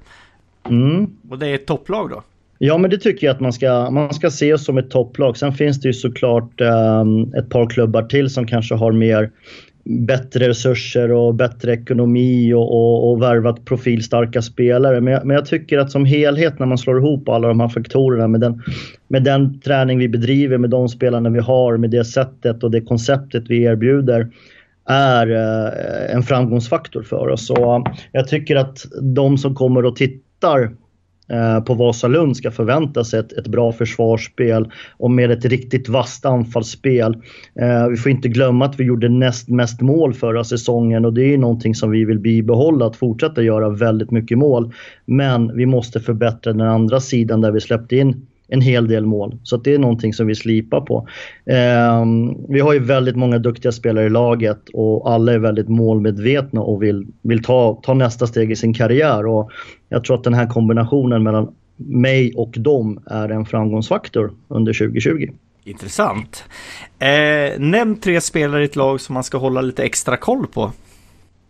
Mm. 0.69 1.17
Och 1.29 1.39
det 1.39 1.47
är 1.47 1.55
ett 1.55 1.65
topplag 1.65 2.09
då? 2.09 2.23
Ja, 2.61 2.77
men 2.77 2.89
det 2.89 2.97
tycker 2.97 3.27
jag 3.27 3.33
att 3.33 3.39
man 3.39 3.53
ska, 3.53 3.89
man 3.89 4.13
ska 4.13 4.31
se 4.31 4.53
oss 4.53 4.65
som 4.65 4.77
ett 4.77 4.89
topplag. 4.89 5.37
Sen 5.37 5.53
finns 5.53 5.81
det 5.81 5.87
ju 5.87 5.93
såklart 5.93 6.61
um, 6.61 7.33
ett 7.33 7.49
par 7.49 7.69
klubbar 7.69 8.03
till 8.03 8.29
som 8.29 8.47
kanske 8.47 8.75
har 8.75 8.91
mer 8.91 9.31
bättre 9.83 10.49
resurser 10.49 11.11
och 11.11 11.35
bättre 11.35 11.73
ekonomi 11.73 12.53
och, 12.53 12.71
och, 12.71 13.11
och 13.11 13.21
värvat 13.21 13.65
profilstarka 13.65 14.41
spelare. 14.41 15.01
Men 15.01 15.13
jag, 15.13 15.25
men 15.25 15.35
jag, 15.35 15.45
tycker 15.45 15.77
att 15.77 15.91
som 15.91 16.05
helhet 16.05 16.59
när 16.59 16.65
man 16.65 16.77
slår 16.77 16.97
ihop 16.97 17.29
alla 17.29 17.47
de 17.47 17.59
här 17.59 17.69
faktorerna 17.69 18.27
med 18.27 18.41
den, 18.41 18.63
med 19.07 19.23
den 19.23 19.59
träning 19.59 19.99
vi 19.99 20.09
bedriver, 20.09 20.57
med 20.57 20.69
de 20.69 20.89
spelarna 20.89 21.29
vi 21.29 21.39
har, 21.39 21.77
med 21.77 21.89
det 21.89 22.05
sättet 22.05 22.63
och 22.63 22.71
det 22.71 22.81
konceptet 22.81 23.43
vi 23.47 23.63
erbjuder 23.63 24.27
är 24.85 25.31
uh, 25.31 26.15
en 26.15 26.23
framgångsfaktor 26.23 27.03
för 27.03 27.27
oss. 27.27 27.47
Så 27.47 27.83
jag 28.11 28.27
tycker 28.27 28.55
att 28.55 28.85
de 29.01 29.37
som 29.37 29.55
kommer 29.55 29.85
och 29.85 29.95
tittar 29.95 30.71
Eh, 31.29 31.63
på 31.63 31.73
Vasalund 31.73 32.37
ska 32.37 32.51
förvänta 32.51 33.03
sig 33.03 33.19
ett, 33.19 33.33
ett, 33.33 33.47
bra 33.47 33.71
försvarsspel 33.71 34.71
och 34.97 35.11
med 35.11 35.31
ett 35.31 35.45
riktigt 35.45 35.89
vasst 35.89 36.25
anfallsspel. 36.25 37.17
Eh, 37.59 37.87
vi 37.87 37.97
får 37.97 38.11
inte 38.11 38.27
glömma 38.27 38.65
att 38.65 38.79
vi 38.79 38.83
gjorde 38.83 39.09
näst 39.09 39.49
mest 39.49 39.81
mål 39.81 40.13
förra 40.13 40.43
säsongen 40.43 41.05
och 41.05 41.13
det 41.13 41.33
är 41.33 41.37
någonting 41.37 41.75
som 41.75 41.91
vi 41.91 42.05
vill 42.05 42.19
bibehålla, 42.19 42.85
att 42.85 42.95
fortsätta 42.95 43.41
göra 43.41 43.69
väldigt 43.69 44.11
mycket 44.11 44.37
mål. 44.37 44.73
Men 45.05 45.57
vi 45.57 45.65
måste 45.65 45.99
förbättra 45.99 46.53
den 46.53 46.67
andra 46.67 46.99
sidan 46.99 47.41
där 47.41 47.51
vi 47.51 47.61
släppte 47.61 47.95
in 47.95 48.27
en 48.49 48.61
hel 48.61 48.87
del 48.87 49.05
mål. 49.05 49.37
Så 49.43 49.57
det 49.57 49.73
är 49.73 49.79
någonting 49.79 50.13
som 50.13 50.27
vi 50.27 50.35
slipar 50.35 50.81
på. 50.81 51.07
Eh, 51.45 52.05
vi 52.49 52.59
har 52.59 52.73
ju 52.73 52.79
väldigt 52.79 53.15
många 53.15 53.37
duktiga 53.37 53.71
spelare 53.71 54.05
i 54.05 54.09
laget 54.09 54.69
och 54.73 55.11
alla 55.11 55.33
är 55.33 55.39
väldigt 55.39 55.69
målmedvetna 55.69 56.61
och 56.61 56.83
vill, 56.83 57.07
vill 57.21 57.43
ta, 57.43 57.79
ta 57.83 57.93
nästa 57.93 58.27
steg 58.27 58.51
i 58.51 58.55
sin 58.55 58.73
karriär. 58.73 59.25
Och 59.25 59.51
jag 59.89 60.03
tror 60.03 60.17
att 60.17 60.23
den 60.23 60.33
här 60.33 60.47
kombinationen 60.47 61.23
mellan 61.23 61.53
mig 61.77 62.33
och 62.35 62.55
dem 62.57 62.99
är 63.05 63.29
en 63.29 63.45
framgångsfaktor 63.45 64.31
under 64.47 64.73
2020. 64.73 65.29
Intressant. 65.63 66.43
Eh, 66.99 67.59
nämn 67.59 67.95
tre 67.95 68.21
spelare 68.21 68.61
i 68.61 68.65
ett 68.65 68.75
lag 68.75 69.01
som 69.01 69.13
man 69.13 69.23
ska 69.23 69.37
hålla 69.37 69.61
lite 69.61 69.83
extra 69.83 70.17
koll 70.17 70.47
på. 70.47 70.71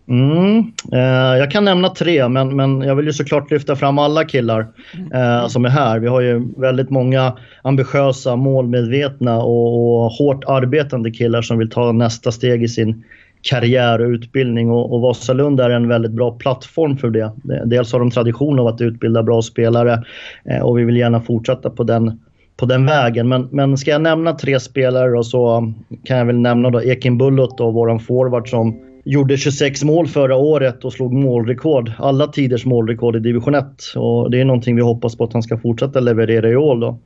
Mm, 0.10 0.60
eh, 0.92 1.38
jag 1.38 1.52
kan 1.52 1.66
nämna 1.66 1.90
tre, 1.90 2.28
men, 2.28 2.56
men 2.56 2.82
jag 2.82 2.96
vill 2.96 3.06
ju 3.06 3.14
såklart 3.14 3.52
lyfta 3.52 3.76
fram 3.76 4.00
alla 4.00 4.24
killar 4.24 4.68
eh, 5.14 5.48
som 5.48 5.66
är 5.66 5.70
här. 5.70 6.00
Vi 6.00 6.08
har 6.08 6.22
ju 6.22 6.48
väldigt 6.58 6.90
många 6.90 7.38
ambitiösa, 7.62 8.36
målmedvetna 8.36 9.38
och, 9.38 10.04
och 10.04 10.12
hårt 10.12 10.44
arbetande 10.48 11.12
killar 11.12 11.42
som 11.42 11.58
vill 11.58 11.70
ta 11.70 11.92
nästa 11.92 12.32
steg 12.32 12.64
i 12.64 12.68
sin 12.68 13.04
karriär 13.42 14.02
och 14.02 14.10
utbildning 14.10 14.72
och, 14.72 14.94
och 14.94 15.02
Vasalund 15.02 15.60
är 15.60 15.70
en 15.70 15.88
väldigt 15.88 16.12
bra 16.12 16.32
plattform 16.32 16.98
för 16.98 17.10
det. 17.10 17.32
Dels 17.66 17.94
har 17.94 18.00
de 18.00 18.12
tradition 18.12 18.60
av 18.60 18.68
att 18.68 18.82
utbilda 18.82 19.24
bra 19.24 19.42
spelare 19.42 20.04
eh, 20.46 20.62
och 20.62 20.78
vi 20.78 20.84
vill 20.84 20.98
gärna 20.98 21.22
fortsätta 21.22 21.70
på 21.70 21.84
den, 21.84 22.20
på 22.58 22.66
den 22.66 22.86
vägen. 22.86 23.28
Men, 23.28 23.48
men 23.52 23.78
ska 23.78 23.92
jag 23.92 24.02
nämna 24.02 24.34
tre 24.34 24.60
spelare 24.60 25.12
då, 25.12 25.24
så 25.24 25.74
kan 26.04 26.18
jag 26.18 26.26
väl 26.26 26.40
nämna 26.40 26.70
då 26.70 26.82
Ekin 26.82 27.18
Bullot 27.18 27.60
och 27.60 27.74
våran 27.74 28.00
forward 28.00 28.50
som 28.50 28.89
gjorde 29.10 29.38
26 29.38 29.84
mål 29.84 30.08
förra 30.08 30.36
året 30.36 30.86
och 30.86 30.94
slog 30.94 31.14
målrekord. 31.14 31.92
Alla 31.98 32.28
tiders 32.28 32.66
målrekord 32.66 33.16
i 33.16 33.20
division 33.20 33.56
1. 33.56 33.66
Och 33.96 34.32
det 34.32 34.42
är 34.42 34.46
någonting 34.46 34.76
vi 34.76 34.82
hoppas 34.82 35.18
på 35.18 35.24
att 35.24 35.34
han 35.34 35.44
ska 35.44 35.58
fortsätta 35.58 36.00
leverera 36.00 36.50
i 36.50 36.56
år. 36.56 36.76
Då. 36.76 37.00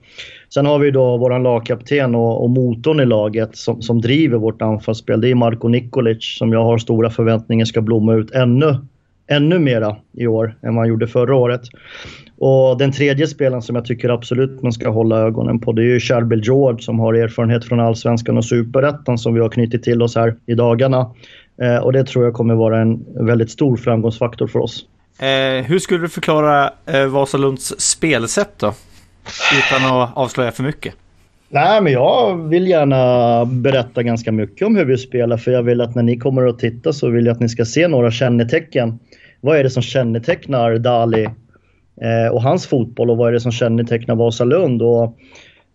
Sen 0.54 0.66
har 0.66 0.80
vi 0.80 0.92
då 0.92 1.18
vår 1.18 1.40
lagkapten 1.40 2.16
och, 2.16 2.44
och 2.44 2.50
motorn 2.50 3.00
i 3.00 3.06
laget 3.06 3.56
som, 3.56 3.82
som 3.82 4.02
driver 4.02 4.38
vårt 4.38 4.62
anfallsspel. 4.62 5.22
Det 5.22 5.30
är 5.30 5.36
Marko 5.36 5.68
Nikolic 5.68 6.38
som 6.38 6.54
jag 6.54 6.64
har 6.64 6.78
stora 6.78 7.10
förväntningar 7.10 7.66
ska 7.66 7.82
blomma 7.82 8.14
ut 8.14 8.32
ännu, 8.32 8.76
ännu 9.28 9.60
mera 9.60 9.96
i 10.14 10.28
år 10.28 10.58
än 10.62 10.76
vad 10.76 10.82
han 10.82 10.90
gjorde 10.90 11.08
förra 11.08 11.36
året. 11.36 11.62
Och 12.38 12.78
den 12.78 12.92
tredje 12.92 13.28
spelaren 13.28 13.62
som 13.62 13.76
jag 13.76 13.86
tycker 13.86 14.10
absolut 14.10 14.62
man 14.62 14.72
ska 14.72 14.90
hålla 14.90 15.18
ögonen 15.18 15.60
på 15.60 15.72
det 15.72 15.82
är 15.82 15.86
ju 15.86 16.00
Charbel 16.00 16.42
George 16.44 16.82
som 16.82 17.00
har 17.00 17.14
erfarenhet 17.14 17.66
från 17.66 17.80
Allsvenskan 17.80 18.38
och 18.38 18.46
Superettan 18.46 19.18
som 19.18 19.34
vi 19.34 19.40
har 19.40 19.50
knutit 19.50 19.84
till 19.84 20.02
oss 20.02 20.16
här 20.16 20.36
i 20.46 20.54
dagarna. 20.54 21.12
Eh, 21.62 21.78
och 21.78 21.94
det 21.94 22.04
tror 22.04 22.26
jag 22.26 22.34
kommer 22.34 22.56
vara 22.56 22.82
en 22.82 23.06
väldigt 23.26 23.52
stor 23.52 23.78
framgångsfaktor 23.78 24.48
för 24.48 24.60
oss. 24.60 24.86
Eh, 25.20 25.66
hur 25.66 25.80
skulle 25.80 26.02
du 26.02 26.10
förklara 26.10 26.74
eh, 26.86 27.06
Vasalunds 27.06 27.80
spelsätt 27.80 28.60
då? 28.60 28.74
Utan 29.58 30.02
att 30.02 30.18
avslöja 30.18 30.52
för 30.52 30.64
mycket. 30.64 30.94
Nej, 31.50 31.82
men 31.82 31.94
jag 31.94 32.38
vill 32.50 32.68
gärna 32.68 33.46
berätta 33.46 34.04
ganska 34.04 34.32
mycket 34.32 34.68
om 34.68 34.76
hur 34.76 34.86
vi 34.86 34.98
spelar 34.98 35.38
för 35.38 35.52
jag 35.52 35.64
vill 35.64 35.82
att 35.82 35.96
när 35.96 36.04
ni 36.04 36.18
kommer 36.18 36.46
att 36.48 36.60
titta 36.60 36.94
så 36.94 37.10
vill 37.10 37.26
jag 37.26 37.34
att 37.34 37.40
ni 37.40 37.50
ska 37.50 37.66
se 37.66 37.88
några 37.88 38.12
kännetecken. 38.12 39.00
Vad 39.42 39.58
är 39.58 39.64
det 39.64 39.70
som 39.70 39.84
kännetecknar 39.84 40.78
Dali 40.78 41.24
eh, 42.02 42.32
och 42.32 42.42
hans 42.42 42.68
fotboll 42.68 43.10
och 43.10 43.18
vad 43.18 43.28
är 43.28 43.32
det 43.32 43.40
som 43.40 43.52
kännetecknar 43.52 44.16
Vasalund? 44.16 44.82
Och 44.82 45.18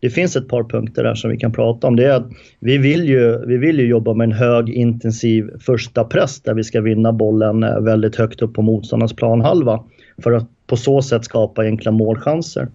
det 0.01 0.11
finns 0.11 0.36
ett 0.36 0.49
par 0.49 0.64
punkter 0.64 1.05
där 1.05 1.14
som 1.14 1.30
vi 1.30 1.36
kan 1.36 1.53
prata 1.53 1.86
om. 1.86 1.96
Det 1.96 2.05
är 2.05 2.12
att 2.12 2.30
vi 2.61 2.78
vill 2.78 3.09
ju, 3.09 3.46
vi 3.46 3.57
vill 3.57 3.78
ju 3.78 3.86
jobba 3.86 4.14
med 4.14 4.24
en 4.24 4.32
hög 4.32 4.68
intensiv 4.68 5.51
första 5.61 6.05
press 6.05 6.40
där 6.40 6.55
vi 6.55 6.64
ska 6.64 6.80
vinna 6.80 7.12
bollen 7.12 7.62
eh, 7.62 7.80
väldigt 7.80 8.16
högt 8.16 8.42
upp 8.42 8.55
på 8.55 8.62
motståndarnas 8.62 9.16
planhalva 9.16 9.84
för 10.22 10.32
att 10.32 10.49
på 10.66 10.76
så 10.76 11.03
sätt 11.03 11.24
skapa 11.24 11.62
enkla 11.62 11.90
målchanser. 11.90 12.68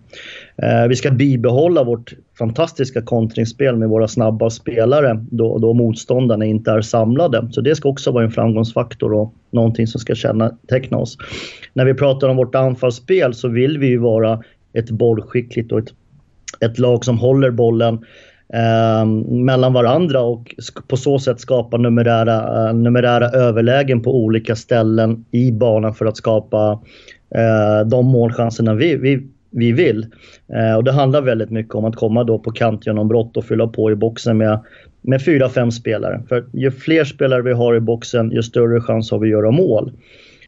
Eh, 0.57 0.87
vi 0.89 0.95
ska 0.95 1.11
bibehålla 1.11 1.83
vårt 1.83 2.13
fantastiska 2.37 3.01
kontringsspel 3.01 3.75
med 3.75 3.89
våra 3.89 4.07
snabba 4.07 4.49
spelare 4.49 5.25
då, 5.31 5.57
då 5.57 5.73
motståndarna 5.73 6.45
inte 6.45 6.71
är 6.71 6.81
samlade. 6.81 7.47
Så 7.51 7.61
det 7.61 7.75
ska 7.75 7.89
också 7.89 8.11
vara 8.11 8.23
en 8.23 8.31
framgångsfaktor 8.31 9.13
och 9.13 9.33
någonting 9.51 9.87
som 9.87 9.99
ska 9.99 10.15
känneteckna 10.15 10.97
oss. 10.97 11.17
När 11.73 11.85
vi 11.85 11.93
pratar 11.93 12.29
om 12.29 12.37
vårt 12.37 12.55
anfallsspel 12.55 13.33
så 13.33 13.47
vill 13.47 13.77
vi 13.77 13.87
ju 13.87 13.97
vara 13.97 14.43
ett 14.73 14.89
bollskickligt 14.89 15.71
och 15.71 15.79
ett 15.79 15.93
ett 16.63 16.79
lag 16.79 17.05
som 17.05 17.17
håller 17.17 17.51
bollen 17.51 17.93
eh, 18.53 19.05
mellan 19.29 19.73
varandra 19.73 20.21
och 20.21 20.55
på 20.87 20.97
så 20.97 21.19
sätt 21.19 21.39
skapa 21.39 21.77
numerära, 21.77 22.67
eh, 22.67 22.73
numerära 22.73 23.29
överlägen 23.29 24.01
på 24.01 24.15
olika 24.15 24.55
ställen 24.55 25.25
i 25.31 25.51
banan 25.51 25.93
för 25.93 26.05
att 26.05 26.17
skapa 26.17 26.79
eh, 27.35 27.87
de 27.87 28.05
målchanserna 28.05 28.73
vi, 28.73 28.95
vi, 28.95 29.27
vi 29.51 29.71
vill. 29.71 30.05
Eh, 30.53 30.75
och 30.75 30.83
det 30.83 30.91
handlar 30.91 31.21
väldigt 31.21 31.49
mycket 31.49 31.75
om 31.75 31.85
att 31.85 31.95
komma 31.95 32.23
då 32.23 32.39
på 32.39 32.51
kantgenombrott 32.51 33.37
och 33.37 33.45
fylla 33.45 33.67
på 33.67 33.91
i 33.91 33.95
boxen 33.95 34.37
med, 34.37 34.59
med 35.01 35.25
fyra, 35.25 35.49
fem 35.49 35.71
spelare. 35.71 36.21
För 36.29 36.45
ju 36.53 36.71
fler 36.71 37.03
spelare 37.03 37.41
vi 37.41 37.53
har 37.53 37.75
i 37.75 37.79
boxen, 37.79 38.31
ju 38.31 38.43
större 38.43 38.81
chans 38.81 39.11
har 39.11 39.19
vi 39.19 39.27
att 39.27 39.31
göra 39.31 39.51
mål. 39.51 39.91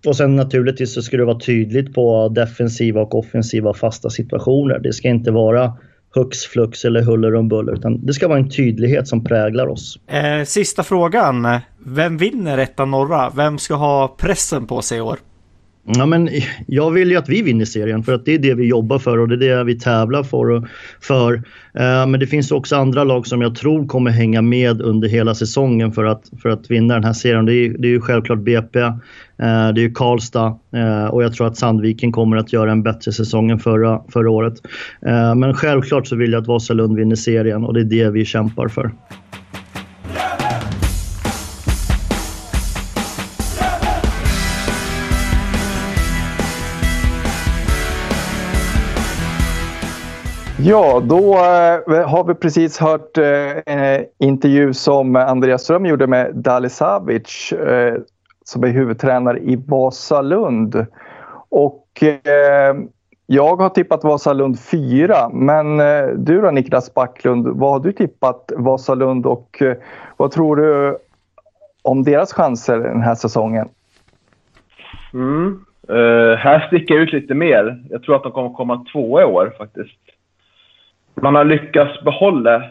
Och 0.05 0.16
sen 0.16 0.36
naturligtvis 0.36 0.93
så 0.93 1.01
ska 1.01 1.18
det 1.18 1.26
vara 1.26 1.39
tydligt 1.39 1.93
på 1.93 2.30
defensiva 2.30 3.01
och 3.01 3.16
offensiva 3.16 3.74
fasta 3.74 4.09
situationer. 4.09 4.80
Det 4.80 4.93
ska 4.93 5.07
inte 5.07 5.32
vara 5.32 5.74
hux 6.16 6.45
flux 6.45 6.86
eller 6.86 7.01
huller 7.01 7.36
om 7.36 7.47
buller. 7.47 7.74
Utan 7.74 8.05
det 8.05 8.13
ska 8.13 8.28
vara 8.28 8.39
en 8.39 8.49
tydlighet 8.49 9.07
som 9.07 9.24
präglar 9.24 9.68
oss. 9.68 9.99
Eh, 10.07 10.43
sista 10.45 10.84
frågan. 10.84 11.47
Vem 11.86 12.18
vinner 12.18 12.57
ettan 12.57 12.91
norra? 12.91 13.32
Vem 13.36 13.57
ska 13.57 13.76
ha 13.76 14.16
pressen 14.18 14.68
på 14.68 14.82
sig 14.82 14.97
i 14.97 15.01
år? 15.01 15.20
Ja, 15.88 16.05
men 16.05 16.29
jag 16.67 16.91
vill 16.91 17.11
ju 17.11 17.17
att 17.17 17.29
vi 17.29 17.41
vinner 17.41 17.65
serien 17.65 18.03
för 18.03 18.13
att 18.13 18.25
det 18.25 18.33
är 18.33 18.39
det 18.39 18.53
vi 18.53 18.67
jobbar 18.67 18.99
för 18.99 19.17
och 19.17 19.27
det 19.27 19.36
är 19.36 19.57
det 19.57 19.63
vi 19.63 19.79
tävlar 19.79 20.23
för. 20.23 20.67
för. 21.01 21.33
Eh, 21.73 22.07
men 22.07 22.19
det 22.19 22.27
finns 22.27 22.51
också 22.51 22.75
andra 22.75 23.03
lag 23.03 23.27
som 23.27 23.41
jag 23.41 23.55
tror 23.55 23.88
kommer 23.88 24.11
hänga 24.11 24.41
med 24.41 24.81
under 24.81 25.07
hela 25.07 25.36
säsongen 25.36 25.91
för 25.91 26.05
att, 26.05 26.31
för 26.41 26.49
att 26.49 26.71
vinna 26.71 26.93
den 26.93 27.03
här 27.03 27.13
serien. 27.13 27.45
Det 27.45 27.53
är, 27.53 27.69
det 27.69 27.88
är 27.88 27.91
ju 27.91 28.01
självklart 28.01 28.39
BP, 28.39 28.79
eh, 28.79 28.93
det 29.75 29.83
är 29.83 29.93
Karlstad 29.93 30.59
eh, 30.75 31.05
och 31.05 31.23
jag 31.23 31.33
tror 31.33 31.47
att 31.47 31.57
Sandviken 31.57 32.11
kommer 32.11 32.38
att 32.38 32.53
göra 32.53 32.71
en 32.71 32.83
bättre 32.83 33.11
säsong 33.11 33.51
än 33.51 33.59
förra, 33.59 34.01
förra 34.09 34.29
året. 34.29 34.53
Men 35.36 35.53
självklart 35.53 36.07
så 36.07 36.15
vill 36.15 36.31
jag 36.31 36.41
att 36.41 36.47
Vasalund 36.47 36.97
vinner 36.97 37.15
serien 37.15 37.65
och 37.65 37.73
det 37.73 37.79
är 37.79 37.83
det 37.83 38.09
vi 38.09 38.25
kämpar 38.25 38.67
för. 38.67 38.91
Ja, 50.68 51.01
då 51.03 51.34
eh, 51.34 52.09
har 52.09 52.24
vi 52.28 52.34
precis 52.34 52.78
hört 52.78 53.18
eh, 53.18 53.26
en 53.66 53.80
eh, 53.80 54.01
intervju 54.20 54.74
som 54.74 55.16
Andreas 55.16 55.63
Ström 55.63 55.86
gjorde 55.86 56.07
med 56.07 56.36
Dali 56.36 56.70
Savic 56.70 57.53
som 58.45 58.63
är 58.63 58.68
huvudtränare 58.68 59.39
i 59.39 59.55
Vasalund. 59.68 60.86
Och 61.49 62.03
jag 63.26 63.55
har 63.55 63.70
tippat 63.70 64.03
Vasalund 64.03 64.59
4, 64.59 65.30
men 65.30 65.78
du 66.26 66.41
då 66.41 66.51
Niklas 66.51 66.93
Backlund, 66.93 67.47
vad 67.47 67.72
har 67.72 67.80
du 67.80 67.91
tippat 67.91 68.51
Vasalund 68.55 69.26
och 69.26 69.63
vad 70.18 70.32
tror 70.32 70.55
du 70.55 70.97
om 71.82 72.03
deras 72.03 72.34
chanser 72.34 72.80
den 72.80 73.01
här 73.01 73.16
säsongen? 73.16 73.70
Mm. 75.13 75.66
Uh, 75.89 76.36
här 76.36 76.68
sticker 76.68 76.93
jag 76.93 77.03
ut 77.03 77.13
lite 77.13 77.34
mer. 77.34 77.84
Jag 77.89 78.03
tror 78.03 78.16
att 78.16 78.24
de 78.24 78.32
kommer 78.32 78.49
komma 78.49 78.86
tvåa 78.93 79.22
i 79.22 79.26
år 79.26 79.53
faktiskt 79.57 80.05
man 81.22 81.36
har 81.36 81.45
lyckats 81.45 82.01
behålla 82.01 82.63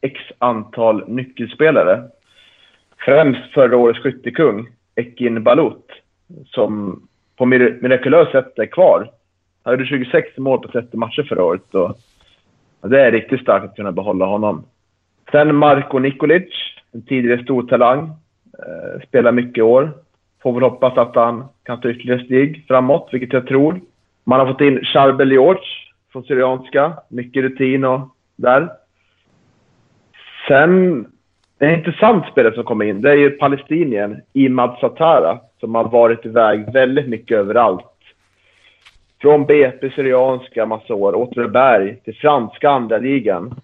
x 0.00 0.20
antal 0.38 1.08
nyckelspelare. 1.08 2.02
Främst 2.98 3.52
förra 3.54 3.76
årets 3.76 3.98
skyttekung, 3.98 4.68
Ekin 4.94 5.42
Balut, 5.42 5.86
som 6.46 7.02
på 7.36 7.46
mirakulöst 7.46 8.32
sätt 8.32 8.58
är 8.58 8.66
kvar. 8.66 9.10
Han 9.62 9.74
gjorde 9.74 9.86
26 9.86 10.38
mål 10.38 10.58
på 10.58 10.68
30 10.68 10.96
matcher 10.96 11.22
förra 11.22 11.44
året. 11.44 11.74
Och 11.74 11.96
det 12.90 13.00
är 13.00 13.12
riktigt 13.12 13.40
starkt 13.40 13.64
att 13.64 13.76
kunna 13.76 13.92
behålla 13.92 14.26
honom. 14.26 14.64
Sen 15.32 15.56
Marko 15.56 15.98
Nikolic, 15.98 16.48
en 16.92 17.02
tidigare 17.02 17.42
stor 17.42 17.62
talang. 17.62 18.10
Eh, 18.58 19.06
spelar 19.08 19.32
mycket 19.32 19.58
i 19.58 19.62
år. 19.62 19.90
Får 20.42 20.52
väl 20.52 20.62
hoppas 20.62 20.98
att 20.98 21.14
han 21.14 21.44
kan 21.62 21.80
ta 21.80 21.90
ytterligare 21.90 22.24
steg 22.24 22.64
framåt, 22.68 23.08
vilket 23.12 23.32
jag 23.32 23.46
tror. 23.46 23.80
Man 24.24 24.40
har 24.40 24.46
fått 24.46 24.60
in 24.60 24.84
Charbel 24.84 25.32
George 25.32 25.79
från 26.12 26.24
Syrianska. 26.24 26.92
Mycket 27.08 27.42
rutin 27.42 27.84
och 27.84 28.00
där. 28.36 28.68
Sen, 30.48 31.06
en 31.58 31.74
intressant 31.74 32.26
spelare 32.26 32.54
som 32.54 32.64
kommer 32.64 32.84
in, 32.84 33.00
det 33.00 33.10
är 33.10 33.16
ju 33.16 33.30
palestinien 33.30 34.20
Imad 34.32 34.76
Satara 34.80 35.38
som 35.60 35.74
har 35.74 35.84
varit 35.84 36.26
iväg 36.26 36.72
väldigt 36.72 37.08
mycket 37.08 37.38
överallt. 37.38 37.86
Från 39.20 39.46
BP 39.46 39.90
Syrianska 39.90 40.66
massa 40.66 40.94
år, 40.94 41.14
Åtvidaberg 41.14 41.96
till 41.96 42.16
franska 42.16 42.70
andra 42.70 42.98
ligan 42.98 43.54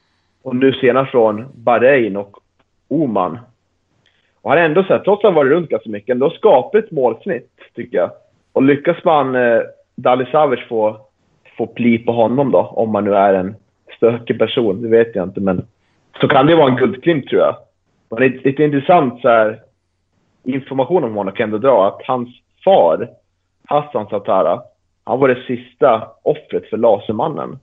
och 0.42 0.56
nu 0.56 0.72
senast 0.72 1.10
från 1.10 1.46
Bahrain 1.54 2.16
och 2.16 2.36
Oman. 2.88 3.38
Och 4.42 4.50
han 4.50 4.58
har 4.58 4.64
ändå, 4.64 4.82
så 4.82 4.88
här, 4.88 4.98
trots 4.98 5.24
att 5.24 5.28
han 5.28 5.34
varit 5.34 5.52
runt 5.52 5.70
ganska 5.70 5.90
mycket, 5.90 6.12
ändå 6.12 6.30
skapat 6.30 6.84
ett 6.84 6.90
målsnitt, 6.90 7.50
tycker 7.74 7.98
jag. 7.98 8.10
Och 8.52 8.62
lyckas 8.62 9.04
man 9.04 9.34
eh, 9.34 9.60
Dali 9.96 10.26
Savic 10.32 10.60
få 10.68 11.05
få 11.56 11.66
pli 11.66 11.98
på 11.98 12.12
honom 12.12 12.50
då, 12.50 12.58
om 12.58 12.90
man 12.90 13.04
nu 13.04 13.14
är 13.14 13.34
en 13.34 13.56
stökig 13.96 14.38
person. 14.38 14.82
Det 14.82 14.88
vet 14.88 15.14
jag 15.14 15.28
inte, 15.28 15.40
men 15.40 15.66
så 16.20 16.28
kan 16.28 16.46
det 16.46 16.56
vara 16.56 16.70
en 16.70 16.76
guldklimp 16.76 17.28
tror 17.28 17.40
jag. 17.40 17.56
Men 18.10 18.20
det 18.20 18.26
är 18.26 18.44
lite 18.44 18.64
intressant 18.64 19.20
så 19.20 19.28
här, 19.28 19.60
information 20.44 21.04
om 21.04 21.14
honom 21.14 21.34
kan 21.34 21.50
jag 21.50 21.54
ändå 21.54 21.68
dra, 21.68 21.86
att 21.86 22.02
hans 22.06 22.28
far, 22.64 23.08
Hassan 23.64 24.06
Satara, 24.06 24.62
han 25.04 25.20
var 25.20 25.28
det 25.28 25.42
sista 25.46 26.08
offret 26.22 26.70
för 26.70 26.76
Lasermannen. 26.76 27.58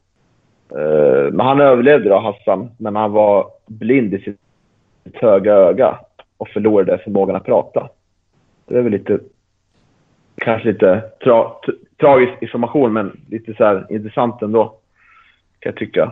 Uh, 0.76 1.32
men 1.32 1.40
han 1.40 1.62
överlevde 1.62 2.10
då, 2.10 2.20
Hassan, 2.20 2.72
men 2.78 2.96
han 2.96 3.12
var 3.12 3.48
blind 3.68 4.14
i 4.14 4.20
sitt 4.20 4.38
höga 5.14 5.54
öga 5.54 6.00
och 6.38 6.50
förlorade 6.50 6.98
förmågan 6.98 7.36
att 7.36 7.46
prata. 7.46 7.90
Det 8.66 8.78
är 8.78 8.82
väl 8.82 8.92
lite 8.92 9.20
kanske 10.36 10.68
lite 10.68 11.02
tra, 11.24 11.52
tragisk 12.04 12.34
information, 12.42 12.94
men 12.94 13.22
lite 13.30 13.54
så 13.54 13.64
här 13.64 13.86
intressant 13.90 14.42
ändå. 14.42 14.64
Kan 15.60 15.70
jag 15.70 15.76
tycka. 15.76 16.12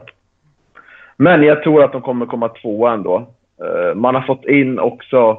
Men 1.18 1.44
jag 1.44 1.64
tror 1.64 1.84
att 1.84 1.92
de 1.92 2.02
kommer 2.02 2.26
komma 2.26 2.50
tvåa 2.50 2.94
ändå. 2.94 3.28
Eh, 3.64 3.96
man 3.96 4.16
har 4.16 4.22
fått 4.22 4.46
in 4.46 4.80
också 4.80 5.38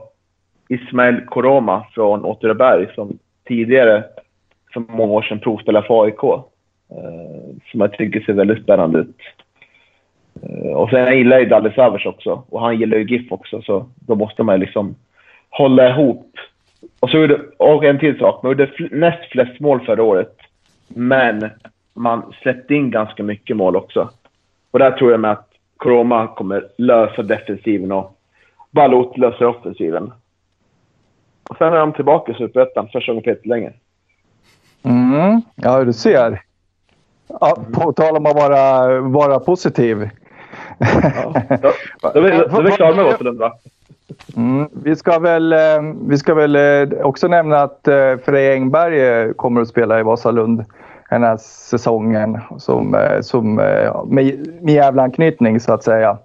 Ismail 0.68 1.20
Koroma 1.26 1.86
från 1.94 2.24
Åtvidaberg 2.24 2.94
som 2.94 3.18
tidigare, 3.44 4.04
för 4.72 4.80
många 4.80 5.12
år 5.12 5.22
sedan, 5.22 5.40
provspelade 5.40 5.86
för 5.86 6.04
AIK. 6.04 6.24
Eh, 6.90 7.56
som 7.70 7.80
jag 7.80 7.92
tycker 7.92 8.20
ser 8.20 8.32
väldigt 8.32 8.62
spännande 8.62 8.98
ut. 8.98 9.16
Eh, 10.42 10.72
och 10.72 10.90
sen 10.90 11.18
gillar 11.18 11.38
ju 11.38 11.46
Dalle 11.46 11.72
Savers 11.74 12.06
också. 12.06 12.42
Och 12.48 12.60
han 12.60 12.78
gillar 12.78 12.96
ju 12.96 13.04
GIF 13.04 13.32
också, 13.32 13.62
så 13.62 13.86
då 13.96 14.14
måste 14.14 14.42
man 14.42 14.60
liksom 14.60 14.94
hålla 15.50 15.88
ihop 15.88 16.26
och, 17.00 17.10
så 17.10 17.18
gjorde, 17.18 17.40
och 17.56 17.84
en 17.84 17.98
till 17.98 18.18
sak. 18.18 18.42
Man 18.42 18.50
gjorde 18.52 18.70
näst 18.90 19.30
flest 19.30 19.60
mål 19.60 19.80
förra 19.80 20.02
året. 20.02 20.36
Men 20.88 21.50
man 21.94 22.32
släppte 22.42 22.74
in 22.74 22.90
ganska 22.90 23.22
mycket 23.22 23.56
mål 23.56 23.76
också. 23.76 24.10
Och 24.70 24.78
där 24.78 24.90
tror 24.90 25.10
jag 25.10 25.20
med 25.20 25.30
att 25.30 25.48
Koroma 25.76 26.26
kommer 26.26 26.68
lösa 26.78 27.22
defensiven 27.22 27.92
och 27.92 28.18
Balot 28.70 29.18
löser 29.18 29.46
offensiven. 29.46 30.12
Och 31.48 31.56
sen 31.56 31.72
är 31.72 31.78
de 31.78 31.92
tillbaka 31.92 32.32
i 32.32 32.34
Superettan 32.34 32.88
första 32.92 33.12
gången 33.12 33.22
på 33.24 33.30
jättelänge. 33.30 33.72
Mm. 34.82 35.42
Ja, 35.56 35.84
du 35.84 35.92
ser. 35.92 36.42
Ja, 37.40 37.56
på 37.74 37.92
tal 37.92 38.16
om 38.16 38.26
att 38.26 38.34
vara, 38.34 39.00
vara 39.00 39.40
positiv. 39.40 40.08
Ja. 40.78 41.34
Då, 42.02 42.10
då, 42.14 42.20
vi- 42.20 42.30
då 42.30 42.58
är 42.58 42.62
vi 42.62 42.70
klara 42.70 42.94
med 42.94 43.04
Vasalund 43.04 43.38
va? 43.38 43.52
Mm. 44.36 44.68
Vi 44.72 44.96
ska 44.96 45.18
väl, 45.18 45.52
eh, 45.52 45.58
vi 46.08 46.18
ska 46.18 46.34
väl 46.34 46.56
eh, 46.56 46.98
också 47.02 47.28
nämna 47.28 47.58
att 47.60 47.88
eh, 47.88 47.94
Frej 47.94 48.18
Freja 48.18 48.52
Engberg 48.52 49.34
kommer 49.34 49.60
att 49.60 49.68
spela 49.68 50.00
i 50.00 50.02
Vasalund 50.02 50.64
den 51.10 51.22
här 51.22 51.36
säsongen 51.36 52.40
som, 52.58 53.10
som, 53.22 53.54
med, 53.54 54.48
med 54.62 54.74
jävla 54.74 55.02
anknytning 55.02 55.60
så 55.60 55.72
att 55.72 55.84
säga. 55.84 56.18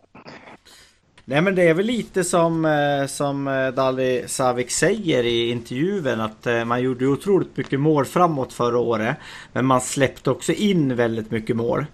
Nej 1.26 1.42
men 1.42 1.56
det 1.56 1.68
är 1.68 1.74
väl 1.74 1.86
lite 1.86 2.24
som, 2.24 2.68
som 3.08 3.72
Dali 3.76 4.24
Savic 4.28 4.72
säger 4.72 5.24
i 5.24 5.52
intervjun 5.52 6.22
att 6.22 6.48
man 6.66 6.82
gjorde 6.82 7.08
otroligt 7.08 7.58
mycket 7.58 7.80
mål 7.80 8.06
framåt 8.06 8.54
förra 8.54 8.78
året. 8.78 9.16
Men 9.54 9.66
man 9.66 9.82
släppte 9.82 10.32
också 10.32 10.52
in 10.52 10.96
väldigt 10.96 11.32
mycket 11.32 11.56
mål. 11.56 11.86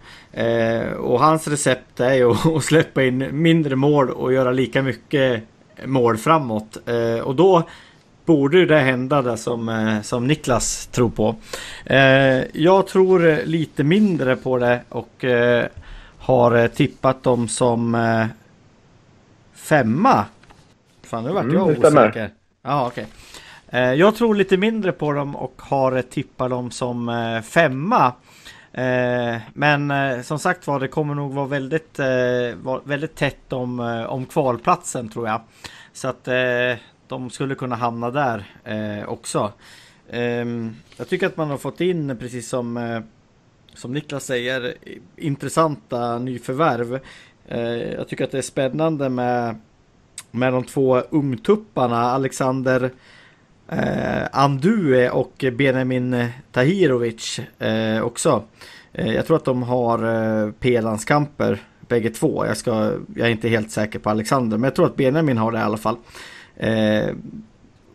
Och 0.99 1.19
hans 1.19 1.47
recept 1.47 1.99
är 1.99 2.13
ju 2.13 2.31
att 2.55 2.63
släppa 2.63 3.03
in 3.03 3.27
mindre 3.31 3.75
mål 3.75 4.09
och 4.09 4.33
göra 4.33 4.51
lika 4.51 4.81
mycket 4.81 5.43
mål 5.85 6.17
framåt. 6.17 6.77
Eh, 6.85 7.19
och 7.23 7.35
då 7.35 7.63
borde 8.25 8.65
det 8.65 8.79
hända 8.79 9.21
det 9.21 9.37
som, 9.37 9.69
eh, 9.69 10.01
som 10.01 10.27
Niklas 10.27 10.87
tror 10.87 11.09
på. 11.09 11.35
Eh, 11.85 12.43
jag 12.53 12.87
tror 12.87 13.45
lite 13.45 13.83
mindre 13.83 14.35
på 14.35 14.57
det 14.57 14.81
och 14.89 15.25
har 16.17 16.67
tippat 16.67 17.23
dem 17.23 17.47
som 17.47 17.97
femma. 19.55 20.25
Fan, 21.03 21.23
nu 21.23 21.31
vart 21.31 21.43
Mm, 21.43 21.55
jag 21.55 21.67
osäker. 21.69 22.29
Ja, 22.63 22.87
okej. 22.87 23.07
Eh, 23.67 23.93
Jag 23.93 24.15
tror 24.15 24.35
lite 24.35 24.57
mindre 24.57 24.91
på 24.91 25.11
dem 25.11 25.35
och 25.35 25.53
har 25.57 26.01
tippat 26.01 26.49
dem 26.49 26.71
som 26.71 27.11
femma. 27.45 28.13
Eh, 28.73 29.41
Men 29.53 29.91
eh, 29.91 30.21
som 30.21 30.39
sagt 30.39 30.67
var, 30.67 30.79
det 30.79 30.87
kommer 30.87 31.15
nog 31.15 31.33
vara 31.33 31.47
väldigt, 31.47 31.99
eh, 31.99 32.79
väldigt 32.83 33.15
tätt 33.15 33.53
om, 33.53 33.79
eh, 33.79 34.03
om 34.03 34.25
kvalplatsen 34.25 35.09
tror 35.09 35.27
jag. 35.27 35.41
Så 35.93 36.07
att 36.07 36.27
eh, 36.27 36.77
de 37.07 37.29
skulle 37.29 37.55
kunna 37.55 37.75
hamna 37.75 38.11
där 38.11 38.45
eh, 38.63 39.09
också. 39.09 39.51
Ehm, 40.09 40.75
jag 40.97 41.09
tycker 41.09 41.27
att 41.27 41.37
man 41.37 41.49
har 41.49 41.57
fått 41.57 41.81
in, 41.81 42.17
precis 42.17 42.49
som, 42.49 43.03
som 43.73 43.93
Niklas 43.93 44.25
säger, 44.25 44.73
intressanta 45.15 46.19
nyförvärv. 46.19 46.99
Jag 47.97 48.07
tycker 48.07 48.23
att 48.23 48.31
det 48.31 48.37
är 48.37 48.41
spännande 48.41 49.09
med, 49.09 49.55
med 50.31 50.53
de 50.53 50.63
två 50.63 51.01
ungtupparna 51.09 52.01
Alexander 52.01 52.91
eh, 53.67 54.27
Andue 54.31 55.09
och 55.09 55.45
Benjamin 55.53 56.25
Tahirovic 56.51 57.39
eh, 57.59 58.01
också. 58.01 58.43
Eh, 58.93 59.13
jag 59.13 59.25
tror 59.25 59.37
att 59.37 59.45
de 59.45 59.63
har 59.63 60.03
eh, 60.43 60.51
P-landskamper 60.59 61.61
bägge 61.87 62.09
två. 62.09 62.45
Jag, 62.45 62.57
ska, 62.57 62.71
jag 63.15 63.27
är 63.27 63.31
inte 63.31 63.49
helt 63.49 63.71
säker 63.71 63.99
på 63.99 64.09
Alexander 64.09 64.57
men 64.57 64.63
jag 64.63 64.75
tror 64.75 64.85
att 64.85 64.95
Benjamin 64.95 65.37
har 65.37 65.51
det 65.51 65.57
i 65.57 65.61
alla 65.61 65.77
fall. 65.77 65.97
Eh, 66.57 67.07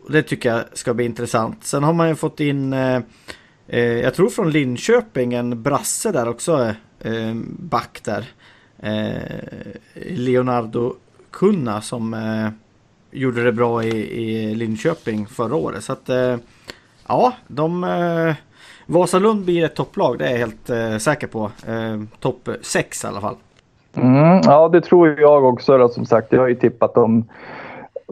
det 0.09 0.23
tycker 0.23 0.49
jag 0.49 0.63
ska 0.73 0.93
bli 0.93 1.05
intressant. 1.05 1.63
Sen 1.63 1.83
har 1.83 1.93
man 1.93 2.09
ju 2.09 2.15
fått 2.15 2.39
in 2.39 2.73
eh, 2.73 3.01
eh 3.67 3.83
jag 3.83 4.13
tror 4.13 4.29
från 4.29 4.51
Linköping 4.51 5.33
en 5.33 5.63
brasse 5.63 6.11
där 6.11 6.27
också. 6.27 6.73
Eh, 6.99 7.33
back 7.59 8.01
där. 8.03 8.25
Eh, 8.79 9.71
Leonardo 9.93 10.95
Kunna 11.31 11.81
som 11.81 12.13
eh, 12.13 12.49
gjorde 13.11 13.43
det 13.43 13.51
bra 13.51 13.83
i, 13.83 14.21
i 14.23 14.55
Linköping 14.55 15.27
förra 15.27 15.55
året. 15.55 15.83
Så 15.83 15.93
att 15.93 16.09
eh, 16.09 16.35
ja, 17.07 17.33
de 17.47 17.83
eh, 17.83 18.35
Vasalund 18.85 19.45
blir 19.45 19.65
ett 19.65 19.75
topplag, 19.75 20.19
det 20.19 20.27
är 20.27 20.31
jag 20.31 20.37
helt 20.37 20.69
eh, 20.69 20.97
säker 20.97 21.27
på. 21.27 21.51
Eh, 21.67 22.03
Topp 22.19 22.49
6 22.61 23.03
i 23.03 23.07
alla 23.07 23.21
fall. 23.21 23.35
Mm, 23.93 24.41
ja, 24.43 24.69
det 24.69 24.81
tror 24.81 25.19
jag 25.19 25.43
också. 25.43 25.77
Då, 25.77 25.89
som 25.89 26.05
sagt, 26.05 26.31
jag 26.31 26.39
har 26.39 26.47
ju 26.47 26.55
tippat 26.55 26.93
dem 26.93 27.25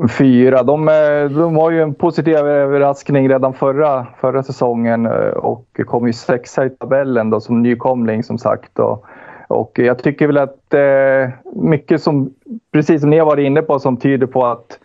fyra. 0.10 0.64
De, 0.64 0.88
eh, 0.88 1.30
de 1.30 1.56
var 1.56 1.72
ju 1.72 1.82
en 1.82 1.93
positiv 1.93 2.36
överraskning 2.36 3.30
redan 3.30 3.54
förra, 3.54 4.08
förra 4.22 4.43
säsongen 4.43 5.06
eh, 5.06 5.12
och 5.28 5.80
kom 5.86 6.08
ju 6.08 6.14
sexa 6.14 6.66
i 6.66 6.70
tabellen 6.70 7.30
då, 7.30 7.39
som 7.39 7.62
nykomling 7.62 8.24
som 8.24 8.38
sagt. 8.38 8.80
Och, 8.80 9.06
och 9.48 9.72
jag 9.80 10.04
tycker 10.04 10.28
väl 10.28 10.38
att 10.38 10.74
eh, 10.74 11.30
mycket 11.64 12.02
som, 12.02 12.34
precis 12.72 13.02
som 13.02 13.10
ni 13.10 13.18
har 13.18 13.26
varit 13.26 13.45
inne 13.45 13.62
på, 13.62 13.80
som 13.80 13.98
tyder 13.98 14.28
på 14.28 14.45
att 14.45 14.80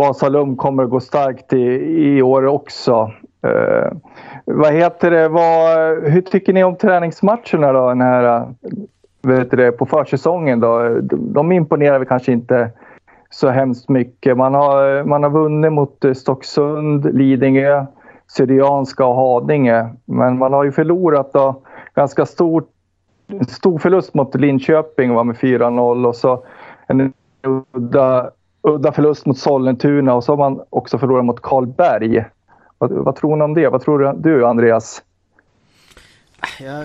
Vasalund 0.00 0.58
kommer 0.58 0.82
att 0.82 0.90
gå 0.90 1.00
starkt 1.00 1.52
i, 1.52 1.64
i 2.16 2.22
år 2.22 2.46
också. 2.46 3.12
Eh, 3.46 3.92
vad 4.44 4.72
heter 4.72 5.10
det? 5.10 5.28
Vad, 5.28 5.78
hur 6.02 6.20
tycker 6.20 6.52
ni 6.52 6.64
om 6.64 6.76
träningsmatcherna 6.76 7.72
då? 7.72 7.88
Den 7.88 8.00
här, 8.00 8.46
vet 9.22 9.50
du 9.50 9.56
det, 9.56 9.72
på 9.72 9.86
försäsongen 9.86 10.60
då? 10.60 10.88
De, 11.02 11.32
de 11.32 11.52
imponerar 11.52 11.98
väl 11.98 12.08
kanske 12.08 12.32
inte 12.32 12.70
så 13.30 13.48
hemskt 13.48 13.88
mycket. 13.88 14.36
Man 14.36 14.54
har, 14.54 15.04
man 15.04 15.22
har 15.22 15.30
vunnit 15.30 15.72
mot 15.72 16.04
eh, 16.04 16.12
Stocksund, 16.12 17.14
Lidingö, 17.14 17.86
Syrianska 18.26 19.06
och 19.06 19.14
Haninge. 19.14 19.88
Men 20.04 20.38
man 20.38 20.52
har 20.52 20.64
ju 20.64 20.72
förlorat 20.72 21.32
då 21.32 21.62
ganska 21.94 22.26
stort. 22.26 22.68
stor 23.48 23.78
förlust 23.78 24.14
mot 24.14 24.34
Linköping 24.34 25.14
var 25.14 25.24
med 25.24 25.36
4-0 25.36 26.06
och 26.06 26.16
så 26.16 26.44
en 26.86 27.12
udda, 27.72 28.30
udda 28.62 28.92
förlust 28.92 29.26
mot 29.26 29.38
Sollentuna 29.38 30.14
och 30.14 30.24
så 30.24 30.32
har 30.32 30.50
man 30.50 30.64
också 30.70 30.98
förlorat 30.98 31.24
mot 31.24 31.42
Karlberg. 31.42 32.24
Vad, 32.78 32.90
vad 32.92 33.16
tror 33.16 33.36
ni 33.36 33.44
om 33.44 33.54
det? 33.54 33.68
Vad 33.68 33.82
tror 33.82 34.14
du 34.22 34.46
Andreas? 34.46 35.02
Ja, 36.60 36.84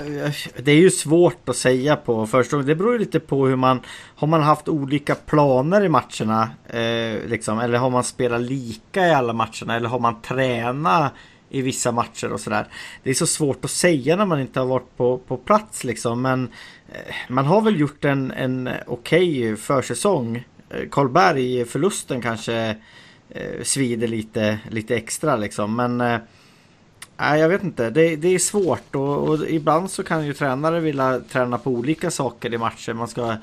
det 0.64 0.72
är 0.72 0.76
ju 0.76 0.90
svårt 0.90 1.50
att 1.50 1.56
säga 1.56 1.96
på 1.96 2.28
första 2.28 2.58
Det 2.58 2.76
beror 2.76 2.94
ju 2.94 3.00
lite 3.00 3.20
på 3.20 3.48
hur 3.48 3.56
man 3.56 3.80
Har 4.16 4.28
man 4.28 4.42
haft 4.42 4.68
olika 4.68 5.16
planer 5.16 5.84
i 5.84 5.90
matcherna 5.90 6.50
eh, 6.68 7.30
liksom, 7.30 7.60
Eller 7.60 7.78
har 7.78 7.90
man 7.90 8.04
spelat 8.04 8.42
lika 8.42 9.08
i 9.08 9.14
alla 9.14 9.34
matcherna 9.34 9.76
Eller 9.76 9.90
har 9.90 10.00
man 10.00 10.22
tränat 10.22 11.14
i 11.50 11.62
vissa 11.62 11.92
matcher 11.92 12.34
och 12.34 12.40
sådär 12.40 12.68
Det 13.04 13.10
är 13.10 13.14
så 13.14 13.28
svårt 13.28 13.66
att 13.66 13.72
säga 13.72 14.16
när 14.16 14.26
man 14.26 14.40
inte 14.40 14.60
har 14.60 14.68
varit 14.68 14.98
på, 14.98 15.18
på 15.18 15.38
plats 15.38 15.84
liksom 15.84 16.22
Men 16.22 16.50
eh, 16.90 17.16
Man 17.30 17.46
har 17.46 17.62
väl 17.62 17.80
gjort 17.80 18.06
en, 18.06 18.32
en 18.32 18.70
okej 18.88 19.56
försäsong 19.56 20.44
Eh, 20.76 20.90
Karlberg 20.90 21.66
förlusten 21.66 22.22
kanske 22.22 22.76
eh, 23.30 23.64
Svider 23.64 24.08
lite, 24.08 24.60
lite 24.70 24.96
extra 24.96 25.36
liksom 25.36 25.76
men 25.76 26.02
eh, 26.02 26.18
Nej, 27.18 27.40
jag 27.40 27.50
vet 27.50 27.64
inte. 27.64 27.90
Det, 27.90 28.16
det 28.16 28.28
är 28.28 28.40
svårt 28.40 28.96
och, 28.96 29.30
och 29.30 29.50
ibland 29.50 29.92
så 29.92 30.04
kan 30.04 30.26
ju 30.26 30.34
tränare 30.34 30.80
vilja 30.80 31.20
träna 31.20 31.58
på 31.58 31.72
olika 31.72 32.12
saker 32.12 32.54
i 32.54 32.58
matcher. 32.58 32.94
Man 32.94 33.08
ska 33.08 33.36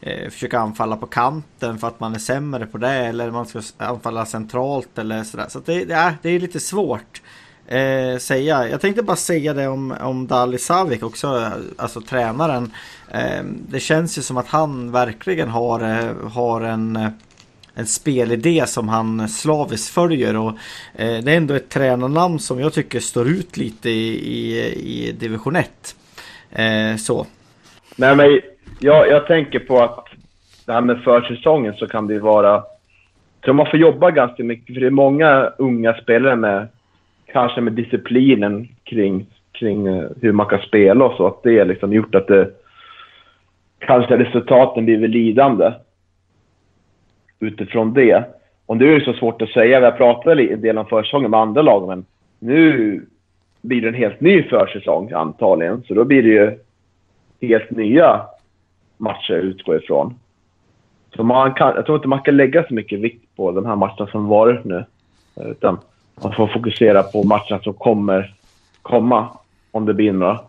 eh, 0.00 0.30
försöka 0.30 0.58
anfalla 0.58 0.96
på 0.96 1.06
kanten 1.06 1.78
för 1.78 1.88
att 1.88 2.00
man 2.00 2.14
är 2.14 2.18
sämre 2.18 2.66
på 2.66 2.78
det 2.78 2.94
eller 2.94 3.30
man 3.30 3.46
ska 3.46 3.60
anfalla 3.78 4.26
centralt 4.26 4.98
eller 4.98 5.24
sådär. 5.24 5.46
Så 5.48 5.58
det, 5.58 5.84
det, 5.84 5.94
är, 5.94 6.14
det 6.22 6.30
är 6.30 6.40
lite 6.40 6.60
svårt 6.60 7.22
eh, 7.68 8.18
säga. 8.18 8.68
Jag 8.68 8.80
tänkte 8.80 9.02
bara 9.02 9.16
säga 9.16 9.54
det 9.54 9.68
om, 9.68 9.94
om 10.00 10.26
Dali 10.26 10.58
Savic 10.58 11.02
också, 11.02 11.50
alltså 11.76 12.00
tränaren. 12.00 12.70
Eh, 13.10 13.42
det 13.68 13.80
känns 13.80 14.18
ju 14.18 14.22
som 14.22 14.36
att 14.36 14.48
han 14.48 14.92
verkligen 14.92 15.48
har, 15.48 15.80
eh, 15.80 16.30
har 16.32 16.60
en 16.60 16.96
eh, 16.96 17.08
en 17.78 17.86
spelidé 17.86 18.66
som 18.66 18.88
han 18.88 19.28
slaviskt 19.28 19.94
följer 19.94 20.36
och 20.36 20.50
eh, 20.94 21.18
det 21.24 21.32
är 21.32 21.36
ändå 21.36 21.54
ett 21.54 21.68
tränarnamn 21.68 22.38
som 22.38 22.60
jag 22.60 22.72
tycker 22.72 23.00
står 23.00 23.28
ut 23.28 23.56
lite 23.56 23.90
i, 23.90 24.08
i, 24.14 25.08
i 25.08 25.12
division 25.12 25.56
1. 25.56 25.96
Eh, 26.52 26.96
så. 26.96 27.26
Nej, 27.96 28.16
men 28.16 28.40
jag, 28.80 29.08
jag 29.08 29.26
tänker 29.26 29.58
på 29.58 29.82
att 29.82 30.06
det 30.64 30.72
här 30.72 30.80
med 30.80 31.02
försäsongen 31.04 31.74
så 31.74 31.86
kan 31.86 32.06
det 32.06 32.14
ju 32.14 32.20
vara... 32.20 32.48
Jag 32.50 33.44
tror 33.44 33.54
man 33.54 33.70
får 33.70 33.80
jobba 33.80 34.10
ganska 34.10 34.44
mycket, 34.44 34.74
för 34.74 34.80
det 34.80 34.86
är 34.86 34.90
många 34.90 35.52
unga 35.58 35.94
spelare 35.94 36.36
med 36.36 36.68
kanske 37.36 37.60
med 37.60 37.72
disciplinen 37.72 38.68
kring, 38.84 39.26
kring 39.52 39.86
eh, 39.86 40.08
hur 40.22 40.32
man 40.32 40.46
kan 40.46 40.60
spela 40.60 41.04
och 41.04 41.16
så. 41.16 41.26
Att 41.26 41.42
det 41.42 41.58
har 41.58 41.66
liksom 41.66 41.92
gjort 41.92 42.14
att 42.14 42.26
det 42.26 42.50
kanske 43.78 44.18
resultaten 44.18 44.84
blivit 44.84 45.10
lidande 45.10 45.72
utifrån 47.40 47.94
det. 47.94 48.24
Och 48.66 48.76
det 48.76 48.86
är 48.86 48.92
ju 48.92 49.04
så 49.04 49.12
svårt 49.12 49.42
att 49.42 49.48
säga. 49.48 49.80
Vi 49.80 49.84
har 49.84 49.92
pratat 49.92 50.38
en 50.38 50.60
del 50.60 50.78
om 50.78 50.86
försäsongen 50.86 51.30
med 51.30 51.40
andra 51.40 51.62
lag, 51.62 51.88
men 51.88 52.04
nu 52.38 53.00
blir 53.62 53.80
det 53.82 53.88
en 53.88 53.94
helt 53.94 54.20
ny 54.20 54.42
försäsong 54.42 55.12
antagligen. 55.12 55.82
Så 55.88 55.94
då 55.94 56.04
blir 56.04 56.22
det 56.22 56.28
ju 56.28 56.58
helt 57.48 57.70
nya 57.70 58.20
matcher 58.96 59.34
utgår 59.34 59.76
ifrån. 59.76 60.14
Så 61.16 61.22
man 61.22 61.54
kan, 61.54 61.74
jag 61.76 61.86
tror 61.86 61.96
inte 61.96 62.08
man 62.08 62.22
kan 62.22 62.36
lägga 62.36 62.64
så 62.68 62.74
mycket 62.74 63.00
vikt 63.00 63.36
på 63.36 63.52
de 63.52 63.66
här 63.66 63.76
matcherna 63.76 64.06
som 64.06 64.28
varit 64.28 64.64
nu. 64.64 64.84
Eh, 65.36 65.46
utan 65.50 65.78
man 66.22 66.32
får 66.32 66.46
fokusera 66.46 67.02
på 67.02 67.22
matcherna 67.22 67.62
som 67.62 67.74
kommer 67.74 68.34
komma. 68.82 69.28
Om 69.70 69.86
det 69.86 69.94
blir 69.94 70.12
några. 70.12 70.40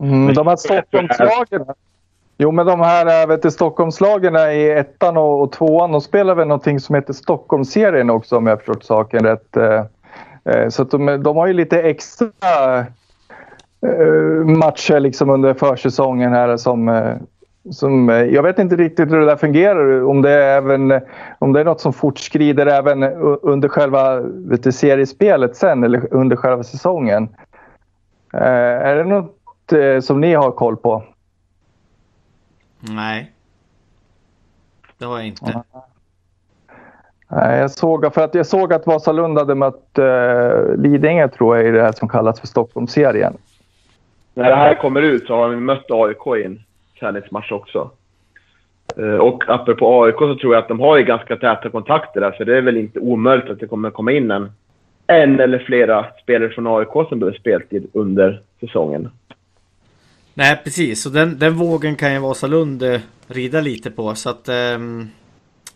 Mm, 0.00 0.34
de 0.34 0.46
här 0.46 0.56
Stockholmslagen. 0.56 1.64
Jo, 2.38 2.50
men 2.50 2.66
de 2.66 2.80
här 2.80 3.26
vet 3.26 3.42
du, 3.42 3.50
Stockholmslagen 3.50 4.36
i 4.36 4.68
ettan 4.68 5.16
och, 5.16 5.42
och 5.42 5.52
tvåan, 5.52 5.92
de 5.92 6.00
spelar 6.00 6.34
väl 6.34 6.48
någonting 6.48 6.80
som 6.80 6.94
heter 6.94 7.12
Stockholmsserien 7.12 8.10
också 8.10 8.36
om 8.36 8.46
jag 8.46 8.58
förstått 8.58 8.84
saken 8.84 9.24
rätt. 9.24 9.56
Eh, 9.56 9.84
eh, 10.44 10.68
så 10.68 10.84
de, 10.84 11.22
de 11.22 11.36
har 11.36 11.46
ju 11.46 11.52
lite 11.52 11.82
extra 11.82 12.78
eh, 13.86 14.44
matcher 14.44 15.00
liksom 15.00 15.30
under 15.30 15.54
försäsongen 15.54 16.32
här 16.32 16.56
som, 16.56 16.88
som... 17.70 18.08
Jag 18.08 18.42
vet 18.42 18.58
inte 18.58 18.76
riktigt 18.76 19.10
hur 19.10 19.20
det 19.20 19.26
där 19.26 19.36
fungerar. 19.36 20.04
Om 20.04 20.22
det 20.22 20.30
är, 20.30 20.56
även, 20.56 21.00
om 21.38 21.52
det 21.52 21.60
är 21.60 21.64
något 21.64 21.80
som 21.80 21.92
fortskrider 21.92 22.66
även 22.66 23.02
under 23.42 23.68
själva 23.68 24.20
vet 24.20 24.62
du, 24.62 24.72
seriespelet 24.72 25.56
sen 25.56 25.84
eller 25.84 26.14
under 26.14 26.36
själva 26.36 26.62
säsongen. 26.62 27.28
Är 28.32 28.96
det 28.96 29.04
något 29.04 30.04
som 30.04 30.20
ni 30.20 30.34
har 30.34 30.50
koll 30.50 30.76
på? 30.76 31.04
Nej. 32.80 33.32
Det 34.98 35.04
har 35.04 35.16
jag 35.18 35.26
inte. 35.26 35.62
Nej, 37.30 37.60
jag 37.60 37.70
såg, 37.70 38.14
för 38.14 38.24
att 38.24 38.34
jag 38.34 38.46
såg 38.46 38.72
att 38.72 38.86
Vasalund 38.86 39.38
hade 39.38 39.54
mött 39.54 39.98
uh, 39.98 40.76
Lidingö 40.76 41.28
tror 41.28 41.56
jag 41.56 41.66
i 41.66 41.70
det 41.70 41.82
här 41.82 41.92
som 41.92 42.08
kallas 42.08 42.40
för 42.40 42.46
Stockholmsserien. 42.46 43.36
När 44.34 44.50
det 44.50 44.56
här 44.56 44.74
kommer 44.74 45.02
ut 45.02 45.26
så 45.26 45.34
har 45.34 45.48
vi 45.48 45.56
mött 45.56 45.90
AIK 45.90 46.26
i 46.26 46.44
en 46.44 46.64
träningsmatch 47.00 47.52
också. 47.52 47.90
Eh, 48.96 49.14
och 49.14 49.44
apropå 49.48 50.04
AIK 50.04 50.18
så 50.18 50.34
tror 50.34 50.54
jag 50.54 50.62
att 50.62 50.68
de 50.68 50.80
har 50.80 50.98
ju 50.98 51.04
ganska 51.04 51.36
täta 51.36 51.70
kontakter 51.70 52.20
där, 52.20 52.34
så 52.38 52.44
det 52.44 52.56
är 52.56 52.62
väl 52.62 52.76
inte 52.76 53.00
omöjligt 53.00 53.50
att 53.50 53.60
det 53.60 53.66
kommer 53.66 53.90
komma 53.90 54.12
in 54.12 54.30
en, 54.30 54.52
en 55.06 55.40
eller 55.40 55.58
flera 55.58 56.06
spelare 56.22 56.50
från 56.50 56.66
AIK 56.66 57.08
som 57.08 57.18
behöver 57.18 57.38
speltid 57.38 57.90
under 57.92 58.42
säsongen. 58.60 59.10
Nej 60.34 60.60
precis, 60.64 61.06
Och 61.06 61.12
den, 61.12 61.38
den 61.38 61.54
vågen 61.54 61.96
kan 61.96 62.12
ju 62.12 62.18
Vasalund 62.18 62.82
eh, 62.82 63.00
rida 63.26 63.60
lite 63.60 63.90
på 63.90 64.14
så 64.14 64.30
att 64.30 64.48
eh, 64.48 64.78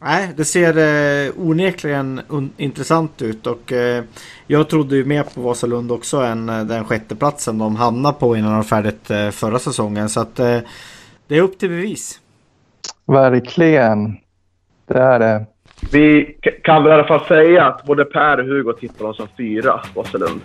Nej, 0.04 0.32
det 0.36 0.44
ser 0.44 0.78
eh, 0.78 1.32
onekligen 1.36 2.20
intressant 2.56 3.22
ut 3.22 3.46
och 3.46 3.72
eh, 3.72 4.04
jag 4.46 4.68
trodde 4.68 4.96
ju 4.96 5.04
mer 5.04 5.22
på 5.22 5.40
Vasalund 5.40 5.92
också 5.92 6.16
än 6.16 6.48
eh, 6.48 6.64
den 6.64 6.84
sjätteplatsen 6.84 7.58
de 7.58 7.76
hamnade 7.76 8.18
på 8.18 8.36
innan 8.36 8.52
de 8.52 8.64
färdigt 8.64 9.10
eh, 9.10 9.30
förra 9.30 9.58
säsongen 9.58 10.08
så 10.08 10.20
att 10.20 10.38
eh, 10.38 10.58
det 11.32 11.38
är 11.38 11.42
upp 11.42 11.58
till 11.58 11.68
bevis. 11.68 12.20
Verkligen. 13.06 14.16
Det 14.86 14.98
är 14.98 15.18
det. 15.18 15.46
Vi 15.92 16.36
kan 16.64 16.82
väl 16.82 16.92
i 16.92 16.94
alla 16.94 17.04
fall 17.04 17.24
säga 17.26 17.64
att 17.64 17.84
både 17.84 18.04
Per 18.04 18.40
och 18.40 18.46
Hugo 18.46 18.72
tippar 18.72 19.04
dem 19.04 19.14
som 19.14 19.28
fyra, 19.36 19.80
Vasalund. 19.94 20.40